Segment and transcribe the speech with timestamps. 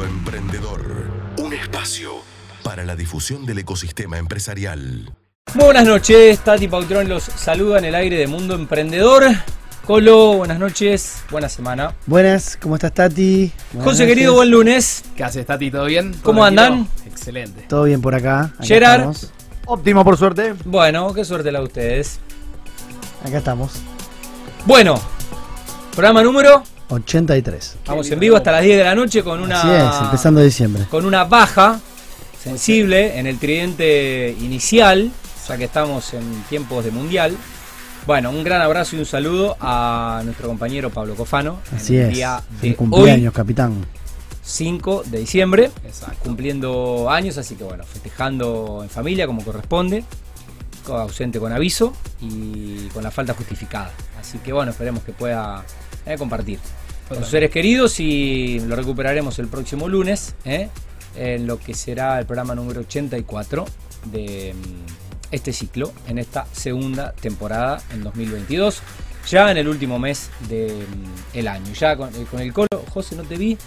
[0.00, 0.82] Mundo Emprendedor.
[1.38, 2.12] Un espacio
[2.62, 5.12] para la difusión del ecosistema empresarial.
[5.54, 9.24] Muy buenas noches, Tati Pautrón los saluda en el aire de Mundo Emprendedor.
[9.86, 11.94] Colo, buenas noches, buena semana.
[12.06, 13.52] Buenas, ¿cómo estás Tati?
[13.72, 14.06] Buenas José noches.
[14.16, 15.02] querido, buen lunes.
[15.16, 15.70] ¿Qué haces, Tati?
[15.70, 16.12] ¿Todo bien?
[16.12, 16.62] ¿Todo ¿Cómo tranquilo?
[16.62, 16.88] andan?
[17.06, 17.66] Excelente.
[17.68, 18.44] Todo bien por acá.
[18.54, 19.00] acá Gerard.
[19.00, 19.32] Estamos.
[19.66, 20.54] Óptimo, por suerte.
[20.64, 22.20] Bueno, qué suerte la de ustedes.
[23.26, 23.72] Acá estamos.
[24.64, 24.98] Bueno,
[25.92, 26.62] programa número.
[26.90, 27.76] 83.
[27.86, 29.60] Vamos en vivo hasta las 10 de la noche con una.
[29.60, 30.84] Así es, empezando diciembre.
[30.90, 31.80] Con una baja
[32.42, 35.10] sensible en el tridente inicial,
[35.48, 37.36] ya que estamos en tiempos de mundial.
[38.06, 41.60] Bueno, un gran abrazo y un saludo a nuestro compañero Pablo Cofano.
[41.70, 42.14] en Así el es.
[42.14, 43.84] día de cumpleaños, hoy, capitán.
[44.42, 45.70] 5 de diciembre.
[45.84, 46.16] Exacto.
[46.24, 50.02] cumpliendo años, así que bueno, festejando en familia como corresponde,
[50.84, 53.92] co- ausente con aviso y con la falta justificada.
[54.18, 55.62] Así que bueno, esperemos que pueda
[56.06, 56.58] eh, compartir
[57.08, 60.68] con sus seres queridos y lo recuperaremos el próximo lunes, eh,
[61.16, 63.64] en lo que será el programa número 84
[64.12, 68.82] de mm, este ciclo, en esta segunda temporada en 2022,
[69.28, 71.72] ya en el último mes del año.
[71.72, 73.58] Ya con, eh, con el colo, José, no te vi.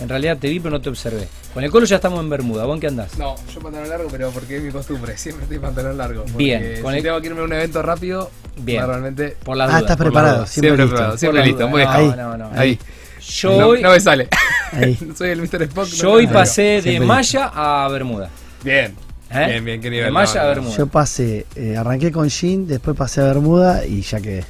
[0.00, 1.28] En realidad te vi, pero no te observé.
[1.52, 2.64] Con el colo ya estamos en Bermuda.
[2.64, 3.18] ¿Vos en qué andás?
[3.18, 5.16] No, yo pantalón largo, pero porque es mi costumbre.
[5.18, 6.22] Siempre estoy pantalón largo.
[6.22, 8.80] porque Bien, con Si el- tengo que irme a un evento rápido, Bien.
[8.80, 9.36] normalmente.
[9.44, 10.88] Por la Ah, estás la preparado, siempre Siempre listo.
[10.96, 11.68] preparado, siempre la listo.
[11.68, 12.16] Muy No, dejado.
[12.16, 12.50] no, no.
[12.58, 12.78] Ahí.
[13.20, 14.28] Yo no, hoy, no me sale.
[14.72, 14.98] Ahí.
[15.16, 15.62] Soy el Mr.
[15.64, 15.86] Spock.
[15.88, 18.30] yo no hoy pasé de Siempre Maya a Bermuda.
[18.64, 18.94] Bien.
[19.30, 19.46] ¿eh?
[19.48, 20.06] Bien, bien, qué nivel.
[20.06, 20.76] De Maya No, a Bermuda.
[20.78, 24.44] Yo pasé, eh, arranqué con Jean, después pasé a Bermuda y ya quedé.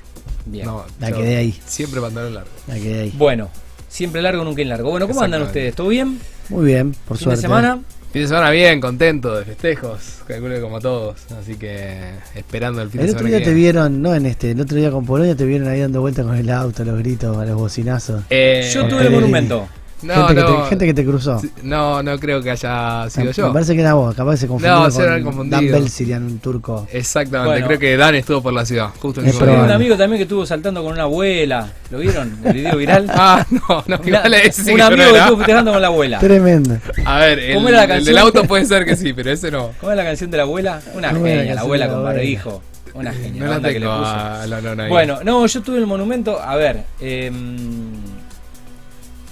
[0.46, 0.66] Bien.
[0.66, 1.60] No, La yo quedé ahí.
[1.66, 2.50] Siempre pantalón largo.
[2.68, 3.12] Ya quedé ahí.
[3.16, 3.50] Bueno,
[3.90, 4.90] siempre largo, nunca en largo.
[4.90, 5.74] Bueno, ¿cómo andan ustedes?
[5.74, 6.18] ¿Todo bien?
[6.48, 7.36] Muy bien, por ¿Fin suerte.
[7.36, 7.78] de semana?
[8.12, 10.18] Fin de semana bien, contento, de festejos.
[10.26, 11.16] Calculo que como todos.
[11.40, 11.96] Así que
[12.34, 13.36] esperando el fin El de otro semana.
[13.36, 13.72] día que te viene.
[13.72, 16.36] vieron, no en este, el otro día con Polonia te vieron ahí dando vueltas con
[16.36, 18.24] el auto, los gritos, a los bocinazos.
[18.30, 19.68] Eh, Yo tuve el monumento.
[20.02, 20.62] No, gente, que no.
[20.62, 21.40] te, gente que te cruzó.
[21.62, 23.52] No, no creo que haya sido Me yo.
[23.52, 25.60] parece que era vos, capaz que se confundió No, se habrán con confundido.
[25.60, 26.86] Dan Belsirian, un turco.
[26.92, 27.66] Exactamente, Bueno.
[27.66, 29.62] creo que Dan estuvo por la ciudad, justo Es día.
[29.62, 31.68] un amigo también que estuvo saltando con una abuela.
[31.90, 32.38] ¿Lo vieron?
[32.44, 33.06] El video viral.
[33.14, 35.88] Ah, no, no, Una- dale, ese sí un amigo no que estuvo festejando con la
[35.88, 36.18] abuela.
[36.18, 36.78] Tremendo.
[37.04, 38.06] A ver, el, ¿Cómo era la el canción?
[38.14, 39.70] del auto puede ser que sí, pero ese no.
[39.80, 40.80] ¿Cómo es la canción de la abuela?
[40.94, 42.62] Una ¿Cómo era la genia, la abuela con barbijo.
[42.94, 43.42] Una genia.
[43.44, 44.02] No la onda que le puso.
[44.04, 44.88] ah, no, no, no, ahí.
[44.88, 46.40] Bueno, no, yo tuve el monumento.
[46.40, 47.92] A ver, em,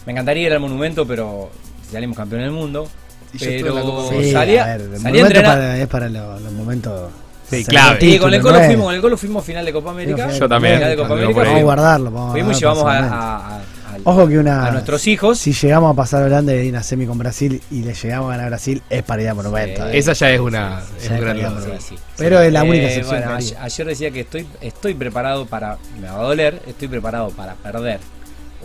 [0.08, 1.50] me encantaría ir al monumento, pero
[1.86, 2.88] si salimos campeón del mundo.
[3.34, 7.10] Y Pero Sí, salía, a ver, para- es para los, los momentos.
[7.46, 9.90] Sí, repite, Y con el ¿no Colo fuimos, con el Colo fuimos final de Copa
[9.90, 10.16] América.
[10.24, 11.40] Fuimos Yo también, Final de Copa América.
[11.40, 12.10] Vamos a guardarlo.
[12.10, 13.60] Vamos a Fuimos y llevamos a, a-
[14.04, 14.64] Ojo que una.
[14.66, 15.38] a nuestros hijos.
[15.38, 18.30] Si llegamos a pasar a Holanda y una semi con Brasil y le llegamos a
[18.30, 19.82] ganar a Brasil, es para ir a monumento.
[19.82, 19.88] Sí.
[19.92, 19.98] eh.
[19.98, 20.80] Esa ya es una.
[20.80, 21.36] sí, es sí, gran
[21.80, 21.94] sí.
[22.16, 25.76] Pero es la única Eh, excepción bueno, ayer decía que estoy, estoy preparado para.
[26.00, 28.00] Me va a doler, estoy preparado para perder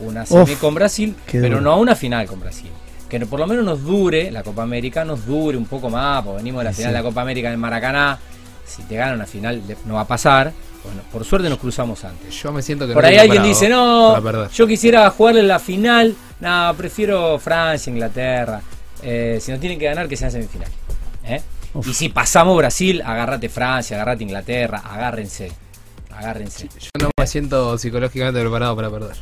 [0.01, 2.69] una semi Uf, con Brasil, pero no a una final con Brasil.
[3.09, 6.23] Que no- por lo menos nos dure, la Copa América nos dure un poco más,
[6.23, 6.93] porque venimos de la Sí, final sí.
[6.97, 8.19] de la Copa América en el Maracaná.
[8.65, 10.51] Si te ganan una final, no va a pasar.
[10.83, 12.33] Bueno, por suerte nos cruzamos antes.
[12.41, 16.15] Yo me siento que Por no ahí alguien dice, no, yo quisiera jugarle la final.
[16.41, 18.61] No, prefiero Francia, Inglaterra.
[19.01, 20.67] Eh, si nos tienen que ganar, que sean semifinal.
[21.25, 21.41] ¿eh?
[21.85, 25.51] Y si pasamos Brasil, agárrate Francia, agárrate Inglaterra, agárrense.
[26.11, 26.67] Agárrense.
[26.79, 29.15] Yo no me siento psicológicamente preparado para perder.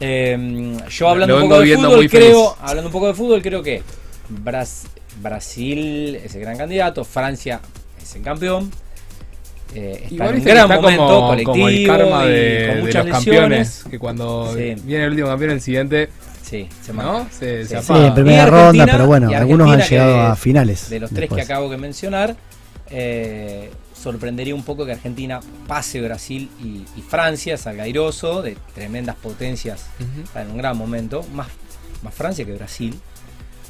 [0.00, 2.58] Eh, yo hablando un poco de fútbol, creo, feliz.
[2.62, 3.82] hablando un poco de fútbol, creo que
[4.28, 4.86] Bras-
[5.20, 7.60] Brasil es el gran candidato, Francia
[8.02, 8.70] es el campeón.
[9.74, 12.66] Eh, está Igual en un gran está momento como, colectivo como el karma y de,
[12.66, 13.40] con de muchas los lesiones.
[13.40, 14.74] campeones, que cuando Sí.
[14.84, 16.08] viene el último campeón, el siguiente,
[16.42, 16.92] Sí, se.
[16.92, 17.28] ¿no?
[17.30, 17.68] Se, Sí.
[17.76, 20.90] se Sí, en primera ronda, Argentina- pero bueno, algunos han llegado a finales.
[20.90, 21.46] De los tres después.
[21.46, 22.34] que acabo de mencionar,
[22.90, 29.16] eh, sorprendería un poco que Argentina pase Brasil y, y Francia, salga airoso, de tremendas
[29.16, 29.86] potencias,
[30.22, 31.48] está en un gran momento, más,
[32.02, 32.98] más Francia que Brasil,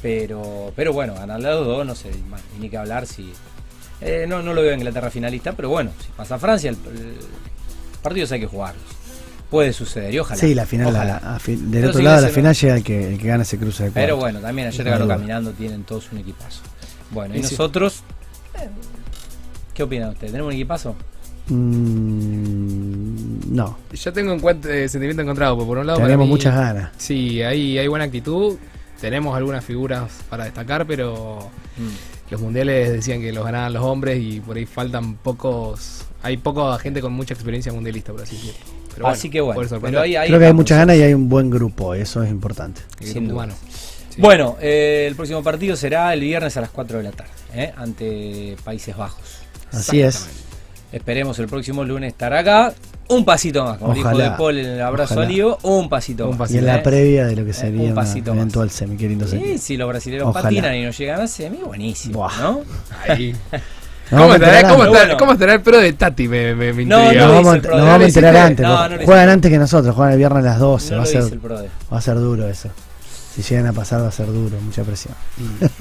[0.01, 3.31] pero, pero bueno, ganarle a los dos, no sé, más, ni que hablar si...
[4.01, 7.17] eh, no, no lo veo a Inglaterra finalista, pero bueno, si pasa Francia, el, el
[8.01, 8.83] partidos hay que jugarlos.
[9.49, 10.39] Puede suceder, y ojalá.
[10.39, 11.19] Sí, la final, ojalá.
[11.21, 13.17] la- a fi- del Pero otro lado de la no- final llega el que, el
[13.19, 14.19] que gana ese cruce de Pero cuartos.
[14.19, 16.61] bueno, también ayer ganó caminando, tienen todos un equipazo.
[17.11, 17.51] Bueno, y Y sí.
[17.51, 18.01] nosotros,
[18.55, 18.69] eh,
[19.81, 20.31] ¿qué opinan ustedes?
[20.31, 20.95] ¿Tenemos un equipazo?
[22.21, 26.27] Mm, no, Yo tengo un cuent- eh, sentimiento encontrado, porque por un lado para tenemos
[26.27, 26.91] mí- muchas ganas.
[26.97, 28.57] Sí, hay, hay buena actitud,
[28.99, 32.31] tenemos algunas figuras para destacar, pero Mm.
[32.31, 36.77] los mundiales decían que los ganaban los hombres y por ahí faltan pocos, hay poca
[36.77, 38.59] gente con mucha experiencia mundialista, por así decirlo.
[38.93, 41.27] Pero Así que bueno, pero ahí, ahí Creo que hay muchas ganas y hay un
[41.29, 42.81] buen grupo, eso es importante.
[42.99, 43.47] Sin duda.
[44.09, 44.19] Sí.
[44.21, 47.71] Bueno, eh, el próximo partido será el viernes a las 4 de la tarde, ¿eh?
[47.77, 49.40] ante Países Bajos.
[49.71, 50.27] Así es.
[50.91, 52.73] Esperemos el próximo lunes estar acá.
[53.07, 53.77] un pasito más.
[53.77, 55.27] Como dijo Ojalá, De Paul en el abrazo ojalá.
[55.27, 56.37] al Lío, un pasito Un más.
[56.39, 56.55] pasito.
[56.55, 58.37] Y en la previa de lo que un sería una pasito más.
[58.37, 59.57] eventual semi, qué lindo Sí, sería.
[59.57, 60.43] si los brasileños Ojalá.
[60.43, 62.37] patinan y no llegan a semi, buenísimo, Buah.
[62.41, 62.61] ¿no?
[63.07, 63.35] Ahí.
[64.09, 64.87] ¿Cómo, estará, enterar cómo, antes.
[64.87, 65.17] estará- Bueno.
[65.17, 66.27] cómo estará el pro de Tati?
[66.27, 67.25] Me, me, me No, intriga.
[67.27, 68.65] Nos vamos, a- nos ¿no vamos enterar antes.
[68.67, 70.89] no, no juegan antes que nosotros, juegan el viernes a las 12.
[70.91, 71.69] No va, a lo ser, dice el brother.
[71.93, 72.69] va a ser duro eso.
[73.35, 75.15] Si llegan a pasar va a ser duro, mucha presión.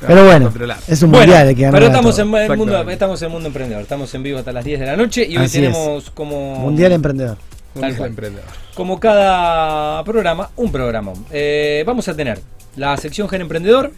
[0.00, 0.52] Pero bueno,
[0.88, 2.36] es un Bueno, mundial que ganar pero estamos todo.
[2.38, 3.82] en, el mundo, estamos en el mundo emprendedor.
[3.82, 5.72] Estamos en vivo hasta las 10 de la noche y hoy Así es.
[5.72, 6.56] tenemos como.
[6.56, 7.38] Mundial emprendedor.
[7.74, 8.10] Mundial cual.
[8.10, 8.48] emprendedor.
[8.74, 11.12] Como cada programa, un programa.
[11.30, 12.40] Eh, vamos a tener
[12.76, 13.92] la sección Gen Emprendedor,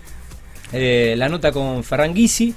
[0.72, 2.54] eh, la nota con Ferran Guisi,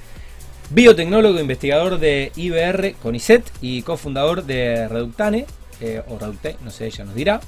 [0.70, 5.46] biotecnólogo, investigador de IBR CONICET y cofundador de Reductane,
[5.82, 7.40] eh, o Reducte, no sé, ella nos dirá.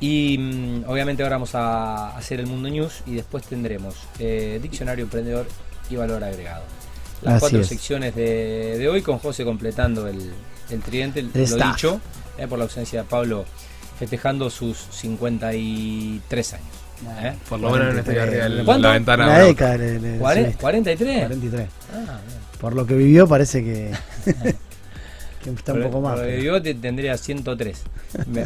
[0.00, 5.04] Y mm, obviamente ahora vamos a hacer el Mundo News y después tendremos eh, Diccionario
[5.04, 5.46] Emprendedor
[5.90, 6.62] y Valor Agregado.
[7.22, 7.66] Las Así cuatro es.
[7.66, 10.30] secciones de, de hoy con José completando el,
[10.70, 11.74] el tridente, el- El lo staff.
[11.76, 12.00] dicho,
[12.38, 13.44] eh, por la ausencia de Pablo
[13.98, 16.66] festejando sus 53 años.
[17.22, 17.34] ¿eh?
[17.48, 19.24] Por lo menos no estoy arriba de la- la ventana.
[19.26, 19.76] Una blanca.
[19.76, 20.18] década.
[20.20, 20.60] ¿Cuare- subiste.
[20.60, 21.18] 43.
[21.26, 21.68] 43.
[21.92, 21.96] Ah,
[22.26, 22.38] bien.
[22.60, 23.90] Por lo que vivió parece que,
[25.54, 26.18] que está un poco más.
[26.20, 27.82] pero Yo te- tendría 103.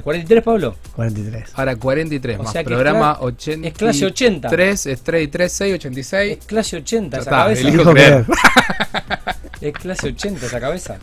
[0.04, 0.76] ¿43, Pablo?
[0.96, 1.50] 43.
[1.54, 3.68] Ahora 43 O más sea que programa es cla- 80.
[3.68, 4.48] es clase 80.
[4.48, 6.38] 3, es 3 y 3, 6, Es 86.
[6.46, 7.68] clase 80 Ya esa está, cabeza.
[7.68, 8.24] elijo creer.
[9.60, 10.98] Es clase 80 esa cabeza.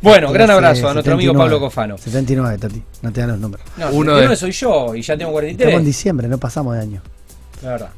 [0.00, 1.38] Bueno, gran abrazo a nuestro amigo 79.
[1.38, 1.98] Pablo Cofano.
[1.98, 2.82] 79, Tati.
[3.02, 3.66] No te dan los números.
[3.76, 5.74] No, Uno 79 de- soy yo y ya tengo Estamos 43.
[5.78, 7.02] en diciembre, no pasamos de año.
[7.62, 7.90] La verdad.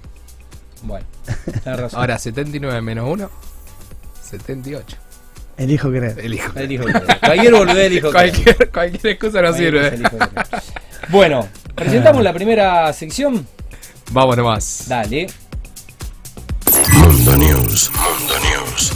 [0.83, 1.07] Bueno,
[1.63, 2.01] tenés razón.
[2.01, 3.31] Ahora 79 menos 1,
[4.21, 4.97] 78.
[5.57, 6.19] Elijo creer.
[6.19, 6.53] Elijo.
[6.67, 6.93] Dijo que-
[7.25, 10.09] Cualquier boludez dijo que- Cualquier, cualquier excusa no cualquier sirve.
[10.11, 10.31] cosa
[11.11, 13.47] Bueno, presentamos la primera sección.
[14.11, 14.85] Vamos nomás.
[14.89, 15.27] Dale.
[16.99, 17.91] Mundo News.
[17.93, 18.93] Mundo News.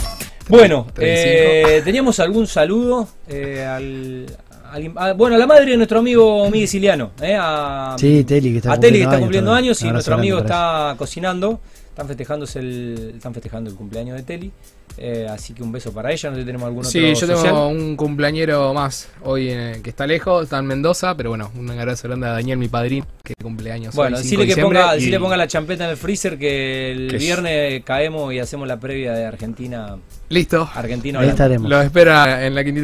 [0.47, 1.69] Bueno, 35.
[1.69, 4.25] eh, teníamos algún saludo eh, al,
[4.71, 7.11] al- a- bueno, a la madre de nuestro amigo Miguel Siliano.
[7.21, 10.39] Eh, a, Sí, Teli, que está a Teli que está cumpliendo años y nuestro amigo
[10.39, 11.61] está cocinando.
[11.89, 14.51] Están festejándose el, están festejando el cumpleaños de Teli.
[14.99, 16.29] Eh, así que un beso para ella.
[16.29, 19.89] No sé si tenemos algún otro Sí, yo tengo un cumpleañero más hoy eh, que
[19.89, 23.33] está lejos, está en Mendoza, pero bueno, un abrazo grande a Daniel, mi padrino, que
[23.41, 25.97] cumpleaños Bueno, hoy, 5 decirle de que ponga, y- decirle ponga la champeta en el
[25.97, 29.97] freezer que el Que es- viernes caemos y hacemos la previa de Argentina.
[30.29, 31.69] Listo, Argentina Ahí estaremos.
[31.69, 32.83] lo espera en la quintita.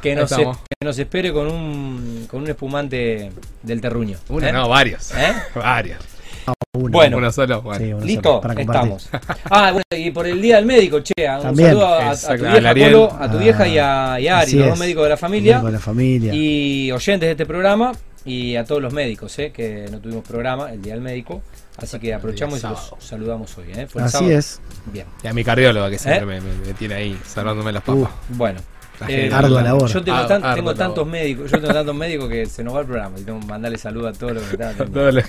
[0.00, 0.56] que, nos, estamos.
[0.58, 3.30] que nos espere con un, con un espumante
[3.62, 4.16] del terruño.
[4.28, 4.52] Uno, ¿eh?
[4.52, 5.10] no, varios.
[5.12, 5.32] ¿Eh?
[5.54, 5.98] Varios.
[6.72, 7.16] Bueno.
[7.16, 8.00] Uno solo, bueno.
[8.00, 9.08] Sí, Listo, para estamos.
[9.50, 11.68] Ah, bueno, y por el día del médico, che, un También.
[11.70, 12.74] saludo a, a tu vieja.
[12.74, 15.16] Colo, a tu vieja y Ah, a, y a Ari, los dos médicos de la
[15.16, 16.32] familia Con la familia.
[16.34, 17.92] y oyentes de este programa
[18.26, 21.42] y a todos los médicos, eh, que no tuvimos programa el día del médico.
[21.78, 23.66] Así que aprovechamos y los saludamos hoy.
[23.74, 23.86] Eh.
[23.86, 24.38] Fue el Así sábado.
[24.38, 24.60] es.
[24.92, 26.40] Bien, Y a mi cardióloga que siempre ¿Eh?
[26.40, 28.16] me, me- me tiene ahí salvándome las Uh, papas.
[28.30, 28.60] bueno.
[29.00, 29.30] La Eh.
[29.32, 29.90] Ardua labor.
[29.90, 30.78] Yo tengo, Ah, tan- ardua tengo labor.
[30.78, 33.46] tantos médicos, yo tengo tantos médicos que se nos va el programa y tengo que
[33.46, 35.02] mandarle saludos a todos los que están atendiendo.
[35.04, 35.24] Dale.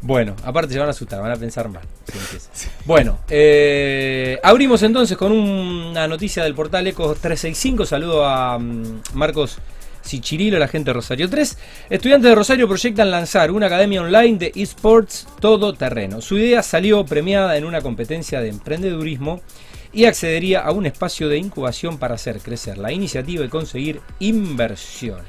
[0.00, 1.82] Bueno, aparte se van a asustar, van a pensar mal.
[2.10, 2.50] si empieza.
[2.84, 7.86] Bueno, eh, abrimos entonces con una noticia del portal Ecos 365.
[7.86, 9.58] Saludo a mm, Marcos
[10.02, 11.56] Sichirilo, la gente de Rosario 3.
[11.90, 16.20] Estudiantes de Rosario proyectan lanzar una academia online de esports todoterreno.
[16.20, 19.40] Su idea salió premiada en una competencia de emprendedurismo
[19.92, 25.26] y accedería a un espacio de incubación para hacer crecer la iniciativa y conseguir inversiones.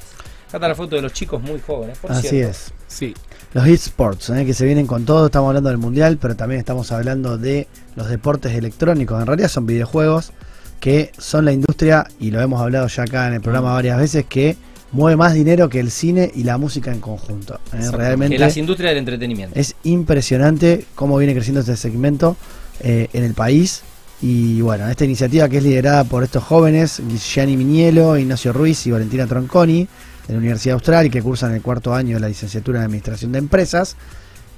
[0.48, 2.51] Acá está la foto de los chicos muy jóvenes, por Así cierto.
[2.51, 2.74] es.
[2.88, 3.13] Sí,
[3.54, 4.45] Los esports, ¿eh?
[4.45, 5.25] que se vienen con todo.
[5.25, 9.20] Estamos hablando del mundial, pero también estamos hablando de los deportes electrónicos.
[9.20, 10.32] En realidad son videojuegos
[10.79, 13.75] que son la industria, y lo hemos hablado ya acá en el programa Mm.
[13.75, 14.58] varias veces, que
[14.91, 17.55] mueve más dinero que el cine y la música en conjunto.
[17.55, 17.77] ¿eh?
[17.77, 17.98] Exacto.
[17.98, 19.58] Realmente Que las industrias del entretenimiento.
[19.60, 22.36] es impresionante cómo viene creciendo este segmento
[22.82, 23.82] eh, en el país.
[24.25, 28.92] Y bueno, esta iniciativa que es liderada por estos jóvenes, Gianni Minielo, Ignacio Ruiz y
[28.92, 29.86] Valentina Tronconi,
[30.27, 33.34] de la Universidad Austral, y que cursan el cuarto año de la licenciatura en Administración
[33.34, 33.98] de Empresas,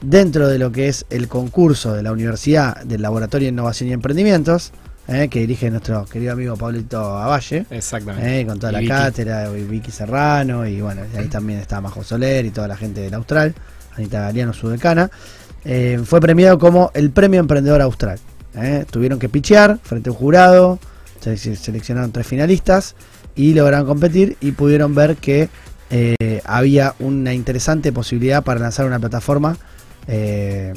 [0.01, 3.93] dentro de lo que es el concurso de la Universidad del Laboratorio de Innovación y
[3.93, 4.71] Emprendimientos,
[5.07, 7.65] eh, que dirige nuestro querido amigo Pablito Avalle.
[7.71, 8.41] exactamente.
[8.41, 8.89] Eh, con toda Y la Vicky.
[8.91, 12.77] cátedra, y Vicky Serrano, y bueno, y ahí también está Majo Soler y toda la
[12.77, 13.55] gente del Austral,
[13.97, 15.09] Anita Galeano, su decana.
[15.63, 18.19] Eh, fue premiado como el Premio Emprendedor Austral.
[18.55, 18.85] Eh.
[18.89, 20.79] Tuvieron que pichear frente a un jurado,
[21.19, 22.95] se se seleccionaron tres finalistas
[23.35, 25.49] y lograron competir y pudieron ver que
[25.89, 29.57] eh, había una interesante posibilidad para lanzar una plataforma
[30.07, 30.73] eh,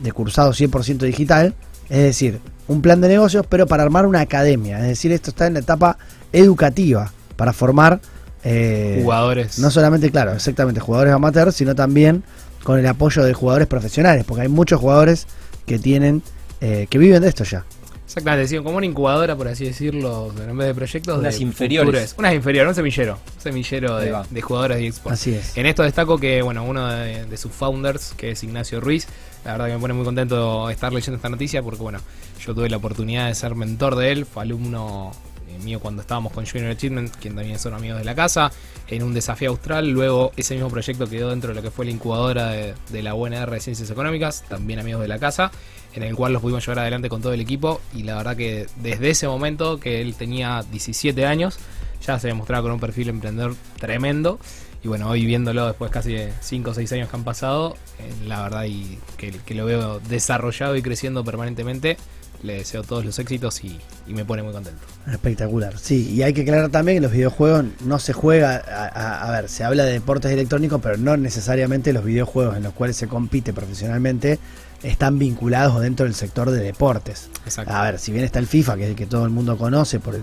[0.00, 1.54] de cursado 100% digital,
[1.88, 5.46] es decir, un plan de negocios, pero para armar una academia, es decir, esto está
[5.46, 5.96] en la etapa
[6.32, 8.00] educativa, para formar
[8.44, 9.58] eh, Jugadores.
[9.58, 12.24] no solamente, claro, exactamente jugadores amateurs, sino también
[12.64, 15.26] con el apoyo de jugadores profesionales, porque hay muchos jugadores
[15.66, 16.22] que tienen,
[16.62, 17.64] eh, que viven de esto ya.
[18.06, 21.18] Exactamente, sí, como una incubadora, por así decirlo, en vez de proyectos.
[21.18, 21.86] Unas de inferiores.
[21.88, 22.18] futuros.
[22.18, 23.18] Unas inferiores, un semillero.
[23.36, 25.20] Un semillero de, de jugadores de eSports.
[25.20, 25.56] Así es.
[25.56, 29.06] En esto destaco que, bueno, uno de, de sus founders, que es Ignacio Ruiz,
[29.44, 32.00] la verdad que me pone muy contento estar leyendo esta noticia porque, bueno,
[32.44, 35.12] yo tuve la oportunidad de ser mentor de él, fue alumno
[35.48, 38.52] eh, mío cuando estábamos con Junior Achievement, quien también son amigos de la casa,
[38.88, 39.88] en un desafío austral.
[39.88, 43.14] Luego ese mismo proyecto quedó dentro de lo que fue la incubadora de, de la
[43.14, 45.50] UNR de Ciencias Económicas, también amigos de la casa,
[45.94, 47.80] en el cual los pudimos llevar adelante con todo el equipo.
[47.94, 51.58] Y la verdad que desde ese momento, que él tenía 17 años,
[52.06, 54.38] ya se demostraba con un perfil emprendedor tremendo.
[54.84, 58.12] Y bueno, hoy viéndolo después casi de 5 o 6 años que han pasado, eh,
[58.26, 61.96] la verdad y que, lo veo desarrollado y creciendo permanentemente,
[62.42, 64.80] le deseo todos los éxitos y, me pone muy contento.
[65.08, 69.30] Espectacular, sí, y hay que aclarar también que los videojuegos no se juega, a- a
[69.30, 73.06] ver, se habla de deportes electrónicos, pero no necesariamente los videojuegos en los cuales se
[73.06, 74.40] compite profesionalmente
[74.82, 77.28] están vinculados dentro del sector de deportes.
[77.44, 77.72] Exacto.
[77.72, 80.00] A ver, si bien está el FIFA, que es el que todo el mundo conoce,
[80.00, 80.22] por el,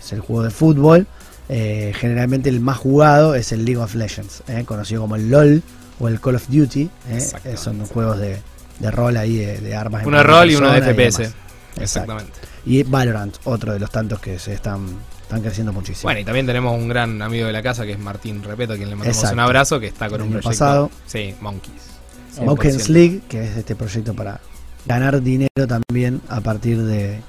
[0.00, 1.06] es el juego de fútbol,
[1.48, 5.62] eh, generalmente el más jugado es el League of Legends, eh, conocido como el LOL
[6.00, 8.38] o el Call of Duty, eh, eh, son juegos de,
[8.78, 10.04] de rol ahí, de, de armas.
[10.06, 11.32] Uno de rol y uno de FPS.
[11.80, 12.32] Exactamente.
[12.66, 14.86] Y Valorant, otro de los tantos que se están,
[15.22, 16.04] están creciendo muchísimo.
[16.08, 18.76] Bueno, y también tenemos un gran amigo de la casa que es Martín Repeto, a
[18.76, 19.34] quien le mandamos Exacto.
[19.34, 20.48] un abrazo, que está con El un proyecto.
[20.50, 20.90] pasado.
[21.06, 21.72] Sí, Monkeys.
[22.40, 22.88] Monkey's 100%.
[22.88, 24.40] League, que es este proyecto para
[24.86, 27.20] ganar dinero también a partir de,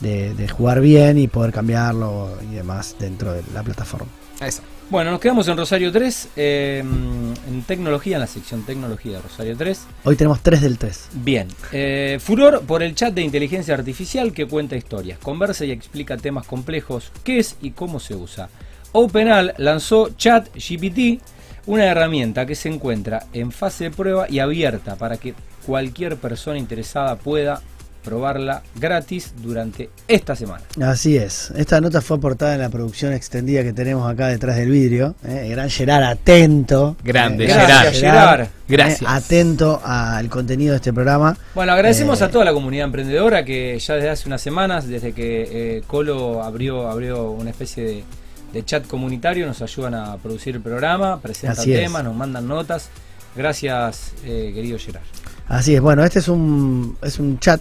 [0.00, 4.08] de, de jugar bien y poder cambiarlo y demás dentro de la plataforma.
[4.40, 4.62] Eso.
[4.90, 9.56] Bueno, nos quedamos en Rosario 3, eh, en tecnología, en la sección tecnología de Rosario
[9.56, 9.86] 3.
[10.02, 11.08] Hoy tenemos 3 del 3.
[11.12, 16.16] Bien, eh, furor por el chat de inteligencia artificial que cuenta historias, conversa y explica
[16.16, 18.48] temas complejos, qué es y cómo se usa.
[18.90, 21.22] OpenAI lanzó ChatGPT,
[21.66, 25.34] una herramienta que se encuentra en fase de prueba y abierta para que
[25.66, 27.60] cualquier persona interesada pueda
[28.02, 30.62] probarla gratis durante esta semana.
[30.82, 31.50] Así es.
[31.54, 35.14] Esta nota fue aportada en la producción extendida que tenemos acá detrás del vidrio.
[35.22, 35.48] ¿eh?
[35.50, 36.96] Gran Gerard, atento.
[37.04, 38.30] Grande, Eh, Gracias, Gerard.
[38.30, 38.48] Gerard.
[38.68, 39.02] Gracias.
[39.02, 41.36] eh, atento al contenido de este programa.
[41.54, 45.12] Bueno, agradecemos Eh, a toda la comunidad emprendedora que ya desde hace unas semanas, desde
[45.12, 48.04] que eh, Colo abrió, abrió una especie de,
[48.52, 52.88] de chat comunitario, nos ayudan a producir el programa, presentan temas, nos mandan notas.
[53.36, 55.04] Gracias, eh, querido Gerard.
[55.48, 57.60] Así es, bueno, este es un, es un chat,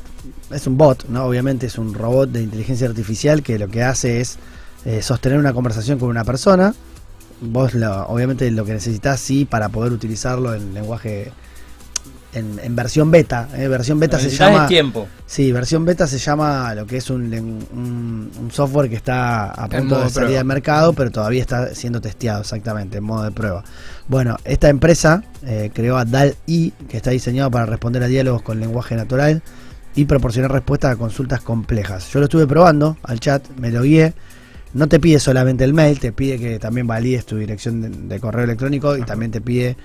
[0.51, 1.25] es un bot, ¿no?
[1.25, 4.37] Obviamente es un robot de inteligencia artificial que lo que hace es
[4.85, 6.73] eh, sostener una conversación con una persona.
[7.41, 11.31] Vos, lo- obviamente, lo que necesitas, sí, para poder utilizarlo en lenguaje,
[12.33, 13.47] en, en versión beta.
[13.55, 13.67] ¿eh?
[13.67, 14.67] Versión beta se llama.
[14.67, 15.07] tiempo.
[15.25, 19.67] Sí, versión beta se llama lo que es un, un, un software que está a
[19.67, 23.63] punto de salir al mercado, pero todavía está siendo testeado exactamente, en modo de prueba.
[24.07, 28.59] Bueno, esta empresa eh, creó a DAL-I, que está diseñado para responder a diálogos con
[28.59, 29.41] lenguaje natural
[29.95, 32.11] y proporcionar respuestas a consultas complejas.
[32.11, 34.13] Yo lo estuve probando al chat, me lo guié.
[34.71, 38.19] No te pide solamente el mail, te pide que también valides tu dirección de, de
[38.19, 39.75] correo electrónico y también te pide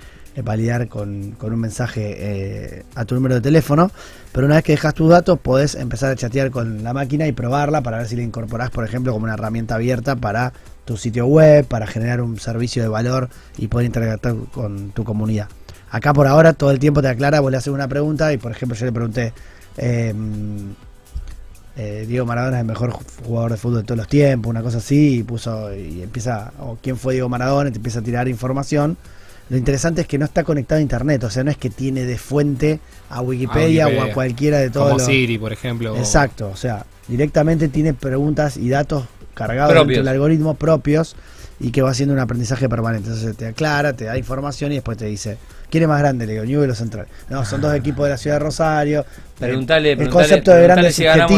[0.42, 3.90] validar con, con un mensaje eh, a tu número de teléfono.
[4.32, 7.32] Pero una vez que dejas tus datos, podés empezar a chatear con la máquina y
[7.32, 10.52] probarla para ver si la incorporás, por ejemplo, como una herramienta abierta para
[10.84, 15.48] tu sitio web, para generar un servicio de valor y poder interactuar con tu comunidad.
[15.90, 18.50] Acá por ahora todo el tiempo te aclara, vos le haces una pregunta y por
[18.50, 19.32] ejemplo yo le pregunté,
[19.76, 20.12] eh,
[21.76, 22.92] eh, Diego Maradona es el mejor
[23.24, 26.78] jugador de fútbol de todos los tiempos, una cosa así, y puso y empieza, o
[26.80, 28.96] quién fue Diego Maradona, y te empieza a tirar información.
[29.50, 32.04] Lo interesante es que no está conectado a internet, o sea, no es que tiene
[32.04, 35.06] de fuente a Wikipedia, A o a cualquiera de todos Como los...
[35.06, 35.96] Siri, por ejemplo.
[35.96, 41.14] Exacto, o sea, directamente tiene preguntas y datos cargados del algoritmo propios
[41.60, 43.08] y que va haciendo un aprendizaje permanente.
[43.08, 45.36] Entonces te aclara, te da información y después te dice,
[45.70, 46.26] ¿quién es más grande?
[46.26, 47.06] Le digo, Newell o Central.
[47.28, 49.04] No, son dos equipos de la ciudad de Rosario.
[49.38, 51.28] Preguntale, el preguntale- concepto de grande es si ganamos-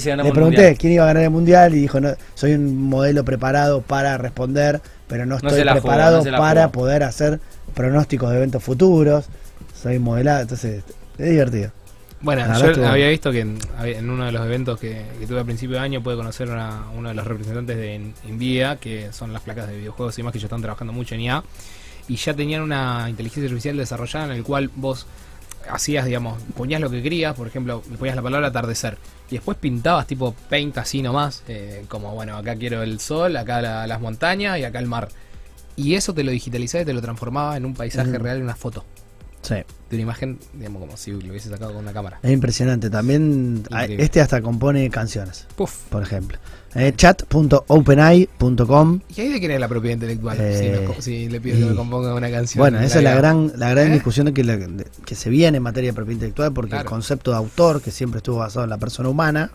[0.00, 2.76] si ganamos Le pregunté quién iba a ganar el mundial y dijo, no, soy un
[2.88, 5.50] modelo preparado para responder, pero no estoy
[5.82, 7.40] preparado no para poder hacer
[7.74, 9.26] pronósticos de eventos futuros.
[9.80, 10.82] Soy modelado, entonces
[11.18, 11.70] es divertido.
[12.20, 15.44] Bueno, yo estuvo- había visto que en, uno de los eventos que, que tuve a
[15.44, 19.42] principio de año pude conocer a uno de los representantes de Nvidia, que son las
[19.42, 21.44] placas de videojuegos y más que ya están trabajando mucho en IA,
[22.08, 25.06] y ya tenían una inteligencia artificial desarrollada en el cual vos
[25.70, 28.98] hacías, digamos, ponías lo que querías, por ejemplo, le ponías la palabra atardecer,
[29.30, 33.60] y después pintabas tipo paint así nomás, eh, como bueno, acá quiero el sol, acá
[33.60, 35.08] la- las montañas y acá el mar.
[35.76, 38.56] Y eso te lo digitalizaba y te lo transformaba en un paisaje real, en una
[38.56, 38.84] foto.
[39.42, 39.54] Sí.
[39.54, 39.64] de
[39.96, 42.18] una imagen, digamos, como si lo hubiese sacado con una cámara.
[42.22, 42.90] Es impresionante.
[42.90, 44.04] También Increíble.
[44.04, 45.74] este hasta compone canciones, Puf.
[45.88, 46.38] por ejemplo.
[46.74, 50.36] Eh, chat.openai.com ¿Y ahí de quién es la propiedad intelectual?
[50.40, 52.60] Eh, si, si le pido que me componga una canción.
[52.60, 53.92] Bueno, esa es la gran, la gran ¿Eh?
[53.94, 54.58] discusión que, la-
[55.04, 58.18] que se viene en materia de propiedad intelectual, porque el concepto de autor, que siempre
[58.18, 59.50] estuvo basado en la persona humana,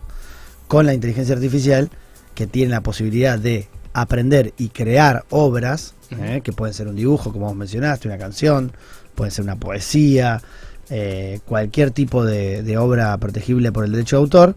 [0.68, 1.90] con la inteligencia artificial,
[2.36, 7.32] que tiene la posibilidad de aprender y crear obras, eh, que pueden ser un dibujo,
[7.32, 8.72] como vos mencionaste, una canción,
[9.16, 10.42] puede ser una poesía,
[10.90, 14.56] eh, cualquier tipo de, de obra protegible por el derecho de autor.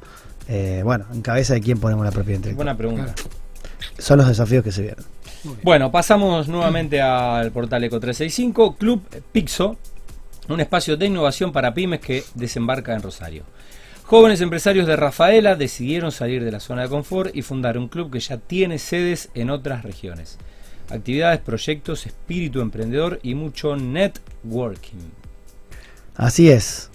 [0.48, 2.64] eh, bueno, en cabeza de quién ponemos la propiedad intelectual.
[2.66, 3.14] Buena pregunta.
[3.98, 5.04] Son los desafíos que se vienen.
[5.62, 9.76] Bueno, pasamos nuevamente al portal Eco 365, Club Pixo,
[10.48, 13.44] un espacio de innovación para pymes que desembarca en Rosario.
[14.04, 18.12] Jóvenes empresarios de Rafaela decidieron salir de la zona de confort y fundar un club
[18.12, 20.38] que ya tiene sedes en otras regiones.
[20.90, 25.10] Actividades, proyectos, espíritu emprendedor y mucho networking.
[26.14, 26.90] Así es.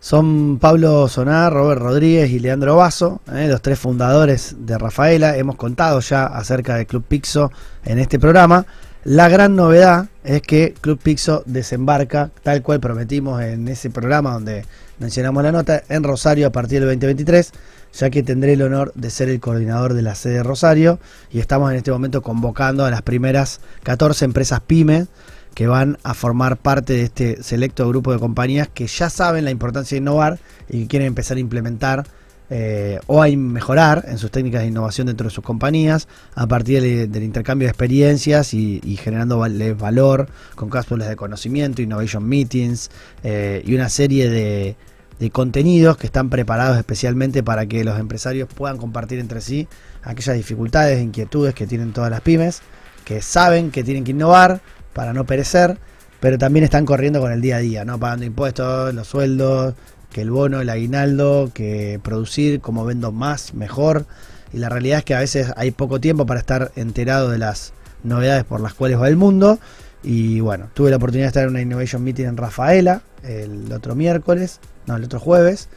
[0.00, 5.38] Son Pablo Sonar, Robert Rodríguez y Leandro Vaso, eh, los tres fundadores de Rafaela.
[5.38, 7.50] Hemos contado ya acerca del Club Pixo
[7.84, 8.66] en este programa.
[9.04, 14.64] La gran novedad es que Club Pixo desembarca, tal cual prometimos en ese programa donde
[14.98, 17.52] mencionamos la nota, en Rosario a partir del 2023,
[17.92, 21.40] ya que tendré el honor de ser el coordinador de la sede de Rosario y
[21.40, 25.08] estamos en este momento convocando a las primeras 14 empresas pymes
[25.52, 29.50] que van a formar parte de este selecto grupo de compañías que ya saben la
[29.50, 32.04] importancia de innovar y que quieren empezar a implementar
[32.50, 36.82] eh, o a mejorar en sus técnicas de innovación dentro de sus compañías a partir
[36.82, 42.90] del, intercambio de experiencias y, y generando val- valor con cápsulas de conocimiento, innovation meetings
[43.22, 44.76] eh, y una serie de,
[45.18, 49.66] de contenidos que están preparados especialmente para que los empresarios puedan compartir entre sí
[50.02, 52.60] aquellas dificultades inquietudes que tienen todas las pymes,
[53.04, 54.60] que saben que tienen que innovar
[54.92, 55.78] para no perecer,
[56.20, 57.98] pero también están corriendo con el día a día, ¿no?
[57.98, 59.74] Pagando impuestos, los sueldos,
[60.14, 64.06] que el bono, el aguinaldo, que producir, cómo vendo más, mejor.
[64.52, 67.72] Y la realidad es que a veces hay poco tiempo para estar enterado de las
[68.04, 69.58] novedades por las cuales va el mundo.
[70.04, 73.96] Y bueno, tuve la oportunidad de estar en una Innovation Meeting en Rafaela el otro
[73.96, 75.68] miércoles, no, el otro jueves.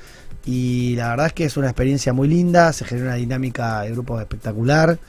[0.46, 3.92] Y la verdad es que es una experiencia muy linda, se genera una dinámica de
[3.92, 5.00] grupo espectacular.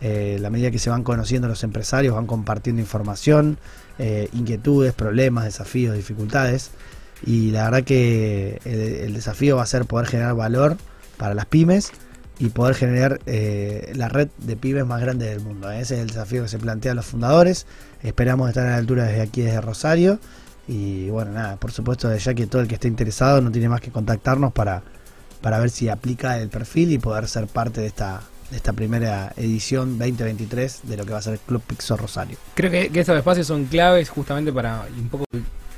[0.00, 3.58] Eh, la medida que se van conociendo los empresarios, van compartiendo información,
[3.98, 6.70] eh, inquietudes, problemas, desafíos, dificultades.
[7.26, 10.76] Y la verdad que el, el desafío va a ser poder generar valor
[11.16, 11.92] para las pymes
[12.38, 15.70] y poder generar eh, la red de pymes más grande del mundo.
[15.70, 17.66] Ese es el desafío que se plantean los fundadores.
[18.02, 20.20] Esperamos estar a la altura desde aquí, desde Rosario.
[20.68, 23.80] Y bueno, nada, por supuesto, ya que todo el que esté interesado no tiene más
[23.80, 24.82] que contactarnos para,
[25.40, 29.32] para ver si aplica el perfil y poder ser parte de esta, de esta primera
[29.36, 32.36] edición 2023 de lo que va a ser Club Pixo Rosario.
[32.54, 35.24] Creo que, que estos espacios son claves justamente para un poco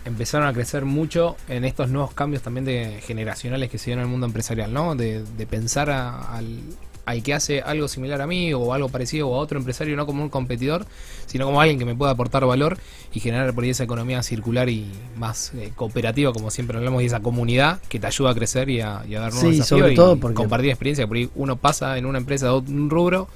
[0.04, 4.06] empezaron a crecer mucho en estos nuevos cambios también de generacionales que se dieron en
[4.08, 4.94] el mundo empresarial, ¿no?
[4.94, 6.60] De, de pensar a- al,
[7.06, 10.06] al que hace algo similar a mí o algo parecido o a otro empresario, no
[10.06, 10.86] como un competidor,
[11.26, 12.78] sino como alguien que me pueda aportar valor
[13.12, 17.06] y generar por ahí esa economía circular y más eh, cooperativa, como siempre hablamos, y
[17.06, 19.80] esa comunidad que te ayuda a crecer y a, y a dar nuevos Sí, desafíos
[19.80, 21.06] sobre y todo porque- compartir experiencia.
[21.06, 23.28] Por ahí uno pasa en una empresa de un rubro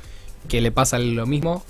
[0.49, 1.65] que le pasa lo mismo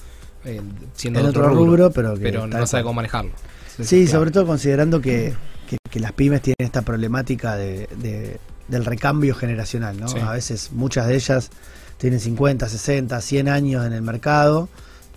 [0.44, 0.60] eh,
[0.94, 3.32] siendo En de otro rubro, pero que pero no sabe cómo manejarlo.
[3.82, 5.34] Sí, sobre todo considerando que,
[5.68, 10.08] que- que las pymes tienen esta problemática de, de- del recambio generacional, ¿no?
[10.08, 10.18] Sí.
[10.18, 11.50] A veces muchas de ellas
[11.98, 14.68] tienen 50, 60, 100 años en el mercado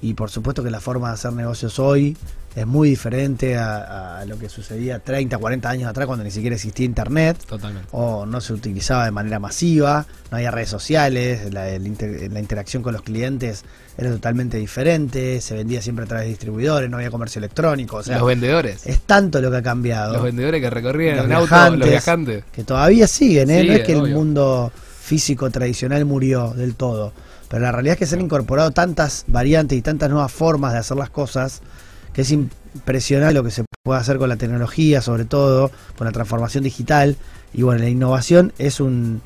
[0.02, 2.18] y por supuesto que la forma de hacer negocios hoy
[2.58, 6.56] es muy diferente a, a lo que sucedía 30, 40 años atrás cuando ni siquiera
[6.56, 7.88] existía internet Totalmente.
[7.92, 12.40] o no se utilizaba de manera masiva, no había redes sociales, la, el inter- la
[12.40, 13.64] interacción con los clientes
[13.96, 18.04] era totalmente diferente, se vendía siempre a través de distribuidores, no había comercio electrónico, o
[18.04, 18.88] sea, los vendedores.
[18.88, 21.80] es tanto lo que ha cambiado Los vendedores que recorrían Los en auto, viajantes.
[21.80, 22.44] los viajantes.
[22.52, 23.64] que todavía siguen, ¿eh?
[23.66, 27.14] no es que el mundo físico tradicional murió del todo,
[27.50, 30.80] pero la realidad es que se han incorporado tantas variantes y tantas nuevas formas de
[30.80, 31.62] hacer las cosas
[32.18, 36.12] que es impresionante lo que se puede hacer con la tecnología, sobre todo con la
[36.12, 37.16] transformación digital
[37.54, 39.22] y bueno, la innovación es un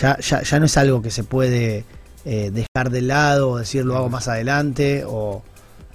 [0.00, 1.84] ya ya, ya no es algo que se puede
[2.24, 5.42] eh, dejar de lado o decir lo hago más adelante o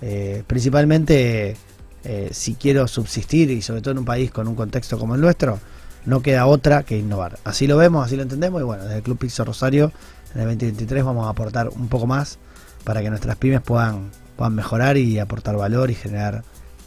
[0.01, 1.57] eh, principalmente
[2.03, 5.21] eh, si quiero subsistir y sobre todo en un país con un contexto como el
[5.21, 5.57] nuestro,
[6.05, 7.39] no queda otra que innovar.
[7.43, 9.91] Así lo vemos, así lo entendemos y bueno, desde el Club Pixo Rosario
[10.35, 12.37] en el 2023 vamos a aportar un poco más
[12.83, 16.43] para que nuestras pymes puedan, puedan mejorar y aportar valor y generar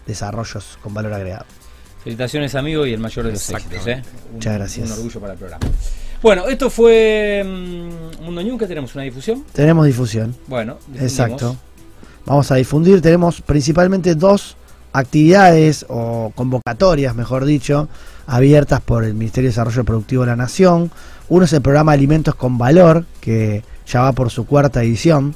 [0.06, 1.44] desarrollos con valor agregado.
[2.02, 3.86] Felicitaciones, amigo, y el mayor de los éxitos.
[3.86, 4.02] ¿eh?
[4.28, 4.86] Un- Muchas gracias.
[4.90, 5.66] Un orgullo para el programa.
[6.22, 9.44] Bueno, esto fue mm, Mundo New, que tenemos una difusión.
[9.52, 11.56] Tenemos difusión, Bueno, exacto.
[12.26, 14.56] Vamos a difundir, tenemos principalmente dos
[14.92, 17.88] actividades o convocatorias, mejor dicho,
[18.26, 20.90] abiertas por el Ministerio de Desarrollo Productivo de la Nación.
[21.28, 25.34] Uno es el programa Alimentos con Valor, que ya va por su cuarta edición.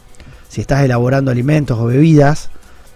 [0.53, 2.51] Si estás elaborando alimentos o bebidas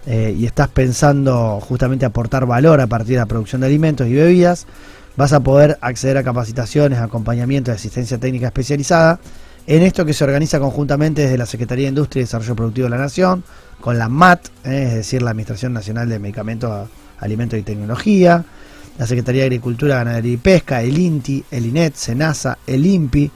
[0.05, 4.13] eh, y estás pensando justamente aportar valor a partir de la producción de alimentos y
[4.13, 4.67] bebidas,
[5.17, 9.21] vas a poder acceder a capacitaciones, acompañamiento y asistencia técnica especializada
[9.67, 12.91] en esto que se organiza conjuntamente desde la Secretaría de Industria y Desarrollo Productivo de
[12.91, 13.43] la Nación,
[13.81, 16.91] con la MAT, eh, es decir, la Administración Nacional de Medicamentos,
[17.21, 18.45] Alimentos y Tecnología,
[18.99, 23.31] la Secretaría de Agricultura, Ganadería y Pesca, el INTI, el INET, SENASA, el INPI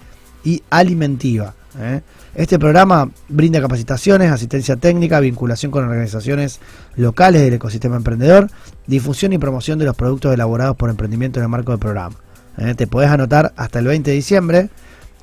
[0.44, 1.54] y Alimentiva.
[1.78, 2.02] eh.
[2.34, 6.60] Este programa brinda capacitaciones, asistencia técnica, vinculación con organizaciones
[6.96, 8.48] locales del ecosistema emprendedor,
[8.86, 12.14] difusión y promoción de los productos elaborados por emprendimiento en el marco del programa.
[12.56, 14.68] Eh, Te podés anotar hasta el 20 de diciembre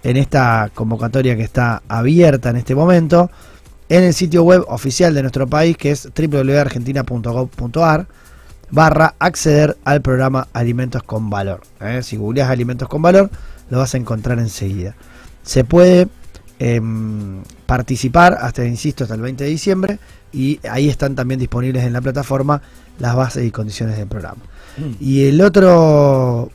[0.04, 3.32] en esta convocatoria que está abierta en este momento
[3.90, 8.08] en el sitio web oficial de nuestro país que es www.argentina.gov.ar
[8.70, 11.62] barra acceder al programa Alimentos con Valor.
[11.80, 12.02] ¿eh?
[12.04, 13.30] Si googleas Alimentos con Valor
[13.70, 14.96] lo vas a encontrar enseguida.
[15.44, 16.10] Se puede
[16.60, 20.00] em, participar hasta, insisto, hasta el 20 de diciembre
[20.34, 22.62] y ahí están también disponibles en la plataforma
[23.00, 24.42] las bases y condiciones del programa.
[25.00, 26.52] Y el otro,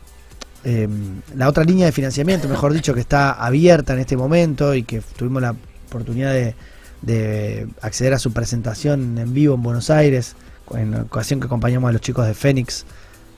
[0.64, 4.84] em, la otra línea de financiamiento, mejor dicho, que está abierta en este momento y
[4.84, 5.56] que tuvimos la
[5.88, 6.54] oportunidad de,
[7.02, 10.36] de acceder a su presentación en vivo en Buenos Aires,
[10.74, 12.86] en ocasión que acompañamos a los chicos de Fénix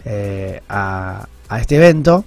[0.05, 2.25] eh, a, a este evento,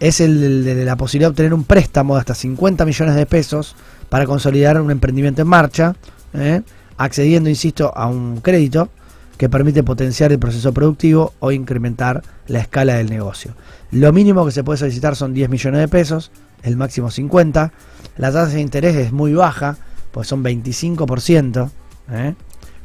[0.00, 3.76] es el de la posibilidad de obtener un préstamo de hasta 50 millones de pesos
[4.08, 5.96] para consolidar un emprendimiento en marcha,
[6.34, 6.62] ¿eh?
[6.96, 8.88] accediendo, insisto, a un crédito
[9.36, 13.54] que permite potenciar el proceso productivo o incrementar la escala del negocio.
[13.92, 16.32] Lo mínimo que se puede solicitar son 10 millones de pesos,
[16.62, 17.72] el máximo 50.
[18.16, 19.76] La tasa de interés es muy baja,
[20.10, 21.70] pues son 25%.
[22.10, 22.34] ¿eh?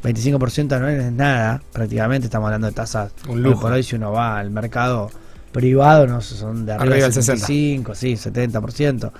[0.03, 3.13] 25% no es nada, prácticamente estamos hablando de tasas.
[3.27, 3.61] Un hoy lujo.
[3.61, 5.09] por hoy, si uno va al mercado
[5.53, 7.47] privado, no sé, son de arriba, Arriba del del 60.
[7.47, 9.11] 65, sí, 70%.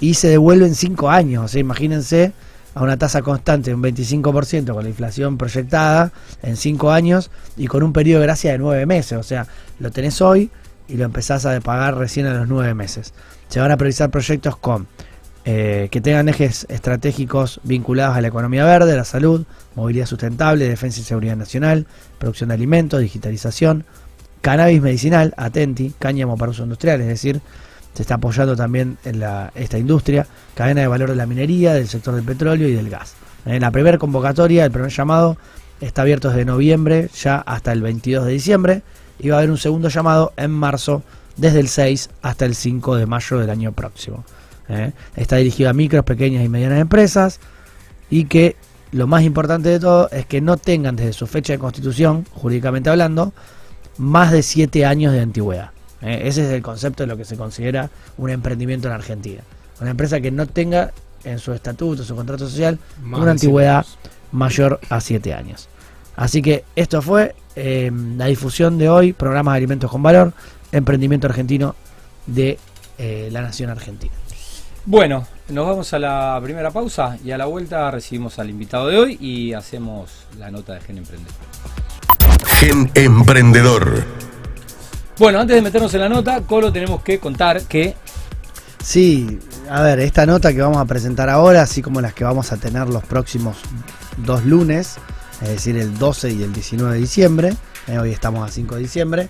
[0.00, 2.32] Y se devuelve en 5 años, o sea, imagínense
[2.74, 7.66] a una tasa constante de un 25% con la inflación proyectada en 5 años y
[7.66, 9.46] con un periodo de gracia de 9 meses, o sea,
[9.78, 10.50] lo tenés hoy
[10.88, 13.12] y lo empezás a pagar recién a los 9 meses.
[13.48, 14.86] Se van a priorizar proyectos con
[15.44, 21.00] eh, que tengan ejes estratégicos vinculados a la economía verde, la salud, movilidad sustentable, defensa
[21.00, 21.86] y seguridad nacional,
[22.18, 23.84] producción de alimentos, digitalización,
[24.42, 27.40] cannabis medicinal, atenti, cáñamo para uso industrial, es decir,
[27.94, 31.88] se está apoyando también en la, esta industria, cadena de valor de la minería, del
[31.88, 33.14] sector del petróleo y del gas.
[33.46, 35.36] En la primera convocatoria, el primer llamado,
[35.80, 38.82] está abierto desde noviembre ya hasta el 22 de diciembre
[39.18, 41.02] y va a haber un segundo llamado en marzo
[41.36, 44.24] desde el 6 hasta el 5 de mayo del año próximo.
[44.68, 44.92] ¿eh?
[45.16, 47.40] Está dirigido a micros, pequeñas y medianas empresas
[48.10, 48.56] y que
[48.92, 52.90] lo más importante de todo es que no tengan desde su fecha de constitución, jurídicamente
[52.90, 53.32] hablando,
[53.98, 55.70] más de 7 años de antigüedad.
[56.00, 56.22] ¿eh?
[56.24, 59.42] Ese es el concepto de lo que se considera un emprendimiento en Argentina.
[59.80, 60.92] Una empresa que no tenga
[61.24, 63.86] en su estatuto, su contrato social, Más una antigüedad
[64.32, 65.68] mayor a 7 años.
[66.16, 70.32] Así que esto fue eh, la difusión de hoy, programas de alimentos con valor,
[70.72, 71.74] emprendimiento argentino
[72.26, 72.58] de
[72.98, 74.12] eh, la nación argentina.
[74.84, 78.98] Bueno, nos vamos a la primera pausa y a la vuelta recibimos al invitado de
[78.98, 81.32] hoy y hacemos la nota de Gen Emprendedor.
[82.46, 84.04] Gen Emprendedor.
[85.18, 87.94] Bueno, antes de meternos en la nota, Colo, tenemos que contar que
[88.82, 89.38] Sí,
[89.70, 92.56] a ver, esta nota que vamos a presentar ahora, así como las que vamos a
[92.56, 93.56] tener los próximos
[94.16, 94.96] dos lunes,
[95.40, 97.52] es decir, el 12 y el 19 de diciembre,
[97.86, 99.28] eh, hoy estamos a 5 de diciembre,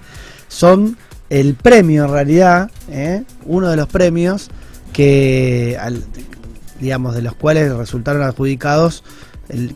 [0.49, 0.97] son
[1.29, 4.49] el premio en realidad, eh, uno de los premios
[4.95, 6.05] que, al-
[6.81, 9.05] digamos, de los cuales resultaron adjudicados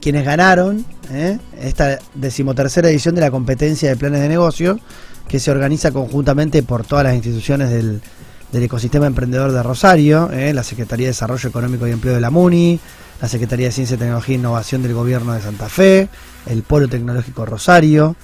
[0.00, 4.78] quienes ganaron eh, esta decimotercera edición de la competencia de planes de negocio
[5.28, 8.00] que se organiza conjuntamente por todas las instituciones del,
[8.52, 12.30] del ecosistema emprendedor de Rosario, eh, la Secretaría de Desarrollo Económico y Empleo de la
[12.30, 12.78] MUNI,
[13.20, 16.08] la Secretaría de Ciencia, Tecnología e Innovación del Gobierno de Santa Fe,
[16.46, 18.16] el Polo Tecnológico Rosario,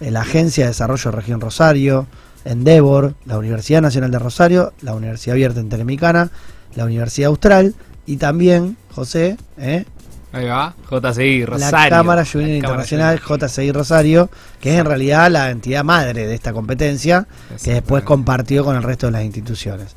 [0.00, 2.06] eh, la Agencia de Desarrollo Región Rosario,
[2.44, 6.30] Endeavor, la Universidad Nacional de Rosario, la Universidad Abierta Interamericana,
[6.74, 9.84] la Universidad Austral y también, José, eh,
[10.32, 11.78] Ahí va, JCI, Rosario.
[11.78, 16.54] la Cámara Juvenil Internacional JCI Rosario, que es en realidad la entidad madre de esta
[16.54, 17.26] competencia,
[17.62, 19.94] que después compartió con el resto de las instituciones.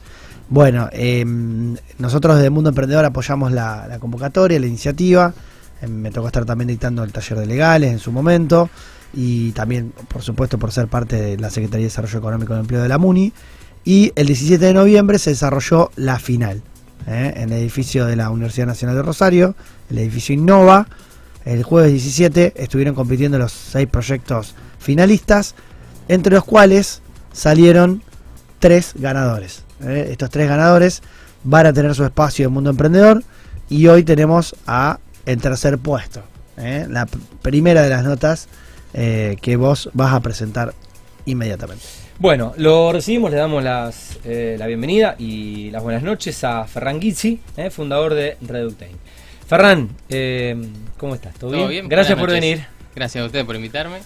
[0.49, 1.23] Bueno, eh,
[1.97, 5.33] nosotros desde Mundo Emprendedor apoyamos la, la convocatoria, la iniciativa.
[5.81, 8.69] Eh, me tocó estar también dictando el taller de legales en su momento
[9.13, 12.83] y también, por supuesto, por ser parte de la Secretaría de Desarrollo Económico y Empleo
[12.83, 13.31] de la MUNI.
[13.85, 16.61] Y el 17 de noviembre se desarrolló la final
[17.07, 19.55] eh, en el edificio de la Universidad Nacional de Rosario,
[19.89, 20.87] el edificio Innova.
[21.45, 25.55] El jueves 17 estuvieron compitiendo los seis proyectos finalistas,
[26.07, 27.01] entre los cuales
[27.33, 28.01] salieron
[28.59, 29.63] tres ganadores.
[29.83, 30.07] ¿eh?
[30.11, 31.03] Estos tres ganadores
[31.43, 33.23] van a tener su espacio en Mundo Emprendedor
[33.69, 36.23] y hoy tenemos a el tercer puesto.
[36.57, 36.87] ¿eh?
[36.89, 37.07] La
[37.41, 38.47] primera de las notas
[38.93, 40.73] eh, que vos vas a presentar
[41.25, 42.04] inmediatamente.
[42.17, 47.01] Bueno, lo recibimos, le damos las, eh, la bienvenida y las buenas noches a Ferran
[47.01, 48.95] Gizzi, eh, fundador de Reductain.
[49.47, 50.55] Ferran, eh,
[50.97, 51.33] ¿cómo estás?
[51.35, 51.69] ¿Todo, ¿Todo bien?
[51.69, 51.89] bien?
[51.89, 52.41] Gracias Buenas por noches.
[52.59, 52.67] venir.
[52.95, 53.97] Gracias a ustedes por invitarme.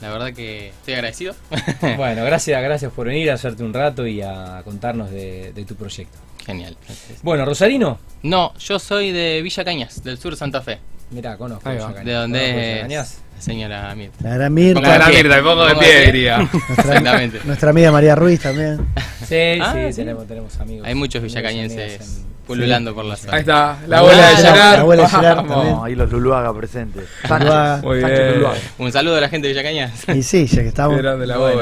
[0.00, 1.34] La verdad que estoy agradecido.
[1.96, 5.76] Bueno, gracias, gracias por venir a hacerte un rato y a contarnos de, de tu
[5.76, 6.18] proyecto.
[6.44, 6.76] Genial.
[7.22, 10.78] Bueno, Rosarino, No, yo soy de Villa Cañas, del sur de Santa Fe.
[11.12, 11.68] Mirá, conozco.
[11.68, 14.16] De Villa es señora Mirta.
[14.22, 15.22] La gran Mirta, La de pie.
[15.22, 16.38] Mirta, el poco de pie, diría.
[16.52, 17.40] nuestra, Exactamente.
[17.44, 18.86] nuestra amiga María Ruiz también.
[19.26, 19.96] Sí, Ah, sí, sí.
[19.96, 20.86] Tenemos, tenemos amigos.
[20.86, 23.34] Hay muchos villacañenses pululando por la zona.
[23.34, 24.56] Ahí está, la La abuela de Gerard.
[24.56, 27.04] la abuela de Gerard ahí los Luluaga presentes.
[27.28, 27.80] Luluaga.
[27.80, 28.34] Sánchez, Muy Sánchez bien.
[28.34, 28.58] Luluaga.
[28.78, 30.08] Un saludo a la gente de Villa Cañas.
[30.08, 30.98] Y sí, ya que Qué estamos.
[30.98, 31.60] grande la Bueno.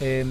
[0.00, 0.24] Eh,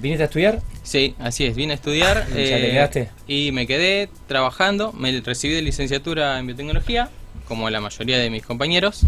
[0.00, 0.60] ¿Viniste a estudiar?
[0.82, 2.26] Sí, así es, vine a estudiar.
[2.30, 3.08] ¿Y ya te quedaste?
[3.26, 4.92] Y me quedé trabajando.
[4.92, 7.08] Me recibí de licenciatura en biotecnología,
[7.46, 9.06] como la mayoría de mis compañeros.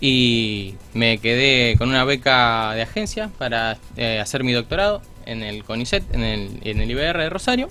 [0.00, 5.64] Y me quedé con una beca de agencia para eh, hacer mi doctorado en el
[5.64, 7.68] CONICET, en el, en el IBR de Rosario.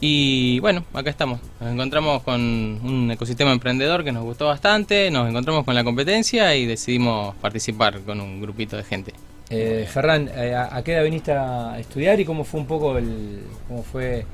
[0.00, 1.40] Y bueno, acá estamos.
[1.60, 6.54] Nos encontramos con un ecosistema emprendedor que nos gustó bastante, nos encontramos con la competencia
[6.54, 9.14] y decidimos participar con un grupito de gente.
[9.48, 13.42] Eh, Ferran, eh, ¿a, qué edad viniste a estudiar y cómo fue un poco el,
[13.68, 14.26] cómo fue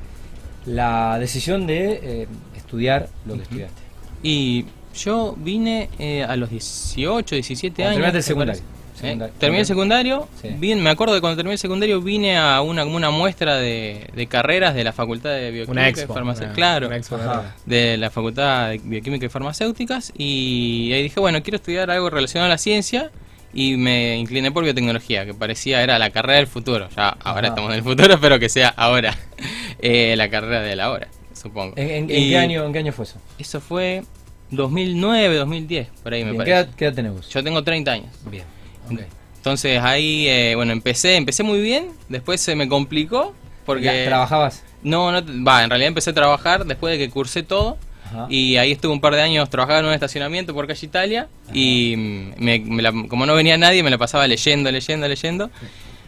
[0.67, 3.83] la decisión de eh, estudiar lo que estudiaste?
[4.23, 7.95] Y yo vine eh, a los 18, 17 Cuando años.
[7.97, 8.63] terminaste el secundario.
[9.05, 10.49] Eh, terminé el secundario, Sí.
[10.59, 14.07] vine- me acuerdo que cuando terminé el secundario vine a una, como una muestra de,
[14.15, 17.19] de carreras de la Facultad de Bioquímica y una- claro, una expo
[17.67, 22.47] de la Facultad de Bioquímica y Farmacéuticas y ahí dije, bueno, quiero estudiar algo relacionado
[22.47, 23.11] a la ciencia
[23.53, 26.89] y me incliné por biotecnología, que parecía era la carrera del futuro.
[26.97, 27.47] Ya ahora Ajá.
[27.49, 29.17] estamos en el futuro, pero que sea ahora
[29.81, 31.75] eh, la carrera de la hora, supongo.
[31.77, 33.17] ¿En, en- en Y qué año, ¿En qué año fue eso?
[33.39, 34.05] Eso fue
[34.53, 36.69] 2009, 2010, por ahí me Bien, ¿qué, parece.
[36.69, 37.29] edad, qué edad tenés vos?
[37.29, 38.15] Yo tengo 30 años.
[38.31, 38.45] Bien.
[38.91, 39.01] ok.
[39.39, 43.35] Entonces ahí, eh, bueno, empecé, empecé muy bien, después se me complicó
[43.67, 43.87] porque...
[43.87, 44.63] ¿La- ¿Trabajabas?
[44.85, 48.27] No, no, va, en realidad empecé a trabajar después de que cursé todo Ajá.
[48.29, 51.95] y ahí estuve un par de años trabajando en un estacionamiento por calle Italia y
[52.39, 55.51] me- me la- como no venía nadie me la pasaba leyendo, leyendo, leyendo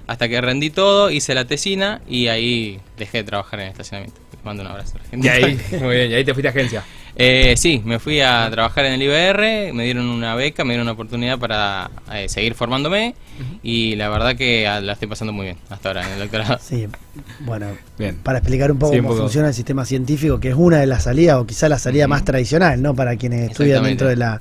[0.07, 4.21] hasta que rendí todo, hice la tesina y ahí dejé de trabajar en el estacionamiento.
[4.45, 4.97] Mando un abrazo.
[4.99, 5.27] a la gente.
[5.27, 6.85] Y ahí, muy bien, y ahí te fuiste a agencia.
[7.17, 10.83] Eh, sí, me fui a trabajar en el IBR, me dieron una beca, me dieron
[10.87, 13.15] una oportunidad para eh, seguir formándome
[13.63, 16.59] y la verdad que ah, la estoy pasando muy bien hasta ahora en el doctorado.
[16.61, 16.89] Sí,
[17.41, 18.17] bueno, Bien.
[18.17, 19.23] para explicar un poco Sí, un cómo poco.
[19.27, 22.25] funciona el sistema científico, que es una de las salidas, o quizá la salida más
[22.25, 22.97] tradicional, ¿no?
[22.97, 24.41] Para quienes estudian dentro de la,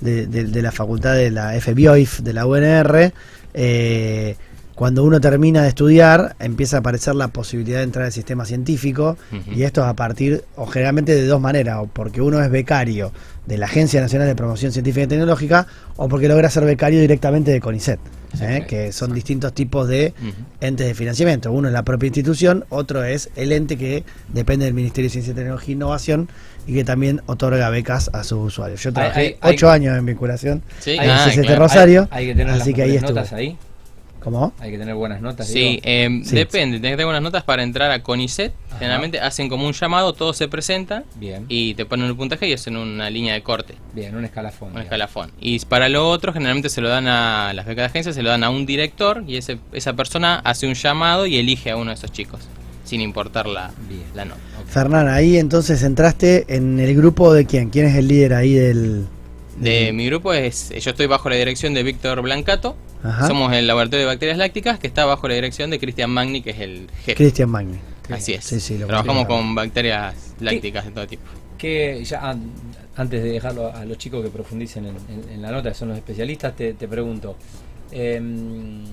[0.00, 3.12] de, de- de la facultad de la FBioif, de la UNR,
[3.52, 4.36] eh,
[4.74, 9.16] cuando uno termina de estudiar, empieza a aparecer la posibilidad de entrar al sistema científico,
[9.54, 13.12] y esto es a partir, o generalmente de dos maneras, o porque uno es becario
[13.46, 17.52] de la Agencia Nacional de Promoción Científica y Tecnológica, o porque logra ser becario directamente
[17.52, 18.00] de CONICET,
[18.40, 18.64] ¿eh?
[18.66, 20.12] Que son distintos tipos de
[20.60, 21.52] entes de financiamiento.
[21.52, 25.34] Uno es la propia institución, otro es el ente que depende del Ministerio de Ciencia,
[25.34, 26.28] Tecnología e Innovación
[26.66, 28.82] y que también otorga becas a sus usuarios.
[28.82, 31.62] Yo trabajé hay- hay- ocho años en vinculación Sí, en ah, el CCT claro.
[31.62, 33.12] Rosario, Hay que tener así las que ahí estuve.
[33.14, 33.56] notas ahí.
[34.24, 34.54] ¿Cómo?
[34.58, 35.46] Hay que tener buenas notas.
[35.46, 36.34] Sí, eh, Sí.
[36.34, 38.52] depende, tenés que tener buenas notas para entrar a CONICET.
[38.78, 41.44] Generalmente hacen como un llamado, todos se presentan Bien.
[41.48, 44.72] y te ponen el puntaje y hacen una línea de corte, Bien, un escalafón.
[44.74, 45.30] un escalafón.
[45.40, 48.30] Y para lo otro, generalmente se lo dan a las becas de agencia, se lo
[48.30, 51.90] dan a un director y ese, esa persona hace un llamado y elige a uno
[51.90, 52.40] de esos chicos,
[52.84, 54.02] sin importar la, Bien.
[54.14, 54.40] la nota.
[54.66, 57.68] Fernán, ahí entonces entraste en el grupo de quién?
[57.70, 59.04] ¿Quién es el líder ahí del...?
[59.58, 63.28] De mi grupo es, yo estoy bajo la dirección de Víctor Blancato, Ajá.
[63.28, 66.50] somos el laboratorio de bacterias lácticas que está bajo la dirección de Cristian Magni, que
[66.50, 67.14] es el jefe.
[67.14, 67.78] Cristian Magni.
[68.10, 68.44] Así es.
[68.44, 71.22] Sí, sí, lo Trabajamos con bacterias lácticas de todo tipo.
[71.58, 72.50] Que ya an-
[72.96, 75.88] antes de dejarlo a los chicos que profundicen en, en- en la nota, que son
[75.88, 77.36] los especialistas, te, te pregunto.
[77.92, 78.84] em,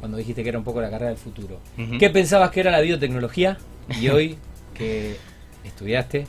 [0.00, 1.60] cuando dijiste que era un poco la carrera del futuro.
[1.98, 3.58] ¿qué pensabas que era la biotecnología?
[4.00, 4.36] Y hoy
[4.74, 5.16] que
[5.64, 6.26] estudiaste,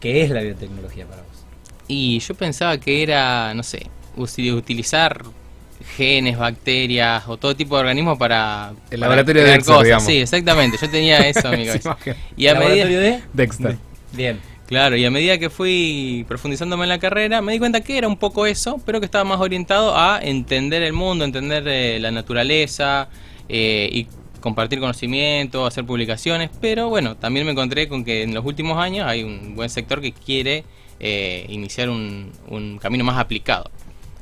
[0.00, 1.30] ¿qué es la biotecnología para vos?
[1.88, 5.22] Y yo pensaba que era, no sé, utilizar
[5.96, 8.70] genes, bacterias o todo tipo de organismos para...
[8.90, 9.84] El para laboratorio de Dexter, cosas.
[9.84, 10.04] digamos.
[10.06, 10.78] Sí, exactamente.
[10.80, 11.88] Yo tenía eso en mi Esa cabeza.
[11.90, 12.16] imagen.
[12.36, 13.22] Y a ¿Laboratorio medida, de?
[13.32, 13.76] Dexter.
[14.12, 14.40] Bien.
[14.66, 18.08] claro, y a medida que fui profundizándome en la carrera, me di cuenta que era
[18.08, 22.10] un poco eso, pero que estaba más orientado a entender el mundo, entender eh, la
[22.10, 23.08] naturaleza
[23.48, 24.06] eh, y
[24.40, 29.06] compartir conocimiento, hacer publicaciones, pero bueno, también me encontré con que en los últimos años
[29.06, 30.64] hay un buen sector que quiere
[31.00, 33.70] eh, iniciar un, un camino más aplicado.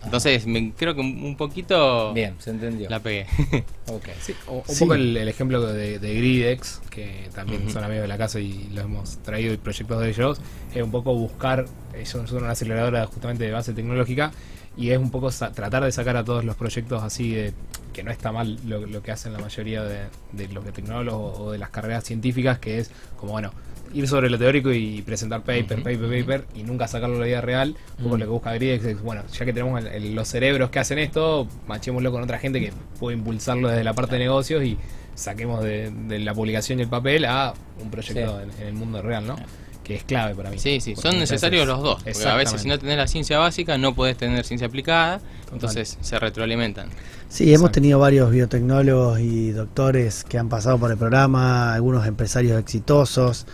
[0.04, 2.88] Entonces, me, creo que un un poquito Bien, se entendió.
[2.90, 3.26] la pegué.
[3.88, 4.08] Ok.
[4.20, 4.80] Sí, o- un Sí.
[4.84, 8.68] poco el, el ejemplo de, de Gridex, que también son amigos de la casa y
[8.72, 10.40] los hemos traído y proyectos de ellos,
[10.74, 14.32] es un poco buscar, ellos son una aceleradora justamente de base tecnológica,
[14.76, 17.52] y es un poco sa- tratar de sacar a todos los proyectos así de
[17.92, 21.52] que no está mal lo, lo que hacen la mayoría de, de los tecnólogos o
[21.52, 23.52] de las carreras científicas, que es como, bueno,
[23.94, 27.40] ir sobre lo teórico y presentar paper, paper, paper, y nunca sacarlo a la vida
[27.40, 27.76] real.
[27.98, 30.70] Un poco lo que busca Gridex es, bueno, ya que tenemos el- el- los cerebros
[30.70, 34.64] que hacen esto, machémoslo con otra gente que puede impulsarlo desde la parte de negocios
[34.64, 34.76] y
[35.14, 39.00] saquemos de, de la publicación y el papel a un proyecto en, en el mundo
[39.00, 39.36] real, ¿no?
[39.84, 40.58] Que es clave para mí.
[40.58, 42.02] Sí, sí, son necesarios los dos.
[42.02, 45.20] Porque a veces si no tenés la ciencia básica no podés tener ciencia aplicada,
[45.52, 46.88] entonces se retroalimentan.
[47.28, 47.72] Sí, hemos Exacto.
[47.74, 53.46] tenido varios biotecnólogos y doctores que han pasado por el programa, algunos empresarios exitosos,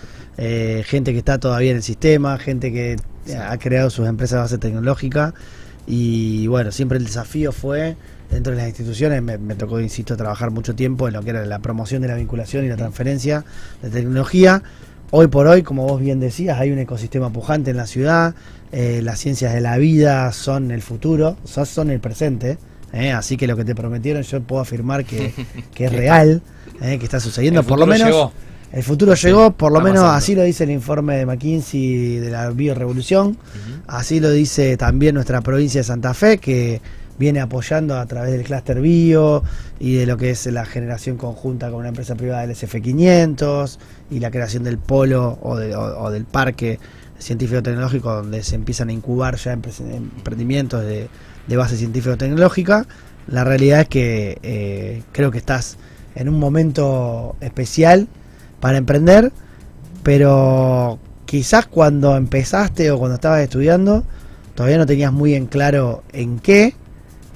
[0.42, 2.96] eh, gente que está todavía en el sistema, gente que
[3.38, 5.35] ha creado sus empresas de base tecnológica
[5.87, 7.94] y bueno, siempre el desafío fue
[8.31, 11.44] dentro de las instituciones, me, me tocó, insisto, trabajar mucho tiempo en lo que era
[11.44, 13.44] la promoción de la vinculación y la transferencia
[13.83, 14.62] de tecnología.
[15.11, 18.35] Hoy por hoy, como vos bien decías, hay un ecosistema pujante en la ciudad,
[18.72, 22.57] eh, las ciencias de la vida son el futuro, son, son el presente,
[22.94, 25.35] eh, así que lo que te prometieron yo puedo afirmar que,
[25.74, 26.40] que es real,
[26.81, 28.07] eh, que está sucediendo, por lo menos...
[28.07, 28.33] llegó.
[28.72, 30.16] El futuro llegó, por lo menos pasando.
[30.16, 33.37] así lo dice el informe de McKinsey de la biorevolución,
[33.88, 36.80] así lo dice también nuestra provincia de Santa Fe, que
[37.18, 39.42] viene apoyando a través del clúster bio
[39.78, 43.76] y de lo que es la generación conjunta con una empresa privada del SF500
[44.11, 46.78] y la creación del polo o, de- o- o del parque
[47.18, 51.09] científico-tecnológico donde se empiezan a incubar ya empre- emprendimientos de,
[51.46, 52.87] de base científico-tecnológica.
[53.26, 55.76] La realidad es que eh, creo que estás
[56.14, 58.09] en un momento especial
[58.61, 59.33] para emprender,
[60.03, 64.05] pero quizás cuando empezaste o cuando estabas estudiando,
[64.55, 66.75] todavía no tenías muy en claro en qué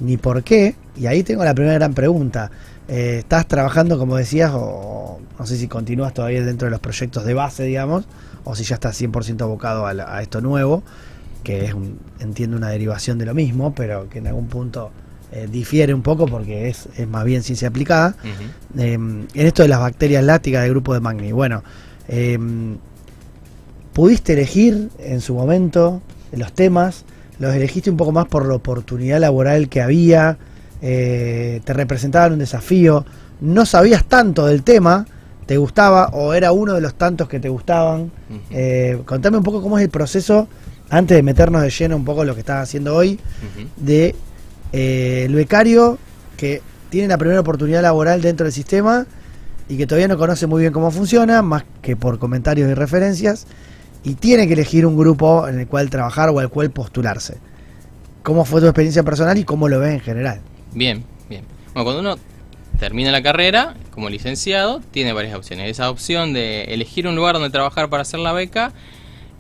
[0.01, 0.77] ni por qué.
[0.97, 2.51] Y ahí tengo la primera gran pregunta.
[2.89, 7.25] Eh, ¿Estás trabajando, como decías, o no sé si continúas todavía dentro de los proyectos
[7.25, 8.05] de base, digamos,
[8.45, 10.83] o si ya estás 100% abocado a, esto nuevo,
[11.43, 14.91] que es, un, entiendo, una derivación de lo mismo, pero que en algún punto
[15.35, 18.15] eh, difiere un poco porque es, es más bien ciencia aplicada?
[18.79, 21.33] Eh, en esto de las bacterias lácticas del grupo de Magni.
[21.33, 21.65] Bueno,
[22.07, 22.39] eh,
[23.93, 27.05] pudiste elegir en su momento los temas,
[27.41, 30.39] los elegiste un poco más por la oportunidad laboral que había,
[30.83, 33.05] eh, te representaban un desafío,
[33.41, 35.05] no sabías tanto del tema,
[35.47, 38.13] te gustaba o era uno de los tantos que te gustaban.
[38.51, 40.47] Eh, contame un poco cómo es el proceso,
[40.91, 43.19] antes de meternos de lleno un poco lo que estás haciendo hoy,
[43.77, 44.15] de
[44.77, 45.99] eh, el becario
[46.37, 46.61] que
[46.91, 49.07] tiene la primera oportunidad laboral dentro del sistema
[49.69, 53.47] y que todavía no conoce muy bien cómo funciona, más que por comentarios y referencias,
[54.03, 57.39] y tiene que elegir un grupo en el cual trabajar o al cual postularse.
[58.25, 60.41] ¿Cómo fue tu experiencia personal y cómo lo ves en general?
[60.73, 61.45] Bien, bien.
[61.73, 62.17] Bueno, cuando uno
[62.81, 65.71] termina la carrera como licenciado, tiene varias opciones.
[65.71, 68.73] Esa opción de elegir un lugar donde trabajar para hacer la beca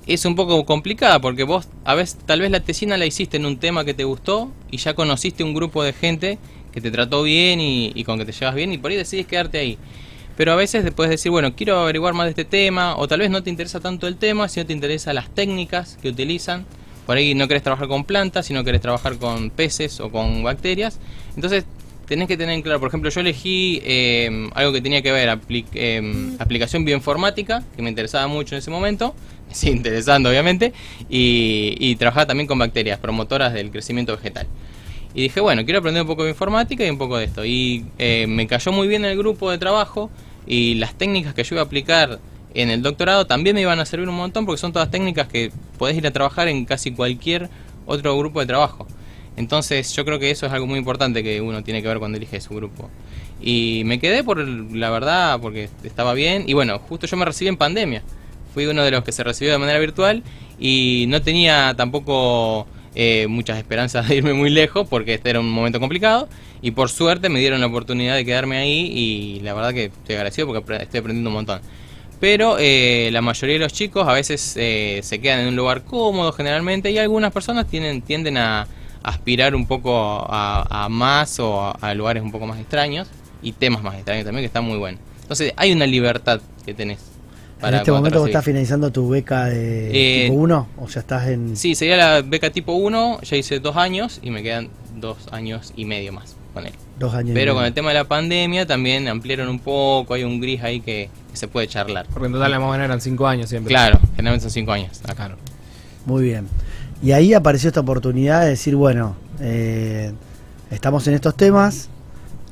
[0.07, 3.47] es un poco complicada porque vos a veces tal vez la tesina la hiciste en
[3.47, 6.39] un tema que te gustó y ya conociste un grupo de gente
[6.73, 9.59] que te trató bien y, con que te llevas bien y por ahí decides quedarte
[9.59, 9.79] ahí.
[10.37, 13.31] Pero a veces puedes decir, bueno, quiero averiguar más de este tema, o tal vez
[13.31, 16.67] no te interesa tanto el tema, sino te interesan las técnicas que utilizan.
[17.07, 20.99] Por ahí no querés trabajar con plantas, sino querés trabajar con peces o con bacterias.
[21.37, 21.65] Entonces
[22.07, 25.29] tenés que tener en claro, por ejemplo, yo elegí eh, algo que tenía que ver,
[25.29, 30.73] apli- eh, aplicación bioinformática, que me interesaba mucho en ese momento, me sigue interesando obviamente,
[31.09, 34.47] y, y trabajaba también con bacterias, promotoras del crecimiento vegetal.
[35.15, 37.45] Y dije, bueno, quiero aprender un poco de informática y un poco de esto.
[37.45, 40.11] Y eh, me cayó muy bien el grupo de trabajo
[40.45, 42.19] y las técnicas que yo iba a aplicar
[42.53, 45.53] en el doctorado también me iban a servir un montón porque son todas técnicas que
[45.79, 47.49] podés ir a trabajar en casi cualquier
[47.87, 48.87] otro grupo de trabajo.
[49.37, 52.17] Entonces yo creo que eso es algo muy importante que uno tiene que ver cuando
[52.19, 52.91] elige su grupo.
[53.41, 57.49] Y me quedé por la verdad porque estaba bien y bueno, justo yo me recibí
[57.49, 58.03] en pandemia.
[58.55, 60.23] Fui uno de los que se recibió de manera virtual
[60.59, 65.51] y no tenía tampoco eh, muchas esperanzas de irme muy lejos porque este era un
[65.51, 66.29] momento complicado
[66.63, 70.15] y por suerte me dieron la oportunidad de quedarme ahí y la verdad que estoy
[70.15, 71.61] agradecido porque estoy aprendiendo un montón.
[72.21, 75.83] Pero eh, la mayoría de los chicos a veces eh, se quedan en un lugar
[75.83, 78.69] cómodo generalmente y algunas personas tienen, tienden a
[79.03, 83.09] aspirar un poco a, más o a, a lugares un poco más extraños
[83.43, 85.01] y temas más extraños también que están muy buenos.
[85.21, 87.14] Entonces hay una libertad que tenés.
[87.69, 91.29] En este momento vos estás finalizando tu beca de Eh, tipo 1 o ya estás
[91.29, 91.57] en...
[91.57, 95.73] Sí, sería la beca tipo 1, ya hice dos años y me quedan dos años
[95.77, 96.73] y medio más con él.
[96.99, 97.31] Dos años.
[97.31, 97.69] y Pero con medio.
[97.69, 101.37] el tema de la pandemia también ampliaron un poco, hay un gris ahí que, que
[101.37, 102.07] se puede charlar.
[102.13, 103.71] Porque en total la más o menos eran 5 años siempre.
[103.71, 105.15] Claro, generalmente son cinco años acá.
[105.15, 105.37] Claro.
[106.07, 106.47] Muy bien.
[107.03, 110.13] Y ahí apareció esta oportunidad de decir, bueno, eh,
[110.71, 111.89] estamos en estos temas,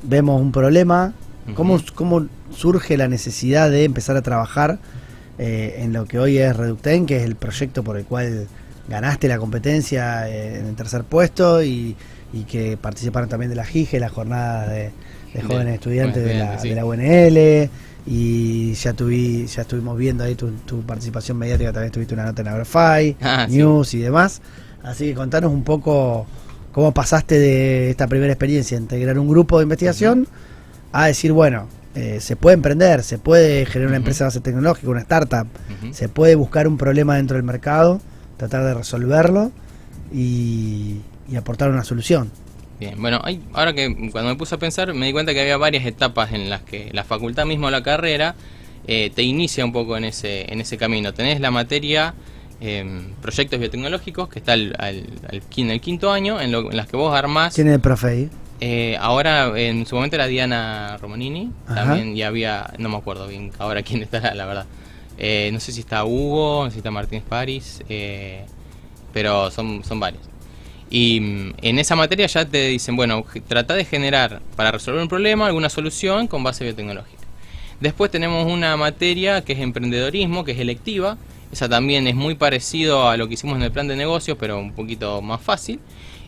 [0.03, 1.13] vemos un problema,
[1.55, 4.79] ¿cómo, cómo surge la necesidad de empezar a trabajar
[5.37, 8.47] eh, en lo que hoy es Reducten, que es el proyecto por el cual
[8.87, 11.95] ganaste la competencia eh, en el tercer puesto y,
[12.33, 14.91] y que participaron también de la GIGE, la jornada de, de
[15.33, 16.69] De jóvenes estudiantes de la, sí.
[16.69, 17.69] de la UNL
[18.05, 22.41] y ya tuvi, ya estuvimos viendo ahí tu, tu participación mediática, también tuviste una nota
[22.41, 23.57] en Agrofy, Ah, sí.
[23.57, 24.41] News y demás.
[24.83, 26.25] Así que contanos un poco
[26.73, 30.27] cómo pasaste de esta primera experiencia, integrar un grupo de investigación,
[30.91, 34.89] a decir, bueno, eh, se puede emprender, se puede generar una empresa de base tecnológica,
[34.89, 35.47] una startup,
[35.91, 38.01] se puede buscar un problema dentro del mercado,
[38.37, 39.51] tratar de resolverlo
[40.11, 40.97] y,
[41.29, 42.31] y aportar una solución.
[42.79, 45.57] Bien, bueno, hay- ahora que cuando me puse a pensar me di cuenta que había
[45.57, 48.35] varias etapas en las que la facultad mismo la carrera
[48.87, 51.13] eh, te inicia un poco en ese, en ese camino.
[51.13, 52.13] Tenés la materia
[52.59, 56.75] em, proyectos biotecnológicos que está al, al- al en el quinto año en, lo- en
[56.77, 57.53] las que vos armás.
[57.53, 58.29] ¿Quién es el profe ahí?
[58.65, 61.83] Eh, ahora en su momento era Diana Romanini, Ajá.
[61.83, 64.65] también y había, no me acuerdo bien ahora quién está, la verdad.
[65.17, 68.45] Eh, no sé si está Hugo, no sé si está Martínez París, eh,
[69.11, 70.23] pero son, son varios.
[70.89, 75.09] Y mm, en esa materia ya te dicen, bueno, trata de generar para resolver un
[75.09, 77.21] problema alguna solución con base biotecnológica.
[77.81, 81.17] Después tenemos una materia que es emprendedorismo, que es electiva.
[81.51, 84.57] Esa también es muy parecido a lo que hicimos en el plan de negocios, pero
[84.57, 85.81] un poquito más fácil.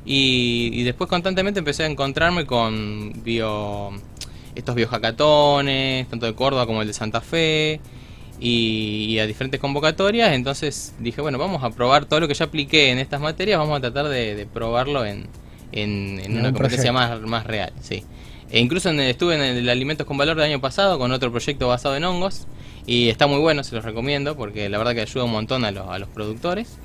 [0.06, 3.90] Y, y después constantemente empecé a encontrarme con bio,
[4.54, 7.80] estos biohackatones, tanto de Córdoba como el de Santa Fe,
[8.40, 10.34] y, y a diferentes convocatorias.
[10.34, 13.78] Entonces dije, bueno, vamos a probar todo lo que ya apliqué en estas materias, vamos
[13.78, 15.28] a tratar de, de probarlo en,
[15.72, 17.74] en, una un competencia más, más real.
[17.82, 18.04] Sí.
[18.52, 21.32] E incluso en el- estuve en el Alimentos con Valor del año pasado con otro
[21.32, 22.46] proyecto basado en hongos.
[22.88, 25.72] Y está muy bueno, se los recomiendo, porque la verdad que ayuda un montón a
[25.72, 26.78] los, a los productores.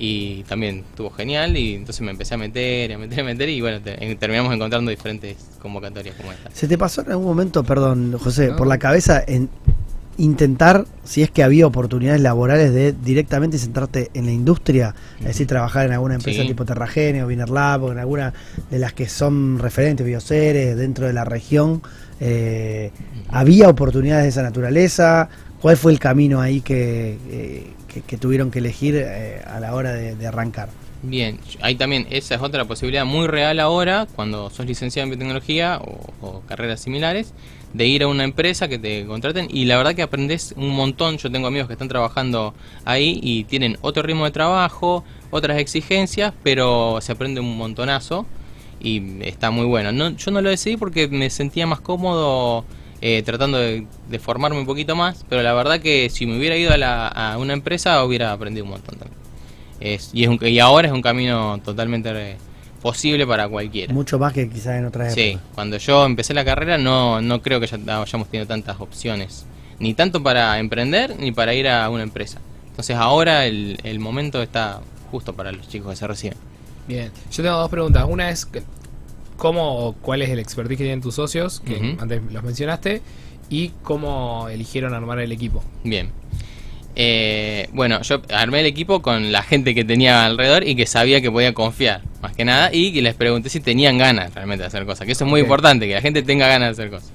[0.00, 3.60] Y también estuvo genial, y entonces me empecé a meter, a meter, a meter, y
[3.60, 6.50] bueno, te- en- terminamos encontrando diferentes convocatorias como esta.
[6.52, 8.56] ¿Se te pasó en algún momento, perdón, José, No.
[8.56, 9.48] por la cabeza en
[10.16, 15.46] intentar, si es que había oportunidades laborales de directamente centrarte en la industria, es decir,
[15.46, 16.48] trabajar en alguna empresa Sí.
[16.48, 18.32] tipo Terragenio, Viner Lab, o en alguna
[18.70, 21.82] de las que son referentes, bioseres, dentro de la región?
[22.20, 22.90] Eh,
[23.28, 25.28] ¿Había oportunidades de esa naturaleza?
[25.60, 29.92] ¿Cuál fue el camino ahí que, eh, que, tuvieron que elegir eh, a la hora
[29.92, 30.68] de, de arrancar?
[31.02, 35.80] Bien, ahí también, esa es otra posibilidad muy real ahora, cuando sos licenciado en biotecnología
[35.80, 37.32] o, o carreras similares,
[37.72, 41.18] de ir a una empresa que te contraten y la verdad que aprendes un montón.
[41.18, 46.32] Yo tengo amigos que están trabajando ahí y tienen otro ritmo de trabajo, otras exigencias,
[46.42, 48.26] pero se aprende un montonazo
[48.80, 49.92] y está muy bueno.
[49.92, 52.64] No, yo no lo decidí porque me sentía más cómodo
[53.00, 56.56] eh, tratando de, de formarme un poquito más, pero la verdad que si me hubiera
[56.56, 59.18] ido a, la- a una empresa hubiera aprendido un montón también.
[59.80, 62.36] Es, y, es un- y ahora es un camino totalmente eh,
[62.82, 63.92] posible para cualquiera.
[63.94, 65.46] Mucho más que quizás en otras Sí, épocas.
[65.54, 69.46] cuando yo empecé la carrera no, no creo que ya hayamos tenido tantas opciones,
[69.78, 72.40] ni tanto para emprender ni para ir a una empresa.
[72.70, 74.80] Entonces ahora el, el momento está
[75.10, 76.38] justo para los chicos que se reciben.
[76.88, 78.04] Bien, yo tengo dos preguntas.
[78.08, 78.62] Una es, que-
[79.38, 81.60] ¿cómo o cuál es el expertise que tienen tus socios?
[81.60, 83.00] Que antes los mencionaste.
[83.48, 85.64] Y cómo eligieron armar el equipo.
[85.82, 86.10] Bien.
[87.00, 91.22] Eh, bueno, yo armé el equipo con la gente que tenía alrededor y que sabía
[91.22, 94.66] que podía confiar, más que nada, y que les pregunté si tenían ganas realmente de
[94.66, 97.12] hacer cosas, que eso es muy importante, que la gente tenga ganas de hacer cosas.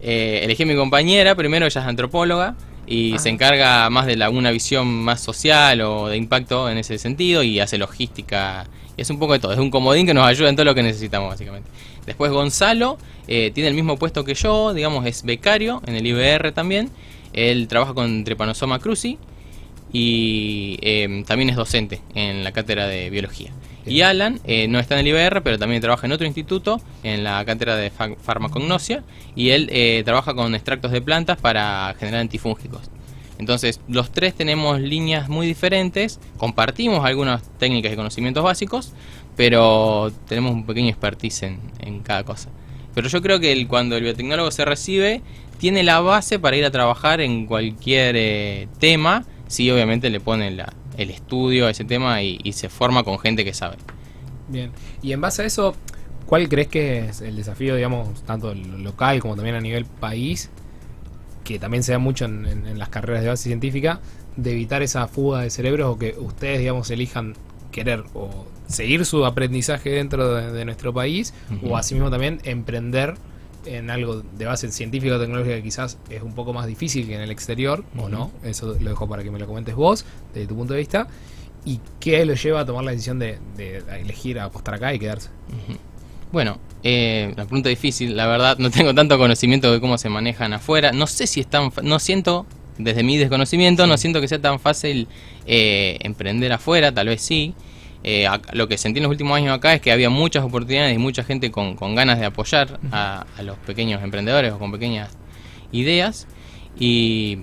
[0.00, 2.56] Eh, elegí a mi compañera, primero ella es antropóloga
[2.86, 6.98] y se encarga más de la, una visión más social o de impacto en ese
[6.98, 8.66] sentido y hace logística
[9.00, 10.82] es un poco de todo, es un comodín que nos ayuda en todo lo que
[10.82, 11.68] necesitamos básicamente.
[12.06, 12.98] Después Gonzalo
[13.28, 16.90] eh, tiene el mismo puesto que yo, digamos es becario en el IBR también,
[17.32, 19.18] él trabaja con Trypanosoma cruzi
[19.92, 23.50] y eh, también es docente en la cátedra de biología.
[23.86, 27.24] Y Alan eh, no está en el IBR, pero también trabaja en otro instituto, en
[27.24, 29.02] la cátedra de fa- farmacognosia,
[29.34, 29.70] y él
[30.04, 32.82] trabaja con extractos de plantas para generar antifúngicos.
[33.40, 38.92] Entonces, los tres tenemos líneas muy diferentes, compartimos algunas técnicas y conocimientos básicos,
[39.36, 42.50] pero tenemos un pequeño expertise en, cada cosa.
[42.94, 45.22] Pero yo creo que el- cuando el biotecnólogo se recibe,
[45.58, 50.48] tiene la base para ir a trabajar en cualquier eh, tema, si obviamente le pone
[50.98, 53.76] el estudio a ese tema y, y se forma con gente que sabe.
[54.48, 54.70] Bien.
[55.02, 55.74] Y en base a eso,
[56.26, 60.50] ¿cuál crees que es el desafío, digamos, tanto lo- local como también a nivel país,
[61.52, 64.00] que también se da mucho en, en- en las carreras de base científica,
[64.36, 67.34] de evitar esa fuga de cerebros o que ustedes, digamos, elijan
[67.72, 71.34] querer o seguir su aprendizaje dentro de, de nuestro país
[71.68, 73.14] o asimismo también emprender
[73.66, 77.14] en algo de base científica o tecnológica que quizás es un poco más difícil que
[77.16, 80.46] en el exterior, o no, eso lo dejo para que me lo comentes vos, desde
[80.46, 81.08] tu punto de vista.
[81.64, 85.28] ¿Y qué lo lleva a tomar la decisión de, de elegir apostar acá y quedarse?
[86.32, 90.52] Bueno, eh, la pregunta difícil, la verdad, no tengo tanto conocimiento de cómo se manejan
[90.52, 90.92] afuera.
[90.92, 91.72] No sé si es tan.
[91.82, 92.46] No siento,
[92.78, 95.08] desde mi desconocimiento, no siento que sea tan fácil
[95.46, 97.54] eh, emprender afuera, tal vez sí.
[98.02, 100.98] Eh, lo que sentí en los últimos años acá es que había muchas oportunidades y
[100.98, 105.10] mucha gente con, con ganas de apoyar a, a los pequeños emprendedores o con pequeñas
[105.72, 106.26] ideas.
[106.78, 107.40] Y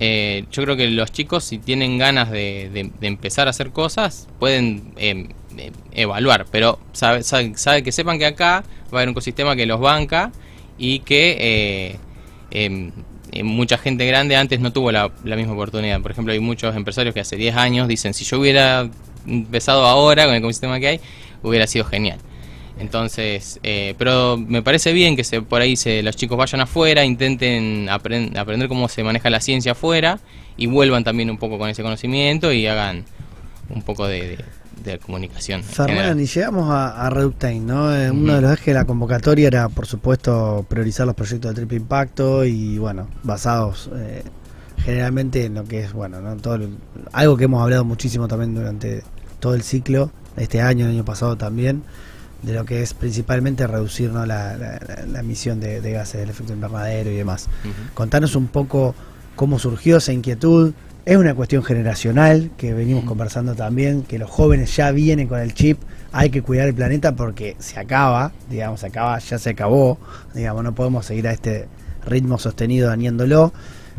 [0.00, 3.70] eh, yo creo que los chicos, si tienen ganas de, de- de empezar a hacer
[3.70, 5.28] cosas, pueden eh,
[5.92, 6.46] evaluar.
[6.50, 10.32] Pero sabe, sabe- que sepan que acá va a haber un ecosistema que los banca
[10.78, 11.96] y que eh,
[12.50, 12.92] em,
[13.32, 16.00] eh, mucha gente grande antes no tuvo la, misma oportunidad.
[16.00, 18.88] Por ejemplo, hay muchos empresarios que hace 10 años dicen, si yo hubiera
[19.26, 21.00] empezado ahora con el ecosistema que hay,
[21.42, 22.18] hubiera sido genial.
[22.78, 27.04] Entonces, eh, pero me parece bien que se, por ahí se, los chicos vayan afuera,
[27.04, 30.18] intenten apren- aprender cómo se maneja la ciencia afuera
[30.56, 33.04] y vuelvan también un poco con ese conocimiento y hagan
[33.70, 34.38] un poco de-
[34.84, 35.62] de comunicación.
[35.62, 37.94] Fernán, y llegamos a, a Reductain, ¿no?
[37.94, 38.32] Eh, Uno Ujú.
[38.34, 42.44] de los ejes de la convocatoria era, por supuesto, priorizar los proyectos de triple impacto
[42.44, 44.22] y, bueno, basados eh,
[44.78, 46.36] generalmente en lo que es, bueno, ¿no?
[46.36, 46.76] Todo el-
[47.12, 49.02] algo que hemos hablado muchísimo también durante
[49.40, 51.82] todo el ciclo, este año, el año pasado también,
[52.42, 54.26] de lo que es principalmente reducir ¿no?
[54.26, 57.48] la, la- la- emisión de, de gases del efecto invernadero y demás.
[57.64, 57.72] Ujú.
[57.94, 58.94] Contanos un poco
[59.36, 60.72] cómo surgió esa inquietud.
[61.06, 65.52] Es una cuestión generacional que venimos conversando también, que los jóvenes ya vienen con el
[65.52, 65.78] chip,
[66.12, 69.98] hay que cuidar el planeta porque se acaba, digamos, se acaba, ya se acabó,
[70.32, 71.68] digamos, no podemos seguir a este
[72.06, 73.52] ritmo sostenido dañándolo.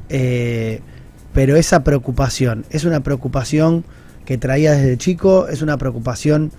[0.10, 0.82] Eh,
[1.32, 3.86] pero esa preocupación, es una preocupación
[4.26, 6.52] que traía desde chico, es una preocupación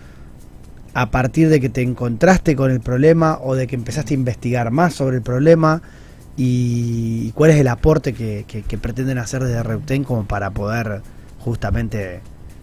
[0.95, 4.71] a partir de que te encontraste con el problema o de que empezaste a investigar
[4.71, 5.83] más sobre el problema
[6.37, 11.01] y cuál es el aporte que, que- pretenden hacer desde Reuten como para poder
[11.41, 12.21] justamente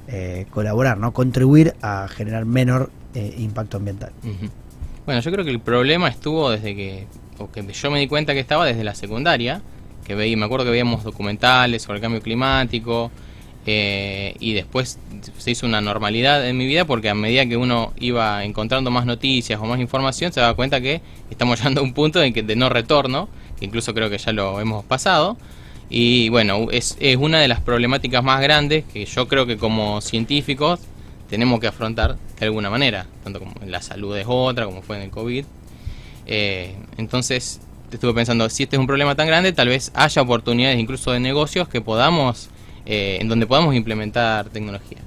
[0.07, 4.11] eh, colaborar, no contribuir a generar menor eh, impacto ambiental.
[5.05, 7.07] Bueno, yo creo que el problema estuvo desde que,
[7.39, 9.61] o que yo me di cuenta que estaba desde la secundaria,
[10.05, 13.09] que veí, me acuerdo que veíamos documentales sobre el cambio climático,
[13.65, 14.99] eh, y después
[15.37, 19.05] se hizo una normalidad en mi vida porque a medida que uno iba encontrando más
[19.05, 22.43] noticias o más información, se daba cuenta que estamos llegando a un punto en que
[22.43, 23.29] de no retorno,
[23.65, 25.37] incluso creo que ya lo hemos pasado.
[25.89, 30.79] Y bueno, es, una de las problemáticas más grandes que yo creo que como científicos
[31.29, 35.03] tenemos que afrontar de alguna manera, tanto como la salud es otra, como fue en
[35.03, 35.45] el COVID.
[36.25, 37.59] Eh, entonces,
[37.91, 41.19] estuve pensando, si este es un problema tan grande, tal vez haya oportunidades incluso de
[41.19, 42.49] negocios que podamos,
[42.85, 44.99] eh, en donde podamos implementar tecnología.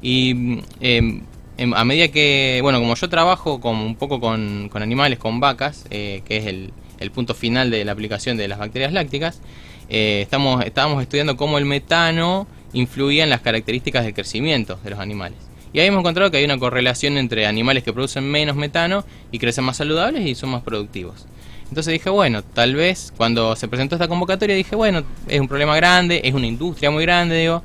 [0.00, 1.22] Y em,
[1.58, 5.40] em, a medida que, bueno, como yo trabajo como un poco con, con animales, con
[5.40, 6.72] vacas, eh, que es el,
[7.02, 9.40] el punto final de la aplicación de las bacterias lácticas,
[9.88, 14.98] eh, estamos, estábamos estudiando cómo el metano influía en las características de crecimiento de los
[14.98, 15.38] animales.
[15.72, 19.38] Y ahí hemos encontrado que hay una correlación entre animales que producen menos metano y
[19.38, 21.26] crecen más saludables y son más productivos.
[21.68, 25.74] Entonces dije, bueno, tal vez cuando se presentó esta convocatoria dije, bueno, es un problema
[25.74, 27.62] grande, es una industria muy grande, digo,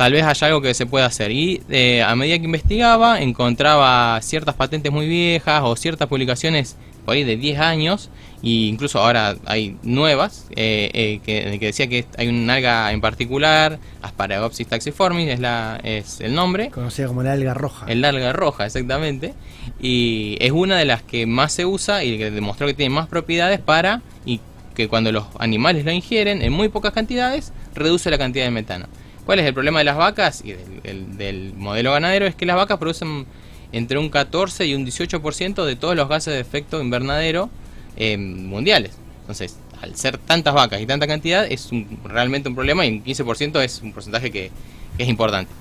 [0.00, 1.30] tal vez haya algo que se pueda hacer.
[1.30, 7.16] Y eh, a medida que investigaba, encontraba ciertas patentes muy viejas o ciertas publicaciones por
[7.16, 8.08] ahí de 10 años,
[8.42, 13.02] e incluso ahora hay nuevas, eh, eh, que, que decía que hay un alga en
[13.02, 17.84] particular, Asparagopsis taxiformis es, la, es el nombre, Conocida como la alga roja.
[17.86, 19.34] el alga roja, exactamente.
[19.82, 23.06] Y es una de las que más se usa y que demostró que tiene más
[23.06, 24.40] propiedades para y
[24.74, 28.86] que cuando los animales lo ingieren en muy pocas cantidades, reduce la cantidad de metano.
[29.30, 32.26] ¿Cuál es el problema de las vacas y del, el- del modelo ganadero?
[32.26, 33.26] Es que las vacas producen
[33.70, 37.48] entre un 14 y un 18% de todos los gases de efecto invernadero
[37.96, 38.98] eh, mundiales.
[39.20, 41.70] Entonces, al ser tantas vacas y tanta cantidad, es
[42.02, 44.50] realmente un problema y un 15% es un porcentaje que,
[44.96, 45.52] que es importante.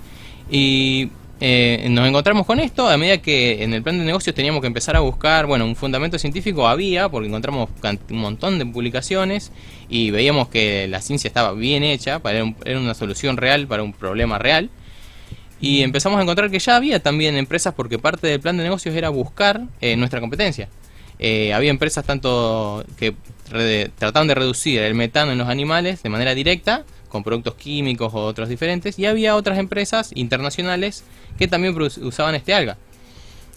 [0.50, 1.12] Y
[1.42, 4.68] eh, nos encontramos con esto a medida que en el plan de negocios teníamos que
[4.68, 7.70] empezar a buscar, bueno, un fundamento científico había, porque encontramos
[8.10, 9.52] un montón de publicaciones
[9.88, 13.68] y veíamos que la ciencia estaba bien hecha, para era, un- era una solución real
[13.68, 14.70] para un problema real.
[15.62, 18.96] Y empezamos a encontrar que ya había también empresas, porque parte del plan de negocios
[18.96, 20.70] era buscar eh, nuestra competencia.
[21.20, 23.14] Eh, había empresas tanto que
[23.98, 28.26] trataban de reducir el metano en los animales de manera directa, con productos químicos o
[28.26, 31.04] otros diferentes, y había otras empresas internacionales
[31.38, 32.78] que también usaban este alga.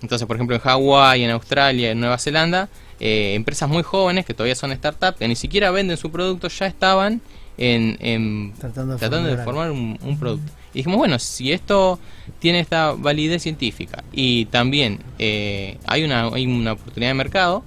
[0.03, 4.35] Entonces, por ejemplo, en Hawái, en Australia, en Nueva Zelanda, eh, empresas muy jóvenes que
[4.35, 7.21] todavía son startups, que ni siquiera venden su producto, ya estaban
[7.59, 10.51] en, en Tratando de tratando de formar formar un, un producto.
[10.75, 11.99] Y dijimos, bueno, si esto
[12.39, 17.63] tiene esta validez científica y también eh, hay, una, hay una oportunidad de mercado,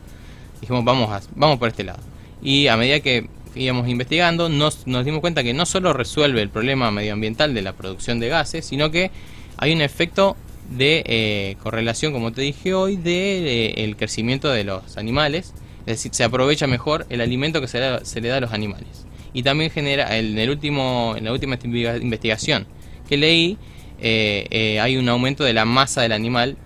[0.60, 2.00] dijimos, vamos, a, vamos por este lado.
[2.42, 6.50] Y a medida que íbamos investigando, nos, nos dimos cuenta que no solo resuelve el
[6.50, 9.12] problema medioambiental de la producción de gases, sino que
[9.58, 10.36] hay un efecto
[10.70, 15.54] de eh, correlación, como te dije hoy, de, eh, el crecimiento de los animales.
[15.82, 19.06] Es decir, se aprovecha mejor el alimento que se, se le da a los animales.
[19.34, 22.66] Y también genera, en, el último, en la última investiga- investigación
[23.08, 23.58] que leí,
[24.02, 26.58] eh, hay un aumento de la masa del animal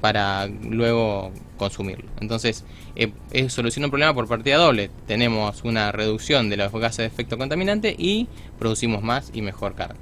[0.00, 2.08] para luego consumirlo.
[2.20, 2.64] Entonces,
[2.98, 4.90] eh, eh, soluciona un problema por partida doble.
[5.06, 8.26] Tenemos una reducción de los gases de efecto contaminante y
[8.58, 9.94] producimos más y mejor carne.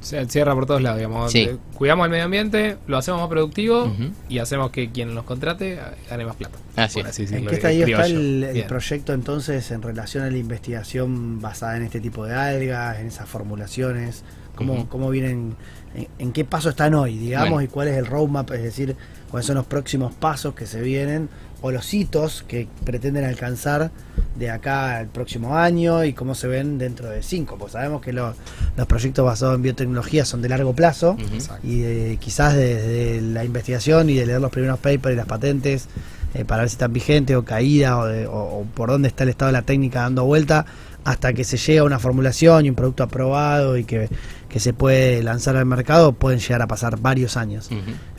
[0.00, 1.32] Se cierra por todos lados, digamos.
[1.32, 1.40] Sí.
[1.40, 3.92] Eh, Cuidamos el medio ambiente, lo hacemos más productivo
[4.28, 6.58] y hacemos que quien nos contrate gane más plata.
[6.76, 7.06] Así es.
[7.18, 11.82] ¿En decirlo qué estadio está el, proyecto entonces en relación a la investigación basada en
[11.82, 14.22] este tipo de algas, en esas formulaciones?
[14.54, 15.56] ¿Cómo, cómo vienen,
[15.94, 17.64] en, en qué paso están hoy, digamos, Bueno.
[17.64, 18.96] y cuál es el roadmap, es decir,
[19.30, 21.28] cuáles son los próximos pasos que se vienen
[21.62, 23.90] o los hitos que pretenden alcanzar
[24.36, 27.56] de acá al próximo año y cómo se ven dentro de cinco?
[27.58, 28.34] Pues sabemos que los,
[28.76, 31.16] los proyectos basados en biotecnología son de largo plazo
[31.62, 35.88] y de- quizás desde la investigación y de leer los primeros papers y las patentes
[36.34, 39.22] eh, para ver si están vigentes o caídas o, de- o- o por dónde está
[39.24, 40.66] el estado de la técnica dando vuelta
[41.04, 44.08] hasta que se llega a una formulación y un producto aprobado y que,
[44.48, 47.68] que se puede lanzar al mercado pueden llegar a pasar varios años.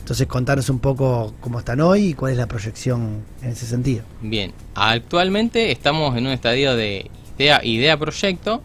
[0.04, 4.04] Entonces contarnos un poco cómo están hoy y cuál es la proyección en ese sentido.
[4.20, 8.60] Bien, actualmente estamos en un estadio de idea, idea proyecto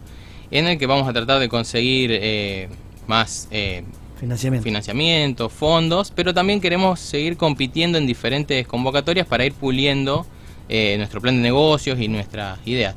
[0.50, 2.68] en el que vamos a tratar de conseguir eh,
[3.06, 3.84] más eh,
[4.18, 4.62] Financiamiento.
[4.64, 10.26] financiamiento, fondos, pero también queremos seguir compitiendo en diferentes convocatorias para ir puliendo
[10.68, 12.96] eh, nuestro plan de negocios y nuestras ideas.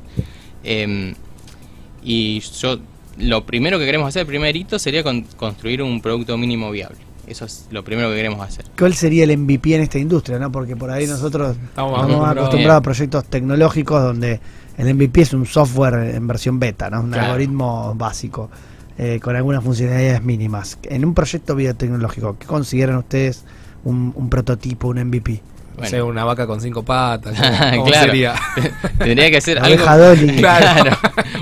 [0.62, 1.14] Em,
[2.02, 2.78] y yo,
[3.16, 6.98] lo primero que queremos hacer, el primer hito, sería con- construir un producto mínimo viable.
[7.26, 8.66] Eso es lo primero que queremos hacer.
[8.78, 10.38] ¿Cuál sería el MVP en esta industria?
[10.38, 10.50] ¿no?
[10.52, 12.38] Porque por ahí nosotros Estamos estamos acostumbrados.
[12.38, 14.40] acostumbrados a proyectos tecnológicos donde
[14.76, 17.00] el MVP es un software en versión beta, ¿no?
[17.00, 17.26] un Claro.
[17.26, 18.50] algoritmo básico
[18.98, 20.78] eh, con algunas funcionalidades mínimas.
[20.84, 23.44] En un proyecto biotecnológico, ¿qué consideran ustedes
[23.84, 25.40] un, un prototipo, un MVP?
[25.76, 27.34] No sé, una vaca con cinco patas.
[27.76, 28.06] ¿cómo- Claro.
[28.06, 28.34] sería?
[28.98, 29.84] Tendría que ser algo.
[30.36, 30.96] Claro.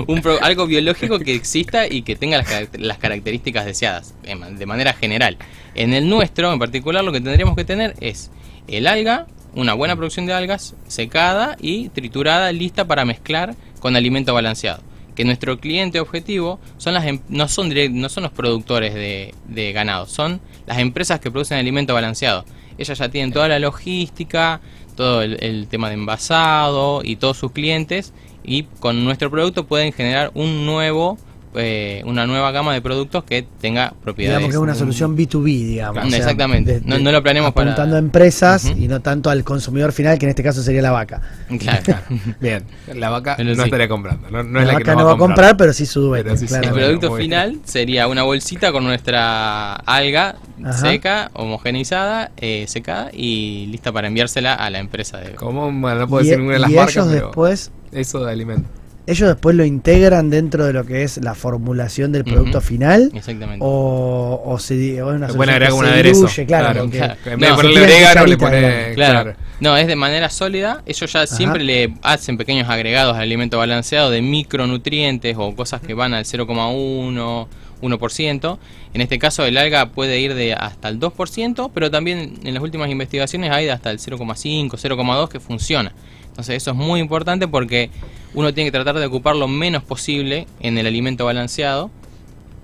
[0.07, 4.93] Un pro- algo biológico que exista y que tenga las, las características deseadas, de manera
[4.93, 5.37] general.
[5.75, 8.31] En el nuestro, en particular, lo que tendríamos que tener es
[8.67, 14.33] el alga, una buena producción de algas, secada y triturada, lista para mezclar con alimento
[14.33, 14.81] balanceado.
[15.15, 19.35] Que nuestro cliente objetivo son las em- no son direct- no son los productores de,
[19.47, 22.45] de ganado, son las empresas que producen alimento balanceado.
[22.77, 24.61] Ellas ya tienen toda la logística,
[24.95, 28.13] todo el, el tema de envasado y todos sus clientes
[28.43, 31.17] y con nuestro producto pueden generar un nuevo
[31.55, 34.39] eh, una nueva gama de productos que tenga propiedades.
[34.39, 36.13] Digamos que es una solución B2B, digamos.
[36.13, 36.81] Exactamente.
[36.85, 40.25] No- no lo planeamos para- apuntando a empresas y no tanto al consumidor final, que
[40.25, 41.21] en este caso sería la vaca.
[41.59, 41.83] Claro.
[42.41, 42.63] Bien,
[42.95, 43.61] la vaca Pero no sí.
[43.63, 44.29] estaría comprando.
[44.29, 46.35] No, no la es la vaca que no va a comprar, pero sí su dueño.
[46.37, 50.73] Sí El producto final sería una bolsita con nuestra alga Ajá.
[50.73, 55.35] seca, homogeneizada, eh, secada y lista para enviársela a la empresa de...
[55.39, 58.31] Bueno, no puedo y decir ninguna de las y marcas, ellos pero después eso de
[58.31, 58.69] alimento.
[59.05, 63.59] Ellos después lo integran dentro de lo que es la formulación del producto final Exactamente.
[63.61, 66.19] o, o, se, o es una pueden agregar que un se aderezo.
[66.21, 67.13] diluye, claro, porque claro.
[67.25, 68.93] En vez No, de ponerle orégano, le cucharitas, pone.
[68.95, 69.21] Claro.
[69.23, 69.37] Claro.
[69.59, 70.81] No, es de manera sólida.
[70.85, 75.93] Ellos ya siempre le hacen pequeños agregados al alimento balanceado de micronutrientes o cosas que
[75.93, 77.47] van al 0,1,
[77.81, 78.57] 1%.
[78.93, 82.63] En este caso el alga puede ir de hasta el 2%, pero también en las
[82.63, 85.93] últimas investigaciones hay de hasta el 0,5, 0,2 que funciona.
[86.33, 87.89] Entonces eso es muy importante porque
[88.33, 91.91] uno tiene que tratar de ocupar lo menos posible en el alimento balanceado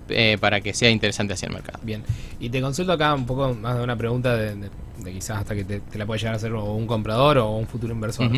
[0.08, 1.78] eh, para que sea interesante hacia el mercado.
[1.82, 2.02] Bien.
[2.40, 4.70] Y te consulto acá un poco más de una pregunta de, de-
[5.04, 7.50] de quizás hasta que te, te la pueda llegar a hacer o un comprador o
[7.56, 8.28] un futuro inversor.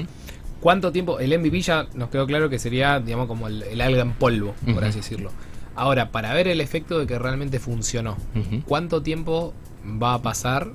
[0.61, 1.19] ¿Cuánto tiempo?
[1.19, 4.55] El MVP ya nos quedó claro que sería, digamos, como el, el alga en polvo,
[4.75, 5.33] por así decirlo.
[5.75, 8.17] Ahora, para ver el efecto de que realmente funcionó.
[8.67, 9.55] ¿cuánto tiempo
[10.01, 10.69] va a pasar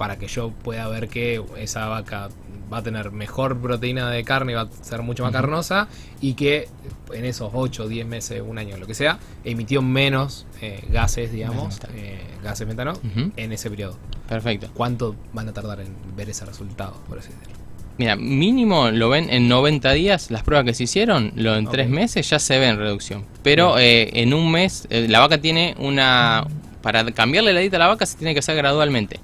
[0.00, 2.30] para que yo pueda ver que esa vaca
[2.72, 5.88] va a tener mejor proteína de carne, va a ser mucho más carnosa
[6.22, 6.68] y que
[7.12, 11.78] en esos 8, 10 meses, un año, lo que sea, emitió menos eh, gases, digamos,
[11.80, 11.98] Gases metano.
[11.98, 12.92] eh, gases metano
[13.36, 13.98] en ese periodo?
[14.26, 14.70] Perfecto.
[14.72, 17.60] ¿Cuánto van a tardar en ver ese resultado, por así decirlo?
[17.98, 21.72] Mira, mínimo lo ven en 90 días, las pruebas que se hicieron, lo en Ok.
[21.72, 23.26] tres meses ya se ve en reducción.
[23.42, 26.46] Pero eh, en un mes, eh, la vaca tiene una...
[26.80, 29.20] Para cambiarle la dieta a la vaca se tiene que hacer gradualmente.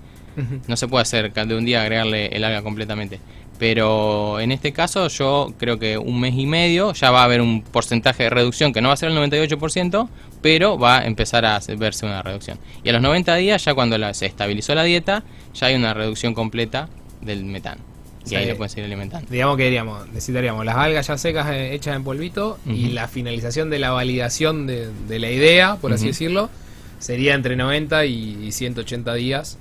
[0.68, 3.20] No se puede hacer de un día agregarle el alga completamente.
[3.59, 7.41] Pero en este caso yo creo que un mes y medio ya va a haber
[7.41, 10.09] un porcentaje de reducción que no va a ser el 98%,
[10.43, 12.59] pero va a empezar a verse una reducción.
[12.84, 15.24] Y a los 90 días, ya cuando la- se estabilizó la dieta,
[15.55, 16.89] ya hay una reducción completa
[17.22, 17.80] del metano.
[18.28, 19.28] y ahí lo pueden seguir alimentando.
[19.30, 23.70] Digamos que diríamos, necesitaríamos las algas ya secas eh, hechas en polvito y la finalización
[23.70, 26.51] de la validación de, de la idea, por así decirlo,
[26.99, 29.59] sería entre 90 y 180 días.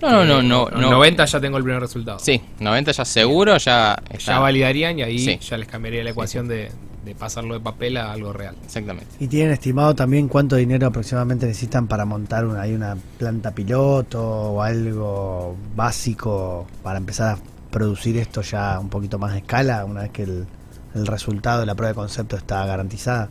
[0.00, 0.90] No, no, no, no, no.
[0.90, 2.18] 90 ya tengo el primer resultado.
[2.18, 4.32] Sí, 90 ya seguro, ya está.
[4.32, 5.38] Ya validarían y ahí Sí.
[5.40, 6.70] ya les cambiaría la ecuación de,
[7.04, 8.56] de pasarlo de papel a algo real.
[8.64, 9.06] Exactamente.
[9.20, 14.62] ¿Y tienen estimado también cuánto dinero aproximadamente necesitan para montar una, una planta piloto o
[14.62, 17.38] algo básico para empezar a
[17.70, 20.46] producir esto ya un poquito más a escala una vez que el,
[20.94, 23.28] el resultado de la prueba de concepto está garantizada?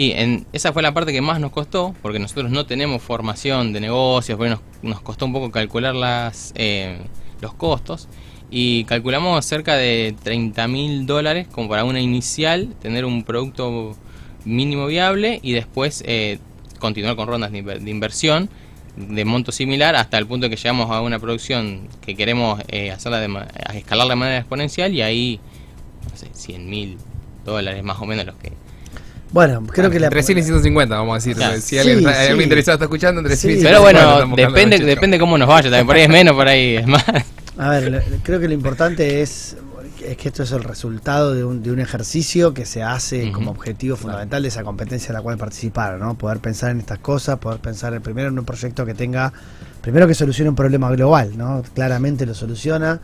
[0.00, 3.74] Y en, esa fue la parte que más nos costó, porque nosotros no tenemos formación
[3.74, 6.96] de negocios, porque nos, nos costó un poco calcular las, eh,
[7.42, 8.08] los costos.
[8.50, 13.94] Y calculamos cerca de 30 mil dólares como para una inicial, tener un producto
[14.46, 16.38] mínimo viable y después eh,
[16.78, 18.48] continuar con rondas de, inver- de inversión
[18.96, 23.20] de monto similar hasta el punto que llegamos a una producción que queremos eh, hacerla
[23.20, 23.28] de,
[23.74, 25.40] escalarla de manera exponencial y ahí,
[26.10, 26.96] no sé, 100 mil
[27.44, 28.52] dólares más o menos los que
[29.32, 30.06] Bueno, creo que la...
[30.08, 31.36] Entre 100 y 150, vamos a decir.
[31.36, 31.60] Claro.
[31.60, 32.42] Si alguien, Sí, algún sí.
[32.44, 33.48] interesado está escuchando, entre Sí.
[33.48, 35.86] 100 y Pero 150 bueno, estamos buscando depende, depende cómo nos vaya también.
[35.86, 37.04] Por ahí es menos, por ahí es más.
[37.58, 39.56] A ver, lo- creo que lo importante es,
[40.04, 43.50] es que esto es el resultado de un, de un ejercicio que se hace como
[43.50, 46.14] objetivo fundamental de esa competencia en la cual participaron, ¿no?
[46.14, 49.32] Poder pensar en estas cosas, poder pensar en- primero en un proyecto que tenga,
[49.82, 51.62] primero que solucione un problema global, ¿no?
[51.74, 52.98] Claramente lo soluciona.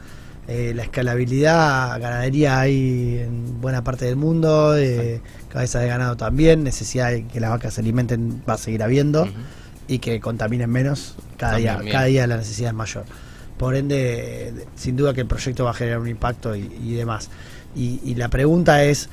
[0.49, 6.63] Eh, la escalabilidad, ganadería hay en buena parte del mundo, eh, cabeza de ganado también,
[6.63, 9.27] necesidad de que las vacas se alimenten va a seguir habiendo
[9.89, 13.05] y que contaminen menos, cada día, cada día la necesidad es mayor.
[13.57, 13.97] Por ende,
[14.55, 17.29] de- sin duda que el proyecto va a generar un impacto y, y demás.
[17.75, 19.09] Y, y la pregunta es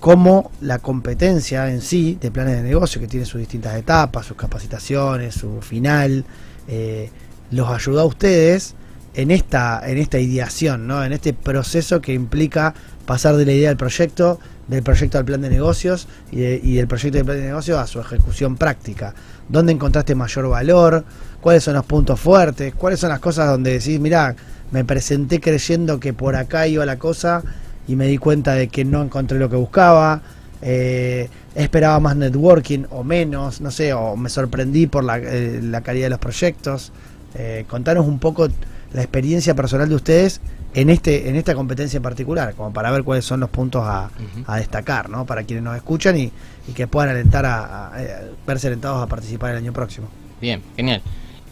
[0.00, 4.36] cómo la competencia en sí de planes de negocio, que tiene sus distintas etapas, sus
[4.36, 6.24] capacitaciones, su final,
[6.68, 7.08] eh,
[7.50, 8.74] los ayudó a ustedes
[9.14, 11.04] en esta, en esta ideación, ¿no?
[11.04, 12.74] en este proceso que implica
[13.06, 16.74] pasar de la idea del proyecto, del proyecto al plan de negocios y, de- y
[16.74, 19.14] del proyecto del plan de negocios a su ejecución práctica.
[19.48, 21.04] ¿Dónde encontraste mayor valor?
[21.40, 22.74] ¿Cuáles son los puntos fuertes?
[22.74, 24.34] ¿Cuáles son las cosas donde decís, mirá,
[24.72, 27.42] me presenté creyendo que por acá iba la cosa
[27.86, 30.22] y me di cuenta de que no encontré lo que buscaba?
[30.62, 35.82] Eh, esperaba más networking o menos, no sé, o me sorprendí por la, eh, la
[35.82, 36.90] calidad de los proyectos.
[37.34, 38.48] Eh, contanos un poco
[38.94, 40.40] la experiencia personal de ustedes
[40.72, 44.10] en este en esta competencia en particular, como para ver cuáles son los puntos a,
[44.56, 45.26] destacar, ¿no?
[45.26, 46.32] Para quienes nos escuchan y,
[46.68, 48.00] y que puedan alentar a, a- a
[48.46, 50.08] verse alentados a participar el año próximo.
[50.40, 51.02] Bien, genial.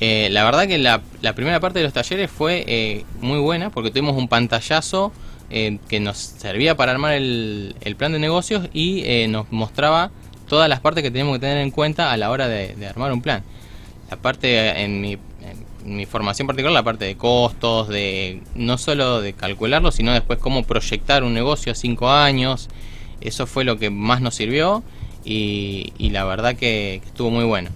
[0.00, 3.70] Eh, la verdad que la, la primera parte de los talleres fue eh, muy buena
[3.70, 5.12] porque tuvimos un pantallazo
[5.50, 10.10] eh, que nos servía para armar el, el plan de negocios y eh, nos mostraba
[10.48, 13.12] todas las partes que tenemos que tener en cuenta a la hora de, de armar
[13.12, 13.42] un plan.
[14.10, 15.18] La parte, eh, en mi,
[15.84, 20.64] mi formación particular, la parte de costos, de no solo de calcularlo, sino después cómo
[20.64, 22.68] proyectar un negocio a cinco años.
[23.20, 24.82] Eso fue lo que más nos sirvió
[25.24, 27.70] y, y la verdad que, que estuvo muy bueno.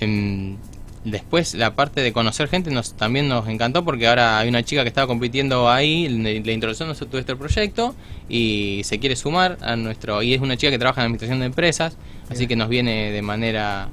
[0.00, 0.56] Em,
[1.04, 4.82] después la parte de conocer gente nos también nos encantó porque ahora hay una chica
[4.82, 7.94] que estaba compitiendo ahí, le, le introducción a todo este proyecto
[8.28, 11.46] y se quiere sumar a nuestro y es una chica que trabaja en administración de
[11.46, 11.96] empresas,
[12.28, 13.88] así que nos viene de manera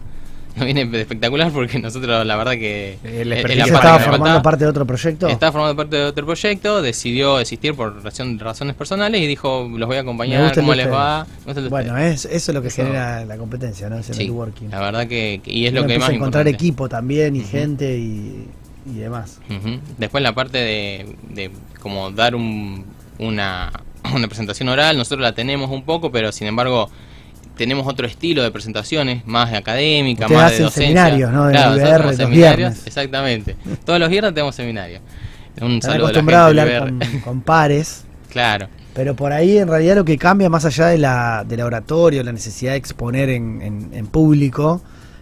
[0.57, 3.87] nos viene espectacular porque nosotros la verdad que El es- es expertise la ¿Se parte
[3.87, 4.41] estaba formando faltaba.
[4.43, 5.27] parte de otro proyecto?
[5.27, 9.87] Estaba formando parte de otro proyecto, decidió existir por razón- razones personales y dijo, los
[9.87, 11.25] voy a acompañar, cómo les va.
[11.69, 13.97] Bueno, es, eso es lo que Eso- genera la competencia, ¿no?
[13.97, 14.67] Ese Sí, networking.
[14.69, 16.49] la verdad que, y es Uno lo que más encontrar importante.
[16.51, 18.47] equipo también y gente y,
[18.85, 19.39] y demás.
[19.97, 21.51] Después la parte de, de
[21.81, 22.85] como dar un-
[23.19, 23.71] una,
[24.13, 26.89] una presentación oral, nosotros la tenemos un poco, pero sin embargo
[27.55, 30.83] tenemos otro estilo de presentaciones, más académica, Ustedes más de hacen docencia.
[30.87, 31.45] seminarios, ¿no?
[31.45, 32.87] En Claro, el nosotros IBR tenemos los seminarios, viernes.
[32.87, 33.55] Exactamente.
[33.85, 35.01] Todos los viernes tenemos seminarios.
[35.61, 38.67] Un Están saludo a la acostumbrados a gente hablar con, pares, Claro.
[38.95, 42.31] pero por ahí en realidad lo que cambia más allá de la, del oratorio, la
[42.31, 44.81] necesidad de exponer en, en- en público,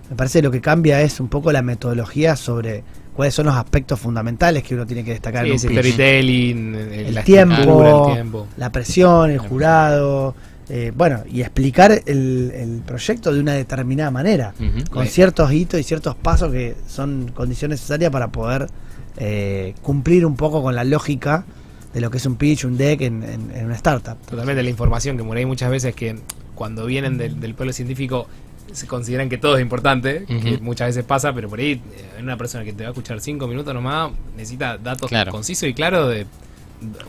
[0.09, 3.55] me parece que lo que cambia es un poco la metodología sobre cuáles son los
[3.55, 7.55] aspectos fundamentales que uno tiene que destacar Sí, en un storytelling, el, el la tiempo,
[7.55, 8.47] estructura, el tiempo.
[8.57, 10.34] la presión, el jurado,
[10.74, 14.53] eh, bueno, y explicar el, el proyecto de una determinada manera,
[14.89, 18.67] con ciertos hitos y ciertos pasos que son condiciones necesarias para poder
[19.17, 21.43] eh, cumplir un poco con la lógica
[21.93, 24.15] de lo que es un pitch, un deck en, en- en una startup.
[24.30, 26.17] Totalmente la información que ahí muchas veces que
[26.55, 28.28] cuando vienen del, del pueblo científico
[28.72, 32.38] se consideran que todo es importante, que muchas veces pasa, pero por ahí eh, una
[32.38, 35.34] persona que te va a escuchar cinco minutos nomás necesita datos Claro.
[35.34, 36.26] concisos y claros de,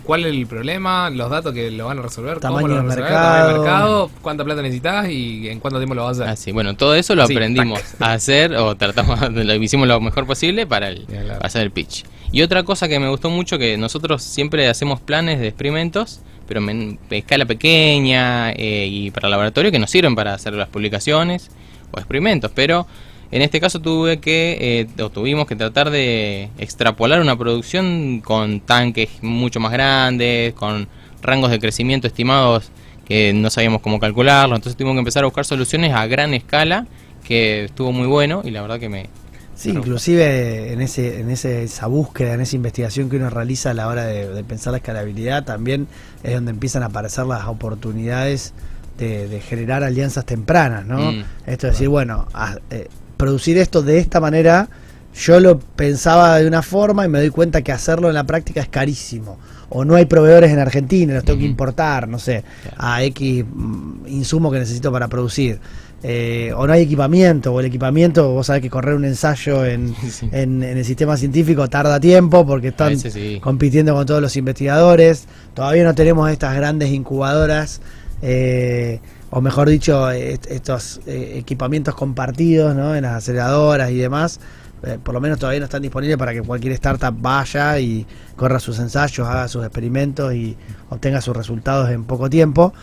[0.04, 2.82] cuál es el problema, los datos que lo van a resolver, Tamaño cómo lo del
[2.84, 3.48] van a resolver, mercado.
[3.48, 6.32] tamaño mercado, cuánta plata necesitas y en cuánto tiempo lo vas a hacer.
[6.32, 10.66] Así, bueno, todo eso lo aprendimos a hacer o tratamos, lo hicimos lo mejor posible
[10.66, 11.34] para, el, Ya, claro.
[11.38, 12.04] para hacer el pitch.
[12.32, 16.60] Y otra cosa que me gustó mucho que nosotros siempre hacemos planes de experimentos, pero
[16.68, 21.50] en escala pequeña eh, y para laboratorio que nos sirven para hacer las publicaciones
[21.92, 22.86] o experimentos, pero
[23.32, 28.60] en este caso tuve que eh, o tuvimos que tratar de extrapolar una producción con
[28.60, 30.86] tanques mucho más grandes, con
[31.22, 32.70] rangos de crecimiento estimados
[33.04, 36.86] que no sabíamos cómo calcularlo, entonces tuvimos que empezar a buscar soluciones a gran escala
[37.26, 39.08] que estuvo muy bueno y la verdad que me
[39.54, 43.74] Sí, inclusive en ese, en ese, esa búsqueda, en esa investigación que uno realiza a
[43.74, 45.86] la hora de, de pensar la escalabilidad, también
[46.24, 48.54] es donde empiezan a aparecer las oportunidades
[48.98, 51.12] de, de generar alianzas tempranas, ¿no?
[51.12, 52.88] Mm, esto es decir, bueno, a- eh,
[53.22, 54.68] producir esto de esta manera,
[55.14, 58.60] yo lo pensaba de una forma y me doy cuenta que hacerlo en la práctica
[58.60, 59.38] es carísimo.
[59.68, 62.76] O no hay proveedores en Argentina, los tengo que importar, no sé, Claro.
[62.80, 65.60] a X mm, insumo que necesito para producir.
[66.02, 69.94] Eh, o no hay equipamiento, o el equipamiento, vos sabés que correr un ensayo en,
[70.10, 70.28] Sí.
[70.32, 73.38] en, en el sistema científico tarda tiempo porque están sí.
[73.40, 75.26] compitiendo con todos los investigadores.
[75.54, 77.80] Todavía no tenemos estas grandes incubadoras,
[78.20, 78.98] eh,
[79.34, 82.94] o mejor dicho, est- estos eh, equipamientos compartidos ¿no?
[82.94, 84.38] en las aceleradoras y demás.
[84.84, 88.06] Eh, por lo menos todavía no están disponibles para que cualquier startup vaya y
[88.36, 90.56] corra sus ensayos, haga sus experimentos y
[90.90, 92.74] obtenga sus resultados en poco tiempo.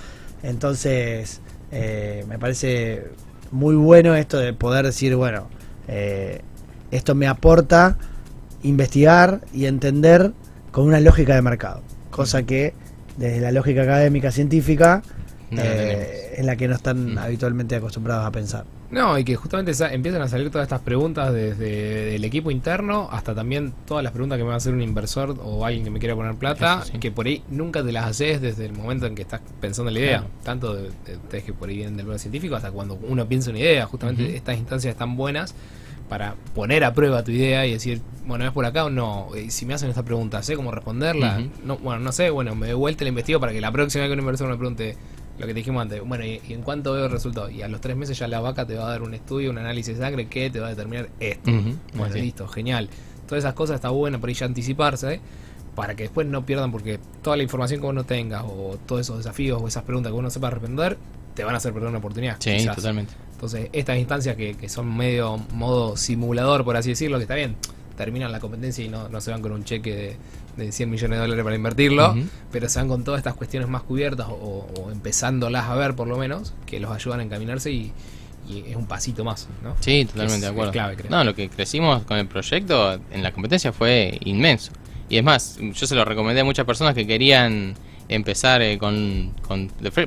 [0.41, 1.41] Entonces,
[1.71, 3.05] eh, me parece
[3.51, 5.47] muy bueno esto de poder decir, bueno,
[5.87, 6.41] eh,
[6.89, 7.97] esto me aporta
[8.63, 10.31] investigar y entender
[10.71, 11.81] con una lógica de mercado,
[12.11, 12.73] cosa que
[13.17, 15.03] desde la lógica académica científica
[15.51, 17.17] No eh, en la que no están Mm.
[17.17, 18.65] habitualmente acostumbrados a pensar.
[18.91, 23.35] No, y que justamente empiezan a salir todas estas preguntas desde el equipo interno hasta
[23.35, 25.99] también todas las preguntas que me va a hacer un inversor o alguien que me
[25.99, 26.97] quiera poner plata, sí.
[26.97, 29.93] que por ahí nunca te las haces desde el momento en que estás pensando en
[29.95, 30.17] la idea.
[30.19, 30.33] Claro.
[30.43, 33.59] Tanto de, ustedes que por ahí vienen del mundo científico hasta cuando uno piensa una
[33.59, 33.85] idea.
[33.85, 35.53] Justamente estas instancias están buenas
[36.09, 39.29] para poner a prueba tu idea y decir, bueno, ¿es por acá o no?
[39.37, 41.43] Y si me hacen esta pregunta, ¿sé cómo responderla?
[41.63, 44.03] No, bueno, no sé, bueno, me doy vuelta y la investigo para que la próxima
[44.03, 44.97] vez que un inversor me pregunte
[45.39, 47.49] lo que te dijimos antes, bueno, ¿y, y en cuánto veo el resultado?
[47.49, 49.57] Y a los tres meses ya la vaca te va a dar un estudio, un
[49.57, 51.49] análisis de sangre que te va a determinar esto.
[51.51, 52.21] Bueno, así.
[52.21, 52.89] listo, genial.
[53.25, 55.21] Todas esas cosas está bueno por ahí ya anticiparse
[55.75, 59.17] para que después no pierdan porque toda la información que uno tenga o todos esos
[59.17, 60.97] desafíos o esas preguntas que uno sepa responder
[61.35, 62.35] te van a hacer perder una oportunidad.
[62.39, 62.75] Sí, quizás.
[62.75, 63.13] totalmente.
[63.31, 67.55] Entonces, estas instancias que, que son medio modo simulador, por así decirlo, que está bien,
[67.99, 70.17] terminan la competencia y no, no se van con un cheque
[70.55, 72.15] de, de 100 millones de dólares para invertirlo,
[72.49, 76.07] pero se van con todas estas cuestiones más cubiertas o, o empezándolas a ver por
[76.07, 77.91] lo menos, que los ayudan a encaminarse y,
[78.47, 79.75] y es un pasito más, ¿no?
[79.81, 80.71] Sí, totalmente Es- de es acuerdo.
[80.71, 81.11] clave, creo.
[81.11, 84.71] No, lo que crecimos con el proyecto en la competencia fue inmenso.
[85.09, 87.75] Y es más, yo se lo recomendé a muchas personas que querían
[88.09, 89.31] empezar eh, con,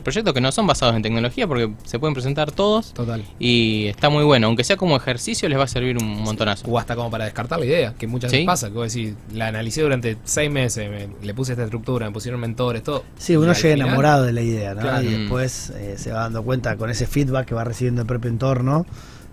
[0.03, 3.25] proyectos que no son basados en tecnología porque se pueden presentar todos Total.
[3.39, 4.49] y está muy bueno.
[4.49, 6.67] Aunque sea como ejercicio les va a servir un montonazo.
[6.69, 8.39] O hasta como para descartar la idea, que muchas Sí.
[8.39, 12.07] veces pasa, que vos decís, la analicé durante seis meses, me- le puse esta estructura,
[12.07, 13.05] me pusieron mentores, todo.
[13.17, 14.81] Sí, uno llega final- enamorado de la idea, ¿no?
[14.83, 15.03] Claro.
[15.03, 15.19] Y Mm.
[15.21, 18.85] después eh, se va dando cuenta con ese feedback que va recibiendo el propio entorno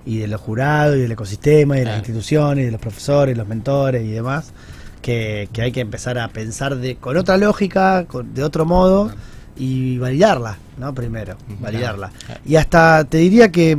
[0.06, 3.36] y de los jurados y del ecosistema y de las instituciones y de los profesores,
[3.38, 4.54] los mentores y demás,
[5.02, 9.12] que, que hay que empezar a pensar de, con otra lógica, con- de otro modo
[9.58, 10.94] y validarla, ¿no?
[10.94, 12.12] Primero, validarla.
[12.46, 13.78] Y hasta te diría que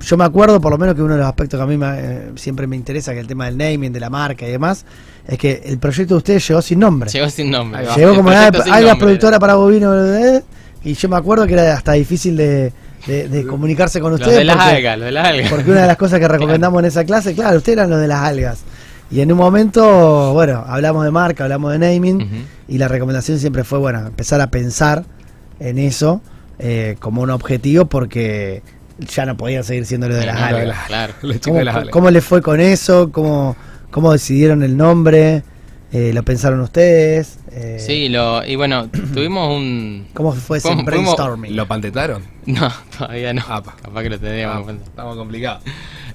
[0.00, 1.86] yo me acuerdo, por lo menos que uno de los aspectos que a mí me,
[1.98, 4.84] eh, siempre me interesa, que es el tema del naming, de la marca y demás,
[5.28, 7.10] es que el proyecto de ustedes llegó sin nombre.
[7.10, 7.84] Llegó sin nombre.
[7.96, 8.96] Llegó como alga nombre.
[8.96, 10.42] productora para bovino eh,
[10.82, 12.72] y yo me acuerdo que era hasta difícil de,
[13.06, 15.50] de- de comunicarse con Los ustedes de las porque, algas, los de las algas.
[15.50, 18.08] porque una de las cosas que recomendamos en esa clase, claro, ustedes eran los de
[18.08, 18.60] las algas.
[19.10, 23.64] Y en un momento, bueno, hablamos de marca, hablamos de naming y la recomendación siempre
[23.64, 25.04] fue, bueno, empezar a pensar
[25.58, 26.20] en eso
[26.58, 28.62] eh, como un objetivo porque
[28.98, 30.78] ya no podían seguir siendo lo de las No, lo de algas.
[30.78, 31.14] las- Claro.
[31.42, 31.90] ¿Cómo, de las algas.
[31.92, 33.10] cómo les fue con eso?
[33.10, 33.56] ¿Cómo,
[33.90, 35.42] cómo decidieron el nombre?
[35.92, 37.40] Eh, ¿Lo pensaron ustedes?
[37.50, 40.06] Eh, Sí, lo, y bueno, tuvimos un...
[40.14, 41.56] ¿Cómo fue ese brainstorming?
[41.56, 42.22] ¿Lo patentaron?
[42.46, 43.42] No, todavía no.
[43.48, 43.74] Apa.
[43.82, 44.68] Capaz que lo tendríamos.
[44.68, 45.62] Ah, estamos complicados.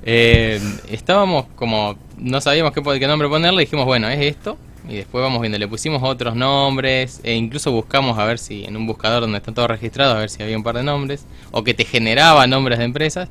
[0.05, 4.57] Eh, estábamos como, no sabíamos qué, qué nombre ponerle, dijimos, bueno, es esto.
[4.87, 8.77] Y después vamos viendo, le pusimos otros nombres, e incluso buscamos a ver si en
[8.77, 11.63] un buscador donde están todos registrados, a ver si había un par de nombres, o
[11.63, 13.29] que te generaba nombres de empresas.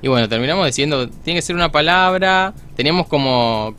[0.00, 3.74] Y bueno, terminamos diciendo, tiene que ser una palabra, teníamos como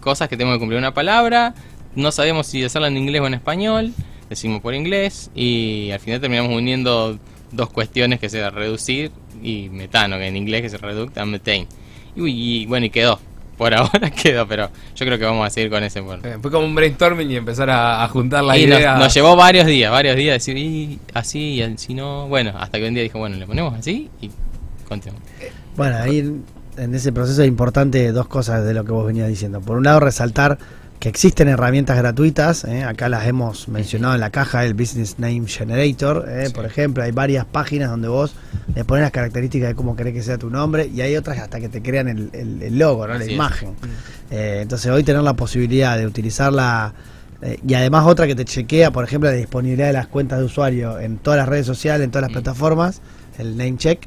[0.00, 1.54] cosas que tenemos que cumplir una palabra,
[1.94, 3.92] no sabíamos si hacerla en inglés o en español,
[4.30, 7.18] decimos por inglés, y al final terminamos uniendo
[7.52, 9.12] dos cuestiones que se reducir
[9.44, 11.68] y metano, que en inglés que se reducta a methane.
[12.16, 12.32] Y, uy,
[12.62, 13.20] y bueno, y quedó.
[13.56, 16.02] por ahora quedó, pero yo creo que vamos a seguir con ese.
[16.02, 16.18] Por...
[16.26, 18.96] Eh, Fue como un brainstorming y empezar a, a juntar la y idea.
[18.96, 22.26] nos llevó varios días, varios días, decir y así y así no.
[22.28, 24.30] Bueno, hasta que un día dijo, bueno, le ponemos así y
[24.88, 25.28] continuamos.
[25.76, 26.44] Bueno, ahí en-
[26.76, 29.60] en ese proceso es importante dos cosas de lo que vos venías diciendo.
[29.60, 30.58] Por un lado, resaltar
[31.04, 32.82] que existen herramientas gratuitas, ¿eh?
[32.82, 36.46] acá las hemos mencionado en la caja, el Business Name Generator, ¿eh?
[36.46, 36.54] Sí.
[36.54, 38.34] por ejemplo, hay varias páginas donde vos
[38.74, 41.60] le pones las características de cómo querés que sea tu nombre y hay otras hasta
[41.60, 43.12] que te crean el, el- el logo, ¿no?
[43.12, 43.74] la Así imagen.
[44.30, 46.94] Eh, entonces hoy tener la posibilidad de utilizarla
[47.66, 50.98] y además otra que te chequea, por ejemplo, la disponibilidad de las cuentas de usuario
[50.98, 52.40] en todas las redes sociales, en todas las Mm.
[52.42, 53.02] plataformas,
[53.38, 54.00] el name check,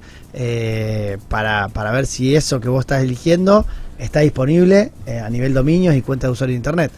[1.28, 3.68] para, para ver si eso que vos estás eligiendo
[4.00, 6.92] está disponible eh, a nivel dominios y cuentas de usuario de internet.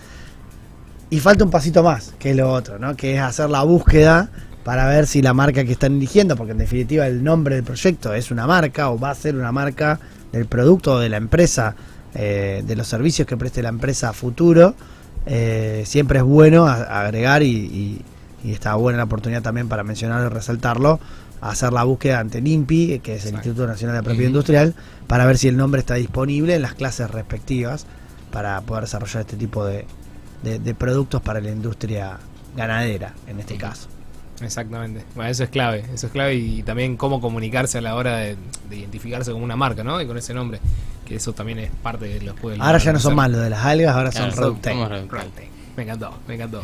[1.10, 2.96] Y falta un pasito más, que es lo otro, ¿no?
[2.96, 4.30] que es hacer la búsqueda
[4.64, 8.14] para ver si la marca que están eligiendo, porque en definitiva el nombre del proyecto
[8.14, 10.00] es una marca o va a ser una marca
[10.32, 11.76] del producto o de la empresa,
[12.14, 14.76] eh, de los servicios que preste la empresa a futuro,
[15.26, 18.02] eh, siempre es bueno agregar y, y-
[18.42, 21.00] y está buena la oportunidad también para mencionarlo y resaltarlo,
[21.42, 23.50] hacer la búsqueda ante el INPI, que es el Exacto.
[23.50, 24.28] Instituto Nacional de Propiedad.
[24.28, 24.76] Industrial,
[25.08, 27.86] para ver si el nombre está disponible en las clases respectivas
[28.32, 29.86] para poder desarrollar este tipo de,
[30.44, 32.18] de- de productos para la industria
[32.56, 33.88] ganadera, en este caso.
[34.42, 35.04] Exactamente.
[35.16, 35.84] Bueno, eso es clave.
[35.94, 38.38] Eso es clave y también cómo comunicarse a la hora de,
[38.70, 40.00] de identificarse como una marca, ¿no?
[40.02, 40.60] Y con ese nombre.
[41.06, 42.62] Que eso también es parte de los juegos.
[42.66, 45.50] Ahora ya no son más lo de las algas, ahora son Claro, Reductec.
[45.76, 46.62] Me encantó, me encantó.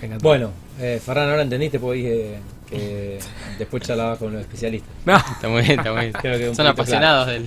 [0.00, 0.22] Me encantó.
[0.28, 3.18] Bueno, eh, Ferran, ahora entendiste porque dije que
[3.58, 4.90] después charlabas con los especialistas.
[5.04, 5.16] No.
[5.16, 6.12] Está muy bien, está muy bien.
[6.12, 7.44] Creo que un Son apasionados del.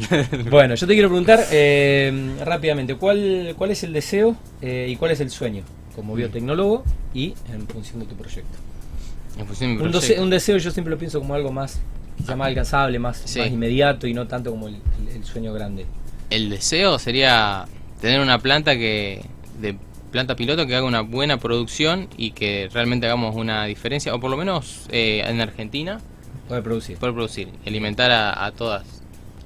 [0.49, 5.11] Bueno, yo te quiero preguntar eh, rápidamente, ¿cuál, ¿cuál es el deseo eh, y cuál
[5.11, 5.63] es el sueño
[5.95, 8.57] como biotecnólogo y en función de tu proyecto?
[9.38, 10.22] en función de mi Un, proyecto.
[10.24, 11.80] un deseo yo siempre lo pienso como algo más,
[12.17, 13.39] quizá más alcanzable, más, Sí.
[13.39, 15.86] más inmediato y no tanto como el, el- el sueño grande.
[16.30, 17.65] El deseo sería
[18.01, 19.22] tener una planta que
[19.61, 19.76] de
[20.12, 24.30] planta piloto que haga una buena producción y que realmente hagamos una diferencia, o por
[24.32, 25.99] lo menos eh, en Argentina,
[26.47, 26.97] Poder producir.
[26.97, 28.84] poder producir, alimentar a, a todas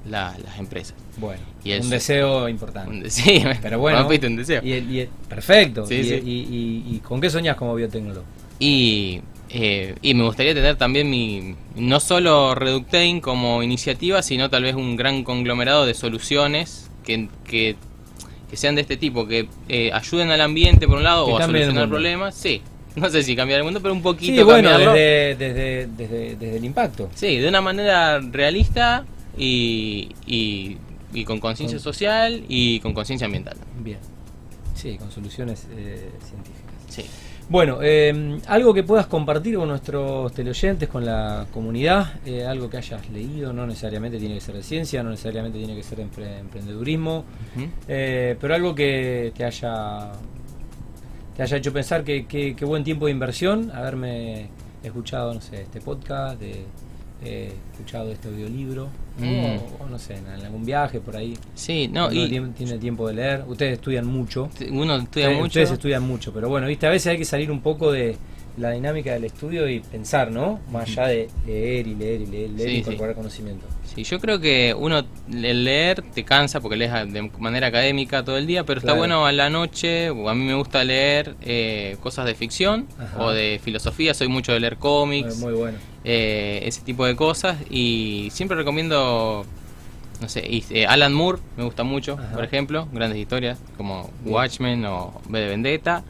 [0.09, 0.95] la- las empresas.
[1.17, 2.89] Bueno, Y un deseo importante.
[2.91, 3.03] Un
[3.61, 4.61] Pero bueno, un deseo.
[4.63, 5.85] Y y perfecto.
[5.85, 6.15] Sí, y, sí.
[6.25, 6.29] y-
[6.91, 8.25] y- y con qué soñás como biotecnólogo?
[8.59, 14.63] Y, eh, y me gustaría tener también mi no solo Reductain como iniciativa, sino tal
[14.63, 17.75] vez un gran conglomerado de soluciones que, que,
[18.53, 21.37] que sean de este tipo, que eh, ayuden al ambiente por un lado Que o
[21.39, 22.35] a solucionar problemas.
[22.35, 22.61] Sí,
[22.95, 24.93] no sé si cambiar el mundo, pero un poquito Sí, bueno, cambiarlo.
[24.93, 27.09] desde, desde, desde, desde el impacto.
[27.15, 30.77] Sí, de una manera realista y, y,
[31.15, 33.57] y con conciencia Con- social y con conciencia ambiental.
[33.79, 33.97] Bien.
[34.75, 36.73] Sí, con soluciones eh, científicas.
[36.89, 37.05] Sí.
[37.49, 42.77] Bueno, eh, algo que puedas compartir con nuestros teleoyentes, con la comunidad, eh, algo que
[42.77, 46.39] hayas leído, no necesariamente tiene que ser de ciencia, no necesariamente tiene que ser empre-
[46.39, 47.25] emprendedurismo,
[47.87, 50.13] eh, pero algo que te haya,
[51.35, 54.47] te haya hecho pensar que, que- que buen tiempo de inversión, haberme
[54.81, 56.63] escuchado, no sé, este podcast, de,
[57.25, 58.87] eh, escuchado este audiolibro,
[59.19, 59.45] Mm.
[59.81, 61.37] o, o no sé, en algún viaje por ahí.
[61.53, 64.49] Sí, no, Uno y tiene, tiene tiempo de leer, ustedes estudian mucho.
[64.71, 65.45] uno estudia Ustedes- mucho.
[65.47, 68.17] Ustedes estudian mucho, pero bueno, viste, a veces hay que salir un poco de
[68.57, 70.59] la dinámica del estudio y pensar, ¿no?
[70.71, 73.65] Más allá de leer y leer y leer, leer Sí, y incorporar conocimiento.
[73.95, 78.37] Sí, yo creo que uno el leer te cansa porque lees de manera académica todo
[78.37, 78.93] el día, pero Claro.
[78.93, 83.23] está bueno a la noche, a mí me gusta leer eh, cosas de ficción Ajá.
[83.23, 85.77] o de filosofía, soy mucho de leer cómics, Muy, muy bueno.
[86.03, 89.45] eh, ese tipo de cosas y siempre recomiendo,
[90.21, 92.35] no sé, y, eh, Alan Moore, me gusta mucho, Ajá.
[92.35, 94.09] por ejemplo, grandes historias como.
[94.25, 96.03] Watchmen o V de Vendetta.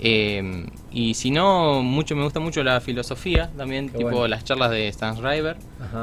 [0.00, 4.28] Eh, y si no, mucho me gusta mucho la filosofía también, Qué tipo bueno.
[4.28, 5.56] las charlas de Stan Schreiber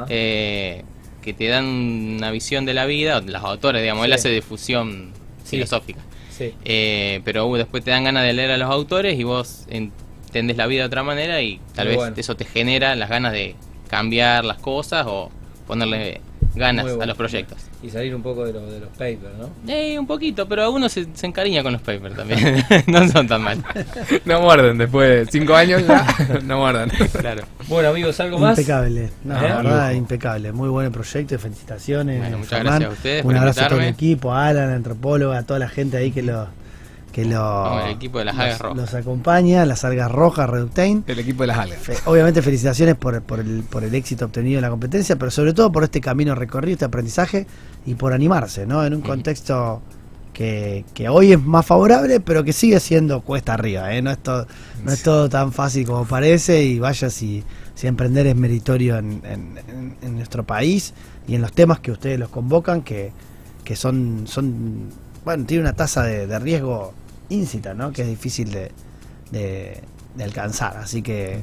[0.08, 0.84] eh,
[1.22, 5.12] que te dan una visión de la vida, los autores, digamos, él hace difusión
[5.44, 5.56] Sí.
[5.56, 6.54] filosófica, sí.
[6.64, 10.56] Eh, pero uh, después te dan ganas de leer a los autores y vos entendés
[10.56, 12.14] la vida de otra manera y tal Muy vez bueno.
[12.18, 13.54] eso te genera las ganas de
[13.88, 15.30] cambiar las cosas o
[15.68, 16.20] ponerle
[16.56, 17.58] ganas a los proyectos.
[17.82, 19.50] Y salir un poco de, lo- de los papers, ¿no?
[19.72, 23.42] Eh, un poquito, pero uno se, se encariña con los papers también, no son tan
[23.42, 23.62] mal.
[24.24, 26.06] No muerden después de cinco años ya.
[26.44, 26.90] no muerdan.
[27.20, 27.42] Claro.
[27.68, 28.58] Bueno, amigos, ¿algo más?
[28.58, 29.48] Impecable, no, ¿Eh?
[29.48, 30.52] la verdad, impecable.
[30.52, 32.18] Muy buen proyecto y felicitaciones.
[32.20, 32.80] Bueno, muchas Germán.
[32.80, 35.42] gracias a ustedes Un por abrazo a todo el equipo, a Alan, la antropóloga, a
[35.44, 36.48] toda la gente ahí que lo
[37.16, 38.76] que lo el equipo de las algas los, rojas.
[38.76, 41.02] los acompaña, las algas rojas, Reductain.
[41.06, 41.78] El equipo de las algas.
[41.78, 45.54] Fe- Obviamente felicitaciones por, por, el, por el éxito obtenido en la competencia, pero sobre
[45.54, 47.46] todo por este camino recorrido, este aprendizaje
[47.86, 48.84] y por animarse, ¿no?
[48.84, 49.80] En un contexto
[50.34, 54.02] que, que hoy es más favorable, pero que sigue siendo cuesta arriba, ¿eh?
[54.02, 54.46] No es, todo,
[54.84, 57.42] no es todo tan fácil como parece y vaya si,
[57.74, 60.92] si emprender es meritorio en, en- en- en nuestro país
[61.26, 63.10] y en los temas que ustedes los convocan, que,
[63.64, 64.90] que son, son
[65.24, 66.92] bueno, tiene una tasa de, de riesgo
[67.28, 67.92] íncita, ¿no?
[67.92, 68.70] Que es difícil de,
[69.30, 69.80] de,
[70.14, 70.76] de alcanzar.
[70.76, 71.40] Así que,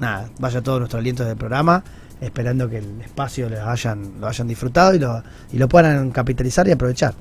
[0.00, 1.82] nada, vaya todo nuestro aliento del programa,
[2.20, 5.22] esperando que el espacio lo hayan, lo hayan disfrutado y lo,
[5.52, 7.14] y lo puedan capitalizar y aprovechar.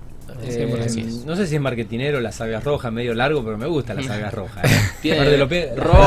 [0.44, 1.26] Eh, es.
[1.26, 4.34] no sé si es marketinero las algas rojas, medio largo, pero me gustan las algas
[4.34, 4.66] rojas.
[4.66, 4.80] eh.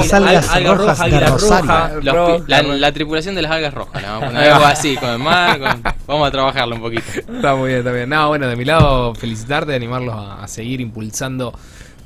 [0.02, 3.72] Las algas alga rojas roja, roja, Los ro- pi- la, la tripulación de las algas
[3.72, 7.02] rojas, algo así, con el mar, con- vamos a trabajarlo un poquito.
[7.16, 8.08] Está muy bien, está bien.
[8.10, 11.58] No, bueno, de mi lado, felicitarte, animarlos a, a seguir impulsando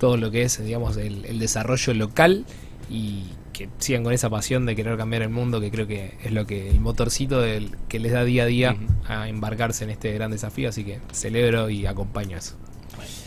[0.03, 2.45] todo lo que es, digamos, el, el desarrollo local
[2.91, 3.23] y
[3.53, 6.45] que sigan con esa pasión de querer cambiar el mundo, que creo que es lo
[6.45, 9.13] que el motorcito del, que les da día a día Ujú.
[9.13, 10.71] a embarcarse en este gran desafío.
[10.71, 12.55] Así que celebro y acompaño eso.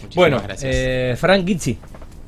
[0.02, 0.70] Muchísimas Bueno, gracias.
[0.76, 1.78] eh, Frank Gizzi.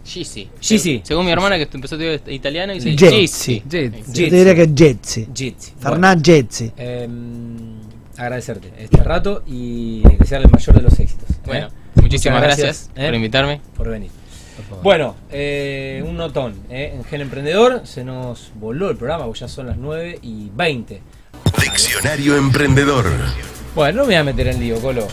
[0.06, 0.48] Gizzi.
[0.62, 1.02] Gizzi.
[1.04, 3.10] Según mi hermana que empezó a estudiar italiano, dice Gizzi.
[3.20, 3.64] Gizzi.
[3.70, 4.30] Gizzi.
[4.30, 5.28] Yo diría que Jetsi.
[5.36, 5.74] Gizzi.
[5.78, 6.72] Fernán Jetsi.
[6.78, 7.10] Eh,
[8.16, 11.30] agradecerte este rato y que sea el mayor de los éxitos.
[11.32, 11.34] ¿eh?
[11.46, 13.06] Bueno, Muchas muchísimas gracias, ¿eh?
[13.06, 13.60] por invitarme.
[13.76, 14.10] por venir.
[14.84, 16.56] Bueno, eh, un notón.
[16.70, 16.94] ¿eh?
[16.96, 21.02] En Gen Emprendedor se nos voló el programa, porque ya son las 9 y 20.
[21.62, 23.06] Diccionario Emprendedor.
[23.76, 25.08] Bueno, no me voy a meter en lío, Colo.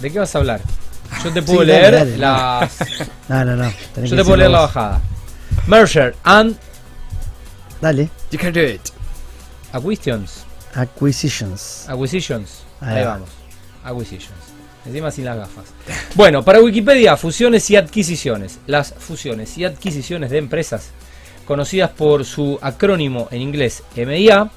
[0.00, 0.60] ¿De qué vas a hablar?
[1.22, 2.78] Yo te puedo Sí, leer dale, las.
[3.28, 3.72] No, no, no.
[3.94, 5.00] tenés Yo que te puedo leer la bajada.
[5.66, 6.56] Merger and
[7.80, 8.08] Dale.
[8.30, 8.80] You can do it.
[9.72, 10.44] acquisitions.
[10.74, 11.86] Acquisitions.
[11.88, 12.62] Acquisitions.
[12.80, 13.10] Ahí Ahí va.
[13.12, 13.28] vamos.
[13.84, 14.36] Acquisitions.
[14.86, 15.64] Encima sin las gafas.
[16.14, 18.58] Bueno, para Wikipedia, fusiones y adquisiciones.
[18.66, 20.90] Las fusiones y adquisiciones de empresas,
[21.46, 24.50] conocidas por su acrónimo en inglés MIA,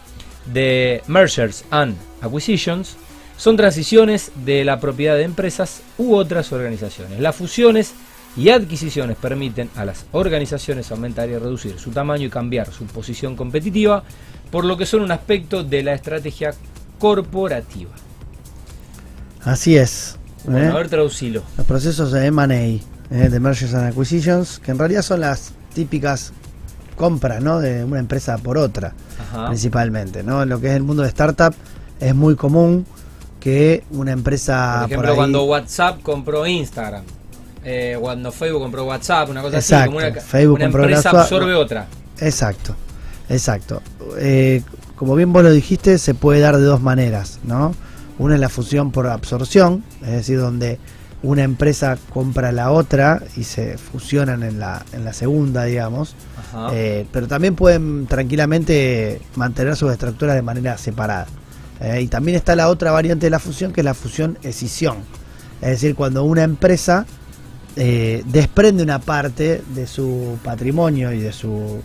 [0.46, 2.96] de Mergers and Acquisitions,
[3.38, 7.20] son transiciones de la propiedad de empresas u otras organizaciones.
[7.20, 7.94] Las fusiones
[8.36, 13.36] y adquisiciones permiten a las organizaciones aumentar y reducir su tamaño y cambiar su posición
[13.36, 14.04] competitiva,
[14.52, 16.54] por lo que son un aspecto de la estrategia
[17.00, 17.92] corporativa.
[19.44, 20.19] Así es.
[20.46, 20.72] Bueno, ¿eh?
[20.72, 21.44] a ver, traducilo.
[21.58, 22.82] Los procesos de M&A, ¿eh?
[23.10, 26.32] de Mergers and Acquisitions, que en realidad son las típicas
[26.96, 27.60] compras ¿no?
[27.60, 28.94] de una empresa por otra,
[29.32, 29.48] Ajá.
[29.48, 30.24] principalmente.
[30.24, 30.44] ¿no?
[30.44, 31.54] En lo que es el mundo de startup
[32.00, 32.86] es muy común
[33.40, 37.04] que una empresa Por ejemplo, por ahí- cuando WhatsApp compró Instagram.
[37.64, 41.16] eh, cuando Facebook compró WhatsApp, una cosa Exacto, así, como una, Facebook una empresa WhatsApp.
[41.16, 41.88] absorbe otra.
[42.20, 42.76] Exacto,
[43.30, 43.82] exacto.
[44.18, 44.62] Eh,
[44.96, 47.74] como bien vos lo dijiste, se puede dar de dos maneras, ¿no?
[48.20, 50.78] Una es la fusión por absorción, es decir, donde
[51.22, 56.16] una empresa compra la otra y se fusionan en la, en la segunda, digamos.
[56.72, 61.28] Eh, pero también pueden tranquilamente mantener sus estructuras de manera separada.
[61.82, 64.98] Eh, y también está la otra variante de la fusión, que es la fusión escisión.
[65.62, 67.06] Es decir, cuando una empresa
[67.76, 71.82] eh, desprende una parte de su patrimonio y de, su,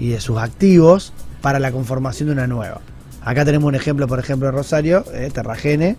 [0.00, 2.80] y de sus activos para la conformación de una nueva.
[3.26, 5.96] Acá tenemos un ejemplo, por ejemplo, de Rosario, eh, Terragene.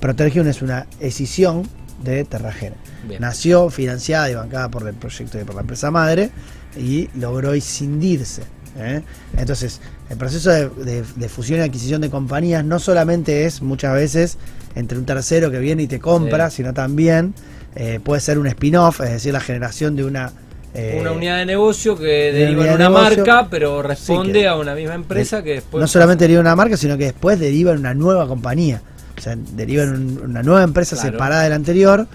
[0.00, 1.68] Protergion es una escisión
[2.04, 2.76] de Terragene.
[3.08, 3.20] Bien.
[3.20, 6.30] Nació financiada y bancada por el proyecto y por la empresa madre
[6.78, 8.42] y logró escindirse.
[8.78, 9.02] ¿eh?
[9.36, 13.92] Entonces, el proceso de, de- de fusión y adquisición de compañías no solamente es muchas
[13.94, 14.38] veces
[14.76, 16.58] entre un tercero que viene y te compra, Sí.
[16.58, 17.34] sino también
[17.74, 20.32] eh, puede ser un spin-off, es decir, la generación de una...
[20.74, 23.24] eh, una unidad de negocio que deriva en una de negocio.
[23.24, 25.80] marca, pero responde a una misma empresa que después.
[25.80, 28.82] no solamente deriva en una marca, sino que después deriva en una nueva compañía.
[29.18, 31.10] O sea, deriva en un- una nueva empresa Claro.
[31.12, 32.06] separada de la anterior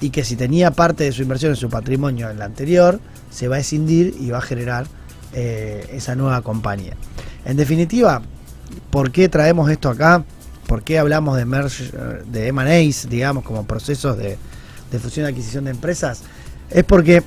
[0.00, 3.00] y que si tenía parte de su inversión en su patrimonio en la anterior,
[3.30, 4.86] se va a escindir y va a generar
[5.32, 6.94] eh, esa nueva compañía.
[7.44, 8.20] En definitiva,
[8.90, 10.24] ¿por qué traemos esto acá?
[10.66, 11.84] ¿Por qué hablamos de merge,
[12.26, 14.36] de M&As, digamos, como procesos de,
[14.90, 16.22] de fusión y adquisición de empresas?
[16.68, 17.22] Es porque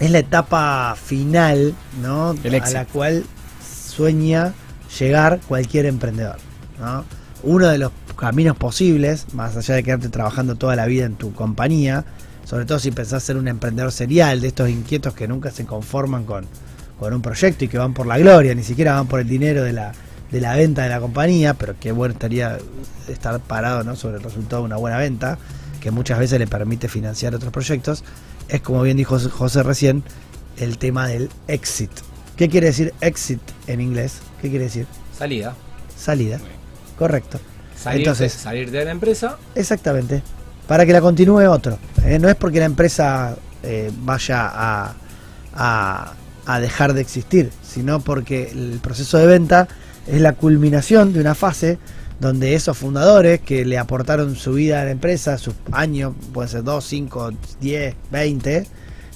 [0.00, 2.30] es la etapa final, ¿no?
[2.30, 3.24] A la cual
[3.62, 4.54] sueña
[4.98, 6.36] llegar cualquier emprendedor,
[6.80, 7.04] ¿no?
[7.42, 11.32] Uno de los caminos posibles, más allá de quedarte trabajando toda la vida en tu
[11.34, 12.04] compañía,
[12.44, 16.24] sobre todo si pensás ser un emprendedor serial, de estos inquietos que nunca se conforman
[16.24, 16.46] con,
[16.98, 19.62] con un proyecto y que van por la gloria, ni siquiera van por el dinero
[19.62, 19.92] de la,
[20.30, 22.58] de la venta de la compañía, pero qué bueno estaría
[23.08, 23.96] estar parado ¿no?
[23.96, 25.38] sobre el resultado de una buena venta,
[25.80, 28.04] que muchas veces le permite financiar otros proyectos,
[28.48, 30.02] es como bien dijo José- recién,
[30.58, 31.90] el tema del exit.
[32.36, 34.18] ¿Qué quiere decir exit en inglés?
[34.42, 34.86] ¿Qué quiere decir?
[35.16, 35.54] Salida.
[35.96, 36.38] Salida.
[36.98, 37.38] Correcto.
[37.76, 39.36] Salir, Entonces- salir de la empresa.
[39.54, 40.22] Exactamente.
[40.66, 41.78] Para que la continúe otro.
[42.04, 44.94] Eh, no es porque la empresa eh, vaya a,
[45.54, 46.12] a,
[46.46, 49.68] a dejar de existir, sino porque el proceso de venta
[50.06, 51.78] es la culminación de una fase
[52.20, 56.64] donde esos fundadores que le aportaron su vida a la empresa, sus años, pueden ser
[56.64, 58.66] 2, 5, 10, 20,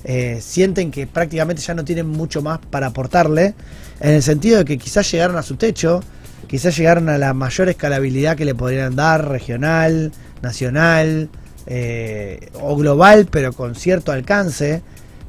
[0.05, 3.55] eh, sienten que prácticamente ya no tienen mucho más para aportarle,
[4.01, 6.03] en el sentido de que quizás llegaron a su techo,
[6.47, 10.13] quizás llegaron a la mayor escalabilidad que le podrían dar, regional,
[10.43, 11.29] nacional,
[11.67, 14.83] eh, o global, pero con cierto alcance.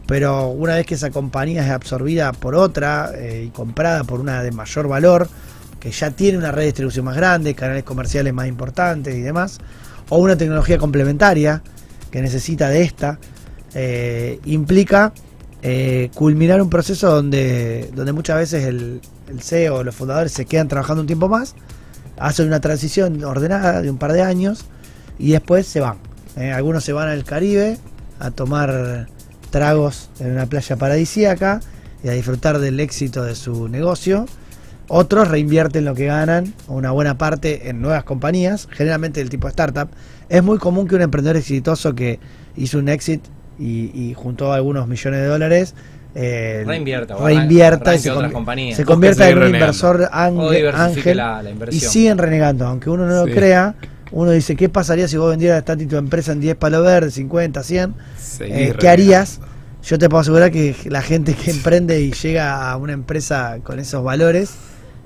[0.08, 4.42] Pero una vez que esa compañía es absorbida por otra eh, y comprada por una
[4.42, 5.30] de mayor valor,
[5.80, 9.60] que ya tiene una red de distribución más grande, canales comerciales más importantes y demás,
[10.10, 11.62] o una tecnología complementaria
[12.12, 13.20] que necesita de esta,
[13.74, 15.14] eh, implica
[15.62, 20.68] eh, culminar un proceso donde, donde muchas veces el, el CEO los fundadores se quedan
[20.68, 21.56] trabajando un tiempo más,
[22.18, 24.66] hacen una transición ordenada de un par de años
[25.18, 25.98] y después se van.
[26.36, 27.78] Eh, algunos se van al Caribe
[28.20, 29.08] a tomar
[29.50, 31.60] tragos en una playa paradisíaca
[32.04, 34.26] y a disfrutar del éxito de su negocio.
[34.90, 39.88] Otros reinvierten lo que ganan, una buena parte, en nuevas compañías, generalmente del tipo startup.
[40.30, 42.20] Es muy común que un emprendedor exitoso que
[42.58, 43.22] hizo un exit
[43.60, 45.76] y, y juntó algunos millones de dólares
[46.16, 48.76] eh, Reinvierta, reinvierta y se, otras convi- compañías.
[48.78, 49.58] se Busque convierta en un renegando.
[49.66, 53.30] inversor ángel, diversifique ángel la, la y siguen renegando, aunque uno no Sí.
[53.30, 53.76] lo crea.
[54.12, 57.62] Uno dice, ¿qué pasaría si vos vendieras esta tu empresa en 10 palos verdes, 50,
[57.62, 57.94] 100?
[58.18, 59.40] Seguir Eh, ¿Qué harías?
[59.84, 63.78] Yo te puedo asegurar que la gente que emprende y llega a una empresa con
[63.78, 64.50] esos valores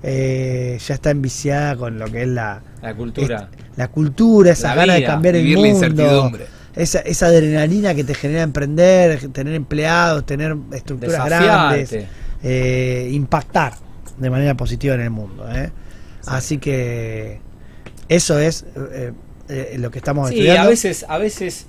[0.03, 3.49] eh, ya está enviciada con lo que es la, La cultura.
[3.77, 6.31] la cultura, esa La gana de cambiar el mundo,
[6.75, 11.95] esa, esa adrenalina que te genera emprender, tener empleados, tener estructuras grandes,
[12.43, 13.73] eh, impactar
[14.17, 15.47] de manera positiva en el mundo.
[15.51, 15.71] ¿eh?
[16.25, 17.39] Así que
[18.09, 18.65] eso es
[19.77, 20.67] lo que estamos Sí, estudiando.
[20.67, 21.67] a veces, a veces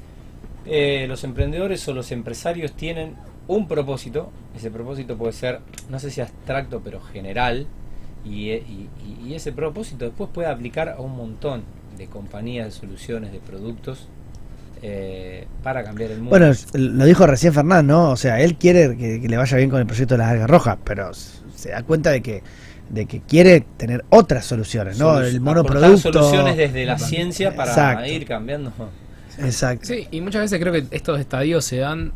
[1.06, 3.14] los emprendedores o los empresarios tienen
[3.46, 4.32] un propósito.
[4.56, 7.66] Ese propósito puede ser, no sé si abstracto, pero general.
[8.24, 11.62] Y, e- y- y- ese propósito después puede aplicar a un montón
[11.98, 14.08] de compañías, de soluciones, de productos
[14.82, 16.30] eh, para cambiar el mundo.
[16.30, 18.10] Bueno, lo dijo recién Fernán, ¿no?
[18.10, 20.50] O sea, él quiere que, que le vaya bien con el proyecto de las algas
[20.50, 22.42] rojas, pero se da cuenta de que
[22.90, 25.14] de que quiere tener otras soluciones, ¿no?
[25.14, 26.12] Solu- el monoproducto.
[26.12, 28.06] soluciones desde la ciencia para Exacto.
[28.06, 28.72] ir cambiando.
[29.38, 29.86] Exacto.
[29.86, 32.12] Sí, y muchas veces creo que estos estadios se dan,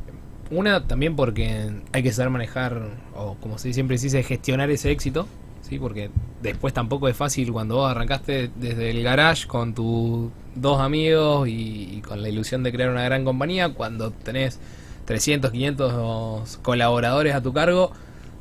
[0.51, 2.83] una también porque hay que saber manejar,
[3.17, 5.27] o como se siempre se dice, gestionar ese éxito,
[5.69, 5.79] ¿sí?
[5.79, 6.11] Porque
[6.43, 12.03] después tampoco es fácil cuando vos arrancaste desde el garage con tus dos amigos y,
[12.07, 14.59] con la ilusión de crear una gran compañía, cuando tenés
[15.05, 17.93] 300, 500 colaboradores a tu cargo,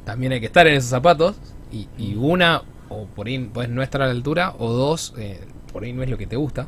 [0.06, 1.36] también hay que estar en esos zapatos,
[1.72, 5.42] y, y una, o por ahí pues no estar a la altura, o dos, eh,
[5.72, 6.68] por ahí no es lo que te gusta.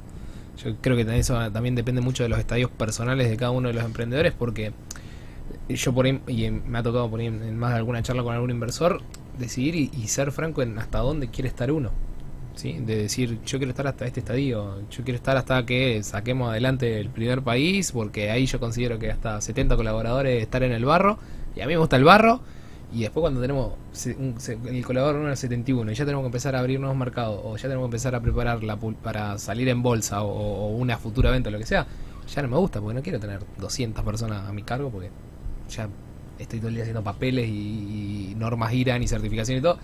[0.64, 3.74] Yo creo que eso también depende mucho de los estadios personales de cada uno de
[3.74, 4.74] los emprendedores porque
[5.76, 8.34] yo por ahí, y me ha tocado por ahí en más de alguna charla con
[8.34, 9.02] algún inversor,
[9.38, 11.92] decidir y, ser franco en hasta dónde quiere estar uno.
[12.56, 12.74] ¿sí?
[12.80, 17.00] De decir, yo quiero estar hasta este estadio, yo quiero estar hasta que saquemos adelante
[17.00, 21.18] el primer país, porque ahí yo considero que hasta 70 colaboradores estar en el barro,
[21.56, 22.42] y a mí me gusta el barro,
[22.92, 23.74] y después cuando tenemos
[24.18, 24.36] un-
[24.68, 27.64] el colaborador número 71 y ya tenemos que empezar a abrir nuevos mercados o ya
[27.64, 31.50] tenemos que empezar a preparar la para salir en bolsa o, o una futura venta
[31.50, 31.86] o lo que sea,
[32.34, 35.12] ya no me gusta porque no quiero tener 200 personas a mi cargo porque
[35.70, 35.88] ya
[36.38, 39.78] estoy todo el día haciendo papeles y, y normas IRAN y certificación y todo.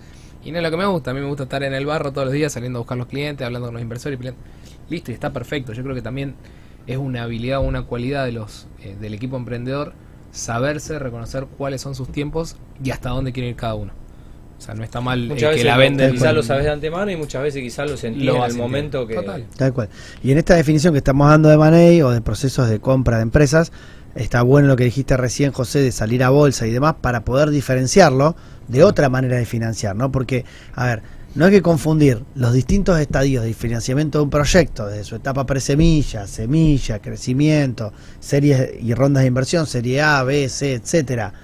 [0.44, 2.12] Y no es lo que me gusta, a mí me gusta estar en el barro
[2.12, 4.40] todos los días saliendo a buscar los clientes, hablando con los inversores y peleando.
[4.88, 5.72] Listo, y está perfecto.
[5.72, 6.34] Yo creo que también
[6.86, 9.92] es una habilidad o una cualidad de los eh, del equipo emprendedor
[10.30, 13.92] saberse reconocer cuáles son sus tiempos y hasta dónde quiere ir cada uno.
[14.58, 16.10] O sea, no está mal Muchas que veces la lo- vende.
[16.12, 19.06] quizás lo sabes de antemano y muchas veces quizás lo sentí Lo en el momento
[19.06, 19.14] que...
[19.14, 19.44] Total.
[19.56, 19.88] Tal cual.
[20.22, 23.24] Y en esta definición que estamos dando de Money o de procesos de compra de
[23.24, 23.70] empresas,
[24.16, 27.50] está bueno lo que dijiste recién, José, de salir a bolsa y demás para poder
[27.50, 28.34] diferenciarlo
[28.66, 30.10] de otra manera de financiar, ¿no?
[30.10, 30.44] Porque,
[30.74, 31.02] a ver,
[31.34, 35.44] no hay que confundir los distintos estadios de financiamiento de un proyecto, desde su etapa
[35.44, 41.34] presemilla, semilla, crecimiento, series y rondas de inversión, serie A, B, C, etcétera,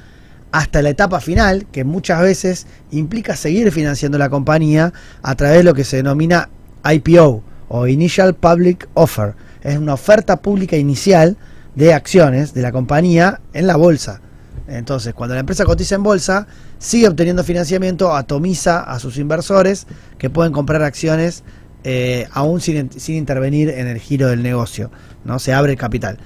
[0.51, 4.93] hasta la etapa final, que muchas veces implica seguir financiando la compañía
[5.23, 6.49] a través de lo que se denomina
[6.91, 9.35] IPO o Initial Public Offer.
[9.63, 11.37] Es una oferta pública inicial
[11.75, 14.21] de acciones de la compañía en la bolsa.
[14.69, 16.47] Entonces, cuando la empresa cotiza en bolsa,
[16.79, 19.87] sigue obteniendo financiamiento, atomiza a sus inversores
[20.19, 21.43] que pueden comprar acciones
[21.85, 24.91] eh, aún sin, sin intervenir en el giro del negocio.
[25.25, 26.19] No se abre el capital.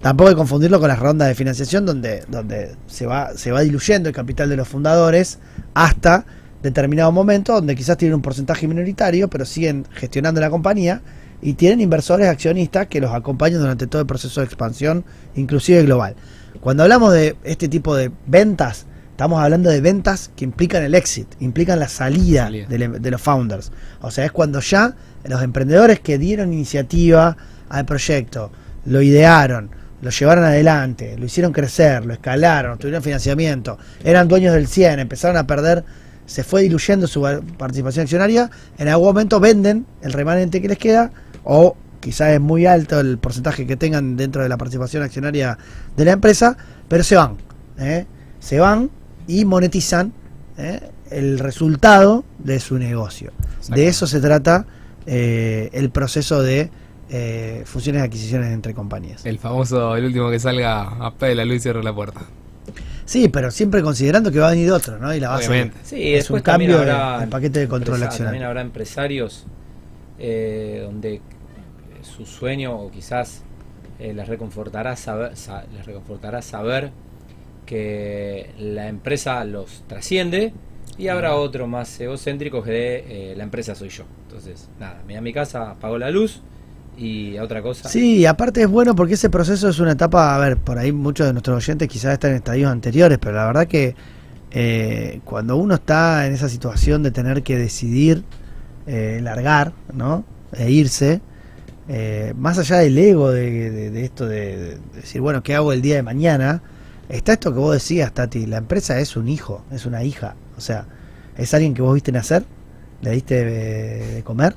[0.00, 3.62] Tampoco hay que confundirlo con las rondas de financiación donde, donde se, va, se va
[3.62, 5.38] diluyendo el capital de los fundadores
[5.74, 6.24] hasta
[6.62, 11.00] determinado momento donde quizás tienen un porcentaje minoritario, pero siguen gestionando la compañía
[11.40, 15.04] y tienen inversores accionistas que los acompañan durante todo el proceso de expansión,
[15.34, 16.16] inclusive global.
[16.60, 21.28] Cuando hablamos de este tipo de ventas, estamos hablando de ventas que implican el exit,
[21.40, 22.66] implican la salida, Salida.
[22.68, 23.70] De, de los founders.
[24.00, 24.94] O sea, es cuando ya
[25.24, 27.36] los emprendedores que dieron iniciativa
[27.68, 28.50] al proyecto,
[28.86, 29.70] lo idearon,
[30.00, 35.36] lo llevaron adelante, lo hicieron crecer, lo escalaron, tuvieron financiamiento, eran dueños del 100, empezaron
[35.36, 35.84] a perder,
[36.26, 37.22] se fue diluyendo su
[37.56, 41.10] participación accionaria, en algún momento venden el remanente que les queda
[41.44, 45.58] o quizás es muy alto el porcentaje que tengan dentro de la participación accionaria
[45.96, 46.56] de la empresa,
[46.88, 47.36] pero se van.
[47.78, 48.06] ¿eh?
[48.40, 48.90] Se van
[49.26, 50.12] y monetizan
[50.56, 50.80] ¿eh?
[51.10, 53.32] el resultado de su negocio.
[53.68, 54.64] De eso se trata
[55.06, 56.70] eh, el proceso de
[57.10, 59.26] eh, fusiones y adquisiciones entre compañías.
[59.26, 62.20] El famoso, el último que salga, apague la luz y cierre la puerta.
[63.04, 65.14] Sí, pero siempre considerando que va a venir otro, ¿no?
[65.14, 65.78] Y la base Obviamente.
[65.82, 68.32] Sí, es un cambio habrá en el paquete de control empresa- accionario.
[68.34, 69.46] También habrá empresarios
[70.18, 71.20] eh, donde eh,
[72.02, 73.42] su sueño o quizás
[73.98, 76.90] eh, les reconfortará saber, sa- les reconfortará saber
[77.66, 80.52] que la empresa los trasciende
[80.96, 84.04] y habrá otro más egocéntrico que de eh, la empresa soy yo.
[84.26, 86.40] Entonces, nada, me voy a mi casa, apago la luz
[86.96, 87.88] y a otra cosa.
[87.88, 91.26] Sí, aparte es bueno porque ese proceso es una etapa, a ver, por ahí muchos
[91.26, 93.94] de nuestros oyentes quizás están en estadios anteriores, pero la verdad que
[94.50, 98.24] eh, cuando uno está en esa situación de tener que decidir
[98.88, 100.24] eh, largar, ¿no?
[100.52, 101.20] E irse,
[101.88, 105.72] eh, más allá del ego de, de- de esto de, de decir, bueno, ¿qué hago
[105.72, 106.62] el día de mañana?
[107.08, 110.60] Está esto que vos decías, Tati, la empresa es un hijo, es una hija, o
[110.60, 110.86] sea,
[111.36, 112.44] es alguien que vos viste nacer,
[113.02, 114.54] le diste de, de comer,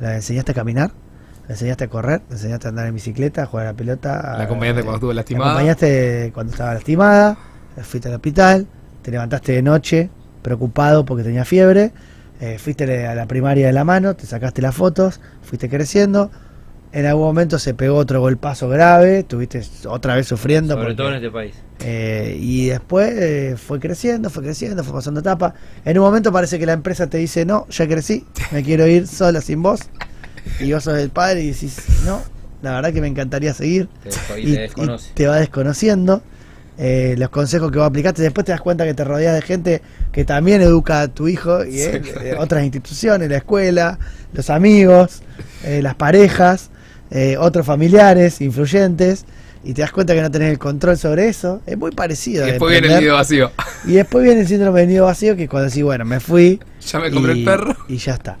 [0.00, 0.92] le enseñaste a caminar,
[1.48, 4.34] le enseñaste a correr, le enseñaste a andar en bicicleta, a jugar a la pelota.
[4.38, 5.50] La acompañaste eh, cuando estuvo la lastimada.
[5.50, 7.38] acompañaste cuando estaba lastimada,
[7.82, 8.66] fuiste al hospital,
[9.02, 10.10] te levantaste de noche
[10.42, 11.90] preocupado porque tenía fiebre,
[12.40, 16.30] eh, fuiste a la primaria de la mano, te sacaste las fotos, fuiste creciendo.
[16.92, 20.74] En algún momento se pegó otro golpazo grave, estuviste otra vez sufriendo.
[20.74, 21.54] Sobre porque- todo en este país.
[21.80, 25.54] eh, y después eh, fue creciendo, fue creciendo, fue pasando etapa.
[25.84, 29.06] En un momento parece que la empresa te dice, no, ya crecí, me quiero ir
[29.06, 29.80] sola sin vos.
[30.58, 32.20] Y vos sos el padre y decís, no,
[32.62, 33.88] la verdad que me encantaría seguir.
[34.02, 34.56] Te y
[35.14, 36.22] te va desconociendo.
[36.82, 39.82] Eh, los consejos que vos aplicaste, después te das cuenta que te rodeas de gente
[40.12, 43.98] que también educa a tu hijo, y eh, otras instituciones, la escuela,
[44.32, 45.20] los amigos,
[45.62, 46.70] eh, las parejas,
[47.10, 49.26] eh, otros familiares, influyentes,
[49.62, 51.60] y te das cuenta que no tenés el control sobre eso.
[51.66, 52.48] Es muy parecido.
[52.48, 53.52] Y después viene el video vacío.
[53.84, 56.58] Y después viene el síndrome del nido vacío, que es cuando decís, bueno, me fui.
[56.80, 57.76] Ya me compré y, el perro.
[57.88, 58.38] Y ya está.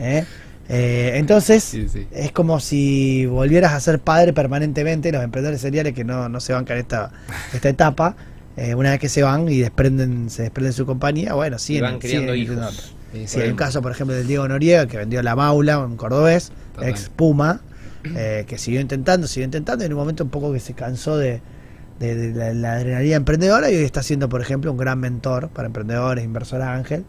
[0.00, 0.24] ¿eh?
[0.68, 2.06] Eh, entonces, Sí, sí.
[2.10, 5.12] es como si volvieras a ser padre permanentemente.
[5.12, 7.12] Los emprendedores seriales que no, no se bancan esta,
[7.52, 8.16] esta etapa,
[8.56, 11.82] eh, una vez que se van y desprenden, se desprenden de su compañía, bueno, siguen,
[11.84, 12.92] van siguen hijos.
[13.12, 15.96] Sí, Sí, hay un caso, por ejemplo, del Diego Noriega, que vendió la Maula, un
[15.96, 16.90] cordobés, Total.
[16.90, 17.60] ex Puma,
[18.04, 21.16] eh, que siguió intentando, siguió intentando, y en un momento un poco que se cansó
[21.16, 21.40] de,
[21.98, 25.48] de- de la, la adrenalina emprendedora y hoy está siendo, por ejemplo, un gran mentor
[25.48, 27.04] para emprendedores, inversor ángel.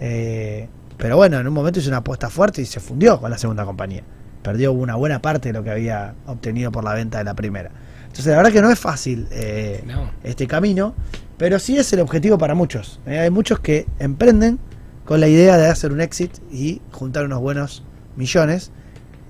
[0.00, 0.68] Eh,
[0.98, 3.64] pero bueno, en un momento hizo una apuesta fuerte y se fundió con la segunda
[3.64, 4.02] compañía.
[4.42, 7.70] Perdió una buena parte de lo que había obtenido por la venta de la primera.
[8.02, 10.10] Entonces, la verdad que no es fácil eh, No.
[10.24, 10.94] este camino,
[11.36, 13.00] pero sí es el objetivo para muchos.
[13.06, 13.18] ¿eh?
[13.18, 14.58] Hay muchos que emprenden
[15.04, 17.82] con la idea de hacer un exit y juntar unos buenos
[18.16, 18.72] millones,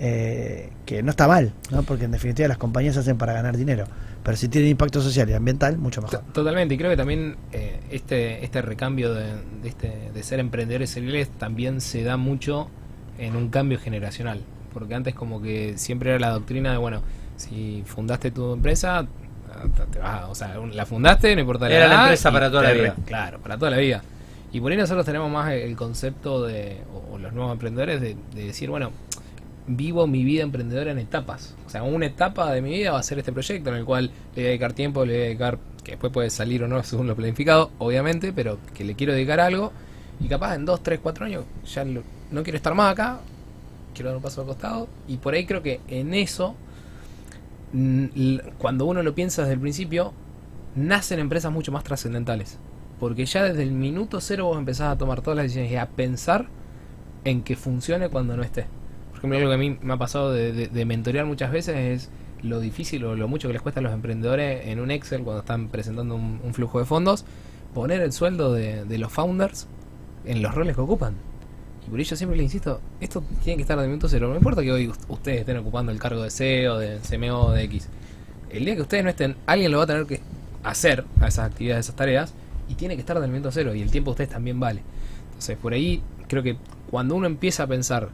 [0.01, 1.82] eh, que no está mal, ¿no?
[1.82, 3.86] porque en definitiva las compañías se hacen para ganar dinero,
[4.29, 6.19] pero si tienen impacto social y ambiental, mucho mejor.
[6.19, 9.25] To- Totalmente, y creo que también eh, este, este recambio de,
[9.63, 12.69] de este, de ser emprendedores seriales también se da mucho
[13.17, 14.43] en un cambio generacional.
[14.75, 17.01] Porque antes como que siempre era la doctrina de, bueno,
[17.37, 19.07] si fundaste tu empresa,
[19.75, 22.65] te- te vas a- o sea, la fundaste, no importa Era la empresa para toda
[22.65, 22.97] la vida.
[23.07, 24.03] Claro, para toda la vida.
[24.53, 28.15] Y por ahí nosotros tenemos más el concepto de, o, o los nuevos emprendedores, de,
[28.35, 28.91] de decir, bueno,
[29.69, 31.55] vivo mi vida emprendedora en etapas.
[31.66, 34.07] O sea, una etapa de mi vida va a ser este proyecto en el cual
[34.35, 36.82] le voy a dedicar tiempo, le voy a dedicar, que después puede salir o no
[36.85, 39.73] según lo planificado, obviamente, pero que le quiero dedicar algo.
[40.20, 43.20] Y capaz en 2, 3, 4 años ya lo- no quiero estar más acá,
[43.95, 44.89] quiero dar un paso al costado.
[45.07, 46.57] Y por ahí creo que en eso,
[47.73, 48.07] mm,
[48.59, 50.12] cuando uno lo piensa desde el principio,
[50.74, 52.59] nacen empresas mucho más trascendentales.
[53.01, 55.86] Porque ya desde el minuto cero vos empezás a tomar todas las decisiones y a
[55.86, 56.47] pensar
[57.24, 58.66] en que funcione cuando no esté.
[59.20, 62.11] Por ejemplo, algo que a mí me ha pasado de, de- mentorear muchas veces es
[62.43, 65.40] lo difícil o lo mucho que les cuesta a los emprendedores en un Excel cuando
[65.40, 67.24] están presentando un, flujo de fondos,
[67.74, 69.66] poner el sueldo de, los founders
[70.24, 71.15] en los roles que ocupan.
[71.86, 74.28] Y por ello siempre les insisto, esto tiene que estar de minuto cero.
[74.28, 77.65] No importa que hoy ust- ustedes estén ocupando el cargo de CEO, de CMO, de
[77.65, 77.89] X.
[78.51, 80.20] El día que ustedes no estén, alguien lo va a tener que
[80.62, 82.35] hacer a esas actividades, a esas tareas,
[82.69, 83.74] y tiene que estar del minuto cero.
[83.74, 84.82] Y el tiempo de ustedes también vale.
[85.28, 86.57] Entonces, por ahí creo que
[86.90, 88.11] cuando uno empieza a pensar,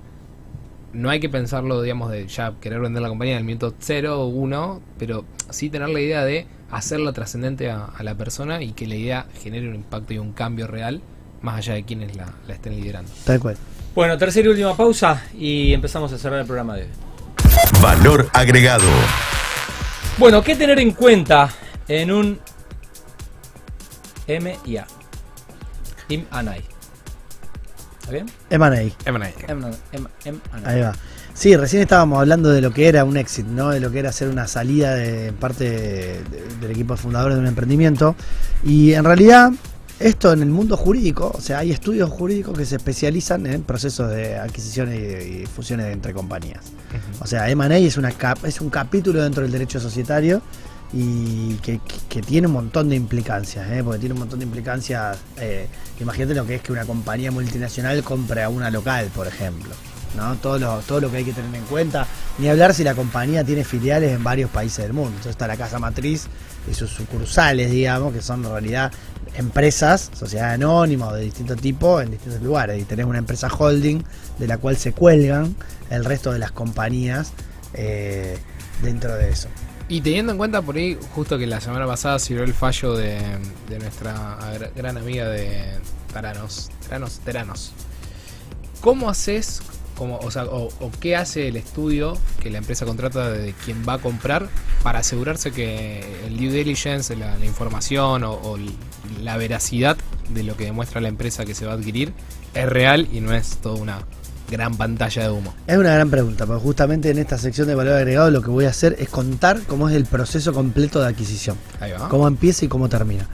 [0.95, 4.23] no hay que pensarlo, digamos, de ya querer vender la compañía en el minuto cero
[4.23, 8.73] o uno, pero sí tener la idea de hacerla trascendente a, a la persona y
[8.73, 11.03] que la idea genere un impacto y un cambio real,
[11.43, 13.11] más allá de quienes la, la estén liderando.
[13.25, 13.57] Tal cual.
[13.95, 16.89] Bueno, tercera y última pausa y empezamos a cerrar el programa de hoy.
[17.81, 18.85] Valor agregado.
[20.19, 21.49] Bueno, ¿qué tener en cuenta
[21.87, 22.41] en un
[24.27, 24.87] M y A?
[26.09, 26.74] Im and I.
[28.05, 28.27] ¿Está bien?
[28.51, 28.81] M&A.
[29.51, 30.69] M, M, M and I.
[30.69, 30.93] Ahí va.
[31.33, 33.71] Sí, recién estábamos hablando de lo que era un exit, ¿no?
[33.71, 37.37] De lo que era hacer una salida de parte de- de- del equipo de fundadores
[37.37, 38.15] de un emprendimiento.
[38.63, 39.51] Y en realidad,
[39.99, 44.11] esto en el mundo jurídico, o sea, hay estudios jurídicos que se especializan en procesos
[44.11, 46.61] de adquisición y, y fusiones entre compañías.
[47.21, 50.41] O sea, M&A es, una cap- es un capítulo dentro del derecho societario
[50.97, 51.81] y que,
[52.23, 53.83] tiene un montón de implicancias, ¿eh?
[53.83, 55.19] porque tiene un montón de implicancias.
[55.41, 55.67] eh,
[56.01, 59.75] imagínate lo que es que una compañía multinacional compre a una local, por ejemplo.
[60.17, 60.37] ¿no?
[60.37, 62.07] Todo, lo, todo lo que hay que tener en cuenta.
[62.39, 65.11] Ni hablar si la compañía tiene filiales en varios países del mundo.
[65.11, 66.29] Entonces está la casa matriz
[66.71, 68.93] y sus sucursales, digamos, que son en realidad
[69.37, 72.81] empresas, sociedades anónimas de distinto tipo en distintos lugares.
[72.81, 74.05] Y tenés una empresa holding
[74.39, 75.57] de la cual se cuelgan
[75.91, 77.33] el resto de las compañías
[77.73, 78.39] eh,
[78.81, 79.49] dentro de eso.
[79.89, 82.95] Y teniendo en cuenta por ahí, justo que la semana pasada se vio el fallo
[82.95, 83.21] de,
[83.79, 85.75] nuestra gra- gran amiga de
[86.13, 87.73] Taranos, Taranos, Teranos.
[88.81, 89.61] ¿Cómo haces,
[89.99, 90.71] o, sea, o,
[91.01, 94.49] qué hace el estudio que la empresa contrata de quien va a comprar
[94.83, 98.59] para asegurarse que el due diligence, la, la información o, o
[99.23, 99.97] la veracidad
[100.31, 102.13] de lo que demuestra la empresa que se va a adquirir
[102.55, 103.99] es real y no es toda una
[104.51, 105.55] gran pantalla de humo?
[105.67, 108.67] Es una gran pregunta, porque justamente en esta sección de valor agregado lo que voy
[108.67, 111.57] a hacer es contar cómo es el proceso completo de adquisición.
[111.81, 112.09] Ahí va.
[112.09, 113.27] cómo empieza y cómo termina.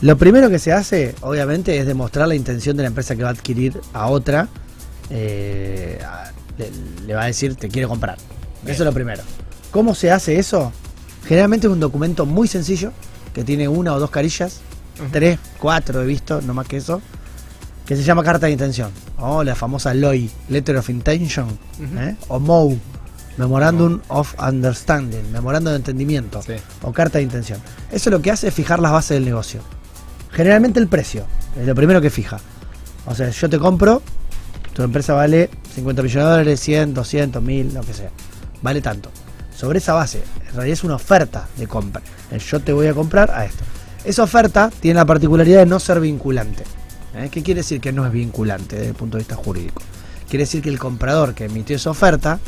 [0.00, 3.30] Lo primero que se hace, obviamente, es demostrar la intención de la empresa que va
[3.30, 4.48] a adquirir a otra.
[5.10, 5.98] eh,
[6.56, 6.70] le,
[7.06, 8.16] le va a decir, te quiero comprar.
[8.62, 8.74] Bien.
[8.74, 9.22] Eso es lo primero.
[9.70, 10.72] ¿Cómo se hace eso?
[11.26, 12.92] Generalmente es un documento muy sencillo,
[13.34, 14.60] que tiene una o dos carillas,
[15.12, 17.00] tres, cuatro he visto, no más que eso,
[17.88, 21.48] que se llama carta de intención, o la famosa LOI, Letter of Intention.
[21.96, 22.16] ¿eh?
[22.28, 22.78] o MOU,
[23.38, 26.52] Memorandum of Understanding, Memorandum de Entendimiento Sí.
[26.82, 27.58] o carta de intención.
[27.90, 29.62] Eso lo que hace es fijar las bases del negocio.
[30.32, 31.24] Generalmente el precio,
[31.58, 32.38] es lo primero que fija.
[33.06, 34.02] O sea, yo te compro,
[34.74, 38.10] tu empresa vale 50 millones de dólares, 100, 200, 1000, lo que sea.
[38.60, 39.10] Vale tanto.
[39.56, 42.02] Sobre esa base, en realidad es una oferta de compra.
[42.50, 43.64] Yo te voy a comprar a esto.
[44.04, 46.64] Esa oferta tiene la particularidad de no ser vinculante.
[47.14, 47.28] ¿Eh?
[47.30, 49.82] ¿Qué quiere decir que no es vinculante desde el punto de vista jurídico?
[50.28, 52.38] Quiere decir que el comprador que emitió esa oferta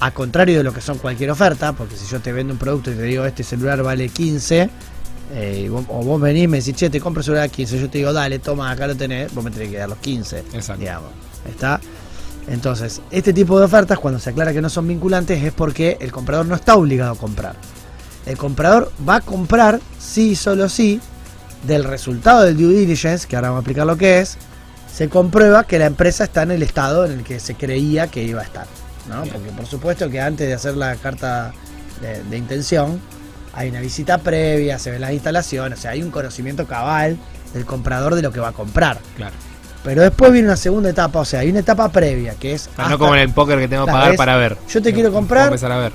[0.00, 2.90] a contrario de lo que son cualquier oferta, porque si yo te vendo un producto
[2.90, 4.68] y te digo este celular vale 15,
[5.34, 7.78] eh, vos- o vos venís y me decís, che, te compro el celular a 15,
[7.78, 10.40] yo te digo, dale, toma, acá lo tenés, vos me tenés que dar los 15,
[10.52, 10.80] Exacto.
[10.80, 11.10] digamos.
[11.48, 11.80] ¿Está?
[12.48, 16.10] Entonces, este tipo de ofertas, cuando se aclara que no son vinculantes, es porque el
[16.10, 17.54] comprador no está obligado a comprar.
[18.26, 21.00] El comprador va a comprar, sí solo sí,
[21.62, 24.36] del resultado del due diligence, que ahora vamos a explicar lo que es,
[24.92, 28.22] se comprueba que la empresa está en el estado en el que se creía que
[28.22, 28.66] iba a estar.
[29.08, 29.22] ¿no?
[29.24, 31.52] Porque por supuesto que antes de hacer la carta
[32.00, 33.00] de, de intención,
[33.54, 37.16] hay una visita previa, se ven las instalaciones, o sea, hay un conocimiento cabal
[37.54, 38.98] del comprador de lo que va a comprar.
[39.16, 39.34] Claro.
[39.84, 42.62] Pero después viene una segunda etapa, o sea, hay una etapa previa, que es...
[42.62, 44.56] O sea, hasta- no como en el póker que tengo que pagar para ver.
[44.68, 45.46] yo te quiero comprar.
[45.46, 45.92] empezar a ver.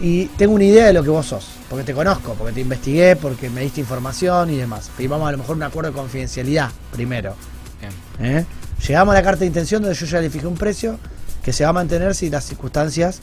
[0.00, 3.16] Y tengo una idea de lo que vos sos, porque te conozco, porque te investigué,
[3.16, 4.90] porque me diste información y demás.
[4.98, 7.34] Y vamos a lo mejor un acuerdo de confidencialidad primero.
[7.80, 8.36] Bien.
[8.38, 8.46] ¿eh?
[8.86, 10.98] Llegamos a la carta de intención donde yo ya le fijé un precio
[11.44, 13.20] que se va a mantener si las circunstancias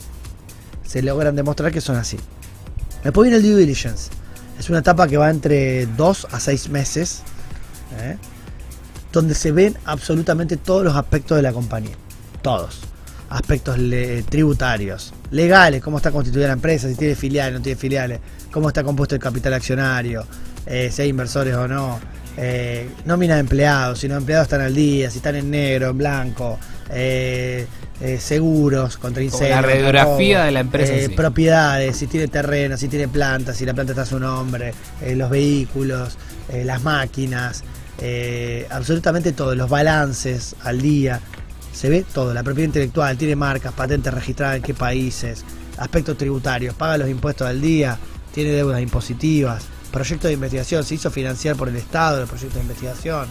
[0.86, 2.18] se logran demostrar que son así.
[3.04, 4.10] Después viene el due diligence.
[4.58, 7.22] Es una etapa que va entre 2 a 6 meses,
[7.98, 8.18] ¿eh?
[9.12, 11.96] donde se ven absolutamente todos los aspectos de la compañía.
[12.42, 12.80] Todos.
[13.30, 18.18] Aspectos le- tributarios, legales, cómo está constituida la empresa, si tiene filiales, no tiene filiales,
[18.50, 20.26] cómo está compuesto el capital accionario,
[20.66, 22.00] eh, si hay inversores o no,
[22.36, 25.98] eh, nómina de empleados, si los empleados están al día, si están en negro, en
[25.98, 26.58] blanco,
[26.90, 27.66] eh,
[28.00, 29.50] eh, seguros contra incendios.
[29.50, 31.08] la radiografía robo, de la empresa sí.
[31.10, 34.74] propiedades, si tiene terreno, si tiene planta, si la planta está a su nombre,
[35.14, 36.16] los vehículos,
[36.48, 37.62] eh, las máquinas,
[38.70, 41.20] absolutamente todo, los balances al día,
[41.80, 45.46] se ve todo, la propiedad intelectual, tiene marcas, patentes registradas en qué países,
[45.78, 47.98] aspectos tributarios, paga los impuestos al día,
[48.34, 52.64] tiene deudas impositivas, proyecto de investigación, se hizo financiar por el Estado el proyecto de
[52.64, 53.28] investigación,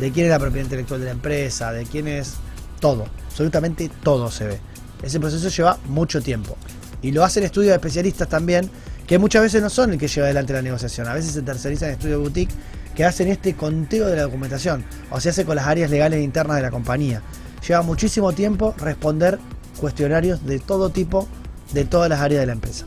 [0.00, 2.36] de quién es la propiedad intelectual de la empresa, de quién es
[2.80, 4.60] todo, absolutamente todo se ve.
[5.02, 6.56] Ese proceso lleva mucho tiempo.
[7.02, 8.70] Y lo hacen estudios de especialistas también,
[9.06, 11.06] que muchas veces no son el que lleva adelante la negociación.
[11.06, 12.54] A veces se tercerizan estudios boutique
[12.96, 14.86] que hacen este conteo de la documentación.
[15.10, 17.20] O se hace con las áreas legales internas de la compañía.
[17.66, 19.38] Lleva muchísimo tiempo responder
[19.78, 21.28] cuestionarios de todo tipo,
[21.72, 22.86] de todas las áreas de la empresa.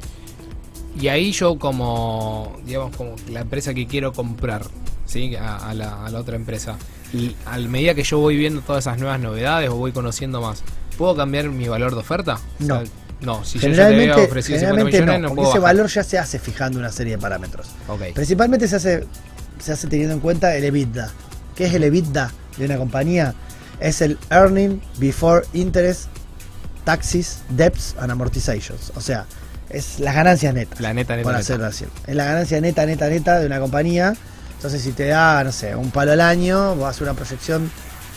[1.00, 4.66] Y ahí yo como, digamos, como la empresa que quiero comprar,
[5.06, 5.36] ¿sí?
[5.36, 6.78] A, a la, a la otra empresa.
[7.14, 10.64] Y a medida que yo voy viendo todas esas nuevas novedades o voy conociendo más,
[10.98, 12.40] ¿puedo cambiar mi valor de oferta?
[12.60, 12.80] No.
[12.80, 15.28] O sea, no, si yo ya te había Generalmente, ofrecido 50 generalmente millones, no, no,
[15.30, 15.76] porque puedo ese bajar.
[15.76, 17.68] valor ya se hace fijando una serie de parámetros.
[17.88, 18.02] Ok.
[18.14, 19.08] Principalmente se hace,
[19.60, 21.10] se hace teniendo en cuenta el EBITDA.
[21.56, 23.34] ¿Qué es el EBITDA de una compañía?
[23.80, 26.08] Es el Earning Before Interest
[26.84, 28.92] taxes, debts and amortizations.
[28.96, 29.26] O sea,
[29.70, 30.80] es las ganancias netas.
[30.80, 31.86] La neta, neta, por hacerlo así.
[32.08, 34.14] Es la ganancia neta, neta, neta de una compañía.
[34.56, 37.70] Entonces, si te da, no sé, un palo al año, vas a hacer una proyección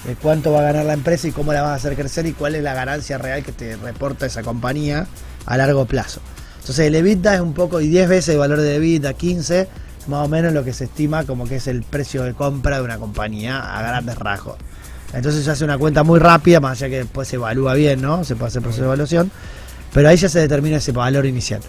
[0.04, 2.32] de cuánto va a ganar la empresa y cómo la vas a hacer crecer y
[2.32, 5.06] cuál es la ganancia real que te reporta esa compañía
[5.44, 6.20] a largo plazo.
[6.60, 9.68] Entonces, el EBITDA es un poco, y 10 veces el valor de EBITDA, 15,
[10.08, 12.82] más o menos lo que se estima como que es el precio de compra de
[12.82, 14.56] una compañía a grandes rasgos.
[15.12, 18.24] Entonces se hace una cuenta muy rápida, más allá que después se evalúa bien, ¿no?
[18.24, 19.30] Se puede hacer proceso de evaluación,
[19.92, 21.60] pero ahí ya se determina ese valor inicial.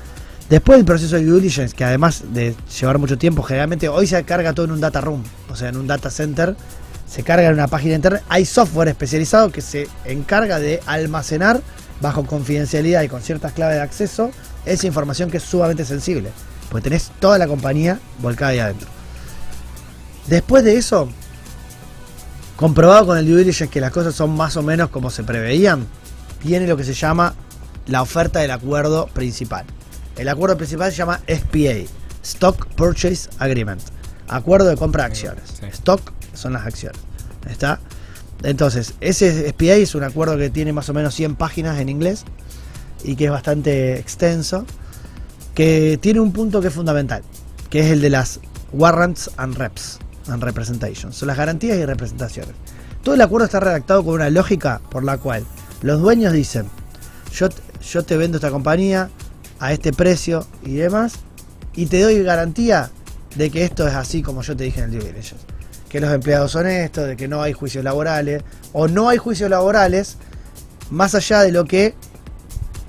[0.50, 4.22] Después del proceso de due diligence, que además de llevar mucho tiempo, generalmente hoy se
[4.24, 6.56] carga todo en un data room, o sea, en un data center,
[7.06, 8.24] se carga en una página internet.
[8.30, 11.62] Hay software especializado que se encarga de almacenar
[12.02, 14.32] bajo confidencialidad y con ciertas claves de acceso
[14.66, 16.30] esa información que es sumamente sensible,
[16.70, 18.88] porque tenés toda la compañía volcada ahí adentro.
[20.28, 21.10] Después de eso,
[22.58, 25.88] comprobado con el due diligence que las cosas son más o menos como se preveían,
[26.44, 27.36] viene lo que se llama
[27.86, 29.64] la oferta del acuerdo principal.
[30.18, 31.88] El acuerdo principal se llama SPA,
[32.24, 33.82] Stock Purchase Agreement,
[34.28, 35.44] acuerdo de compra de acciones.
[35.60, 35.68] Sí.
[35.68, 37.00] Stock son las acciones.
[37.48, 37.80] ¿Está?
[38.44, 42.26] Entonces, ese SPA es un acuerdo que tiene más o menos 100 páginas en inglés
[43.04, 44.66] y que es bastante extenso,
[45.54, 47.22] que tiene un punto que es fundamental,
[47.70, 48.40] que es el de las
[48.74, 51.14] warrants and reps and.
[51.14, 52.54] Son las garantías y representaciones.
[53.04, 55.46] Todo el acuerdo está redactado con una lógica por la cual
[55.82, 56.68] los dueños dicen,
[57.34, 57.50] yo,
[57.82, 59.10] yo te vendo esta compañía
[59.60, 61.14] a este precio y demás,
[61.74, 62.92] y te doy garantía
[63.36, 65.46] de que esto es así como yo te dije en el due diligence.
[65.90, 68.44] Que los empleados son estos, de que no hay juicios laborales,
[68.74, 70.18] o no hay juicios laborales,
[70.90, 71.96] más allá de lo que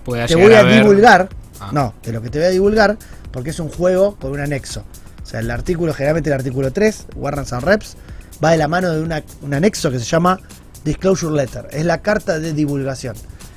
[0.05, 1.29] Pueda te voy a divulgar.
[1.61, 1.71] Ah.
[1.73, 2.97] No, de lo que te voy a divulgar,
[3.31, 4.85] porque es un juego con un anexo.
[5.29, 7.97] O sea, el artículo, generalmente el artículo 3, Warrants and Reps,
[8.43, 10.41] va de la mano de una- un anexo que se llama
[10.87, 11.69] Disclosure Letter.
[11.71, 13.15] Es la carta de divulgación.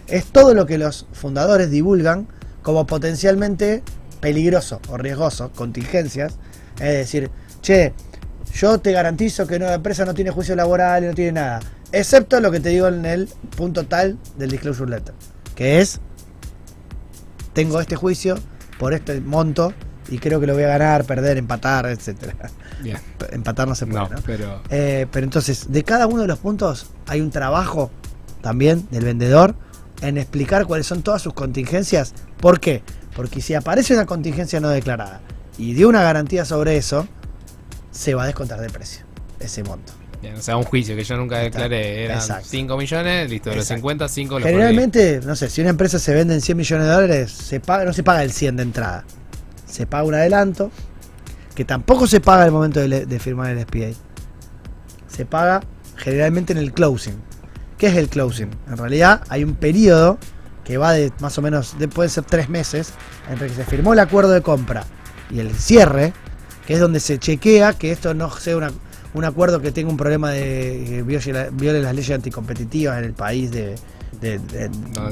[0.08, 2.28] Es todo lo que los fundadores divulgan
[2.62, 3.84] como potencialmente
[4.20, 6.34] peligroso o riesgoso, contingencias.
[6.76, 7.32] Es decir,
[7.62, 7.94] che,
[8.54, 11.62] yo te garantizo que la empresa no tiene juicio laboral y no tiene nada.
[11.94, 15.16] Excepto lo que te digo en el punto tal del Disclosure Letter.
[15.56, 16.02] Que es
[17.54, 18.36] tengo este juicio
[18.78, 19.74] por este monto
[20.12, 22.36] y creo que lo voy a ganar, perder, empatar, etcétera.
[22.82, 22.98] Bien.
[23.32, 24.18] Empatar no se puede, No, ¿no?
[24.26, 24.62] pero.
[24.70, 27.90] Eh, pero entonces, de cada uno de los puntos hay un trabajo
[28.42, 29.56] también del vendedor
[30.02, 32.14] en explicar cuáles son todas sus contingencias.
[32.40, 32.84] ¿Por qué?
[33.16, 35.22] Porque si aparece una contingencia no declarada
[35.58, 37.08] y dio una garantía sobre eso,
[37.92, 39.06] se va a descontar de precio
[39.40, 39.94] ese monto.
[40.22, 42.04] Bien, o sea, un juicio que yo nunca declaré.
[42.06, 42.48] Eran Exacto.
[42.50, 43.80] 5 millones, listo, de los Exacto.
[43.80, 46.94] 50, 5 los Generalmente, no sé, si una empresa se vende en 100 millones de
[46.94, 49.04] dólares, se paga, no se paga el 100 de entrada.
[49.72, 50.70] Se paga un adelanto,
[51.56, 53.98] que tampoco se paga al momento de, de firmar el SPA.
[55.08, 55.62] Se paga
[55.98, 57.16] generalmente en el closing.
[57.78, 58.50] ¿Qué es el closing?
[58.70, 60.18] En realidad hay un periodo
[60.64, 62.94] que va de más o menos, de, puede ser tres meses,
[63.30, 64.84] entre que se firmó el acuerdo de compra
[65.32, 66.14] y el cierre,
[66.68, 68.72] que es donde se chequea que esto no sea una-
[69.14, 73.06] un acuerdo que tenga un problema de que viole, la- viole las leyes anticompetitivas en
[73.06, 73.76] el país de,
[74.22, 74.40] de-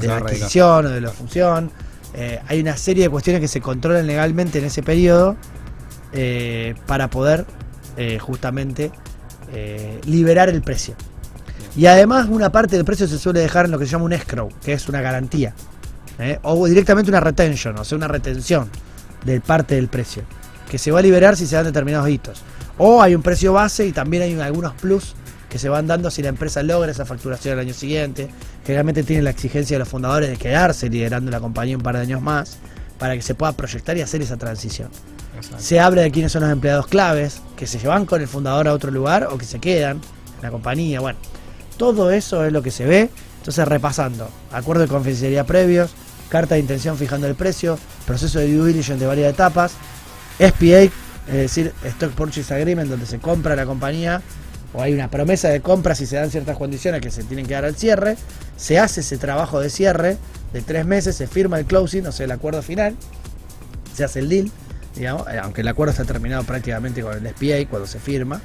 [0.06, 1.70] la adquisición o de la función.
[2.14, 5.36] Eh, hay una serie de cuestiones que se controlan legalmente en ese periodo
[6.12, 7.46] eh, para poder
[7.96, 8.90] eh, justamente
[10.06, 10.94] liberar el precio.
[11.76, 14.12] Y además una parte del precio se suele dejar en lo que se llama un
[14.12, 15.54] escrow, que es una garantía.
[16.42, 18.70] O directamente una retention, o sea, una retención
[19.24, 20.22] de parte del precio,
[20.70, 22.42] que se va a liberar si se dan determinados hitos.
[22.78, 25.16] O hay un precio base y también hay algunos plus
[25.50, 28.30] que se van dando si la empresa logra esa facturación el año siguiente.
[28.64, 32.02] Generalmente tiene la exigencia de los fundadores de quedarse liderando la compañía un par de
[32.02, 32.56] años más
[32.98, 34.88] para que se pueda proyectar y hacer esa transición.
[35.36, 35.62] Exacto.
[35.62, 38.72] Se habla de quiénes son los empleados claves, que se llevan con el fundador a
[38.72, 39.96] otro lugar o que se quedan
[40.36, 41.00] en la compañía.
[41.00, 41.18] Bueno,
[41.76, 43.10] todo eso es lo que se ve.
[43.38, 45.90] Entonces, repasando, acuerdo de confidencialidad previos,
[46.28, 49.72] carta de intención fijando el precio, proceso de due diligence de varias etapas,
[50.38, 50.92] SPA, es
[51.26, 54.20] decir, Stock Purchase Agreement, donde se compra la compañía
[54.72, 57.54] o hay una promesa de compra si se dan ciertas condiciones que se tienen que
[57.54, 58.16] dar al cierre,
[58.56, 60.16] se hace ese trabajo de cierre
[60.52, 62.94] de tres meses, se firma el closing, o sea, el acuerdo final,
[63.94, 64.50] se hace el deal,
[64.94, 68.40] digamos, eh, aunque el acuerdo está terminado prácticamente con el SPA cuando se firma,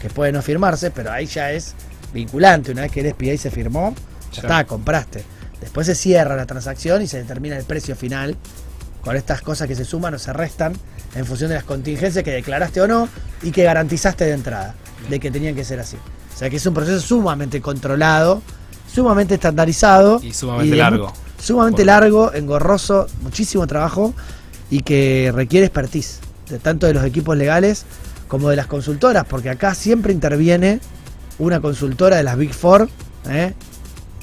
[0.00, 1.74] que puede no firmarse, pero ahí ya es
[2.12, 3.94] vinculante, una vez que el SPA se firmó,
[4.32, 4.48] ya Ya.
[4.48, 5.24] está, compraste.
[5.60, 8.36] Después se cierra la transacción y se determina el precio final
[9.02, 10.72] con estas cosas que se suman o se restan
[11.14, 13.08] en función de las contingencias que declaraste o no
[13.42, 14.74] y que garantizaste de entrada,
[15.08, 15.96] de que tenían que ser así.
[16.34, 18.42] O sea que es un proceso sumamente controlado,
[18.92, 21.12] sumamente estandarizado Y sumamente largo.
[21.40, 24.14] Sumamente Por- largo, engorroso, muchísimo trabajo
[24.70, 27.84] y que requiere expertise, de tanto de los equipos legales
[28.28, 30.80] como de las consultoras, porque acá siempre interviene
[31.38, 32.88] una consultora de las Big Four,
[33.28, 33.52] ¿eh?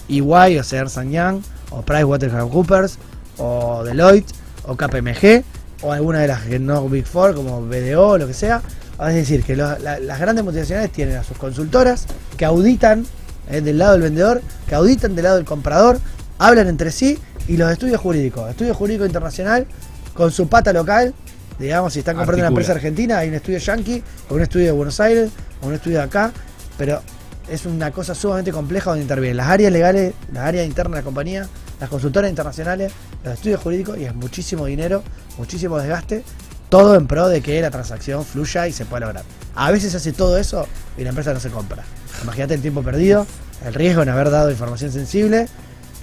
[0.10, 2.98] EY, o sea, Ernst Young, o PricewaterhouseCoopers,
[3.38, 4.34] o Deloitte,
[4.66, 5.44] o KPMG,
[5.84, 8.62] o alguna de las que no Big Four, como BDO, o lo que sea.
[9.10, 12.06] Es decir, que lo- la- las grandes multinacionales tienen a sus consultoras
[12.38, 13.06] que auditan
[13.50, 16.00] eh, del lado del vendedor, que auditan del lado del comprador,
[16.38, 17.18] hablan entre sí
[17.48, 18.50] y los estudios jurídicos.
[18.50, 19.66] Estudio jurídico internacional
[20.14, 21.14] con su pata local,
[21.60, 24.72] digamos, si están comprando una empresa argentina, hay un estudio yankee, o un estudio de
[24.72, 26.32] Buenos Aires, o un estudio de acá,
[26.78, 27.02] pero
[27.50, 31.06] es una cosa sumamente compleja donde intervienen las áreas legales, las áreas internas de la
[31.06, 31.48] compañía,
[31.80, 32.92] las consultoras internacionales,
[33.24, 35.04] los estudios jurídicos y es muchísimo dinero,
[35.38, 36.24] muchísimo desgaste,
[36.72, 39.26] todo en pro de que la transacción fluya y se pueda lograr.
[39.56, 40.66] A veces hace todo eso
[40.98, 41.84] y la empresa no se compra.
[42.24, 43.28] Imagínate el tiempo perdido,
[43.66, 45.48] el riesgo en haber dado información sensible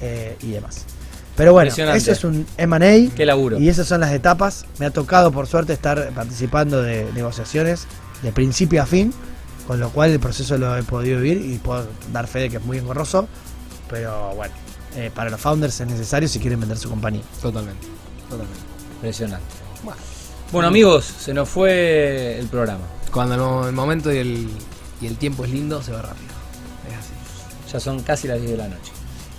[0.03, 0.85] eh, y demás.
[1.36, 3.59] Pero bueno, eso es un M&A Qué laburo.
[3.59, 4.66] y esas son las etapas.
[4.78, 7.86] Me ha tocado, por suerte, estar participando de negociaciones
[8.23, 9.15] de principio a fin,
[9.66, 12.59] con lo cual el proceso lo he podido vivir y puedo dar fe de que
[12.59, 13.27] es muy engorroso.
[13.89, 14.53] Pero bueno,
[14.97, 17.23] eh, para los founders es necesario si quieren vender su compañía.
[17.40, 17.86] Totalmente.
[18.28, 18.61] Totalmente.
[18.97, 19.47] Impresionante.
[19.82, 20.01] Bueno,
[20.64, 22.84] amigos, se nos fue el programa.
[23.12, 24.48] Cuando el, mo- el momento y el,
[25.00, 26.28] y el tiempo es lindo, se va rápido.
[26.90, 27.12] Es así.
[27.72, 28.92] Ya son casi las 10 de la noche.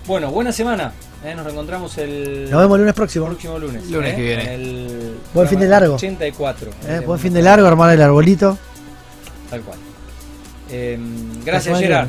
[0.08, 0.92] Bueno, buena semana.
[1.24, 1.34] ¿eh?
[1.36, 3.26] Nos reencontramos el Nos vemos el lunes próximo.
[3.28, 3.90] próximo lunes.
[3.90, 4.16] Lunes ¿eh?
[4.16, 4.56] que viene.
[4.56, 5.96] El Buen fin de largo.
[5.96, 6.72] 84.
[6.88, 8.58] Eh, buen fin de largo, armar el arbolito.
[9.50, 9.78] Tal cual.
[10.72, 11.00] Eh,
[11.40, 11.80] Hasta gracias.
[11.80, 12.08] Gerard.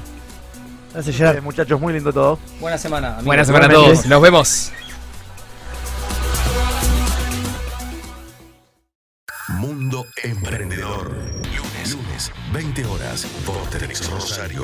[0.93, 1.43] Gracias, Eh, Gerard.
[1.43, 2.39] muchachos, muy lindo todo.
[2.60, 3.09] Buena semana.
[3.09, 3.24] amigos.
[3.27, 4.06] Buena semana a todos.
[4.06, 4.72] Nos vemos.
[9.59, 11.10] Mundo Emprendedor.
[11.10, 13.68] Lunes, lunes, 20 horas por
[14.09, 14.62] Rosario.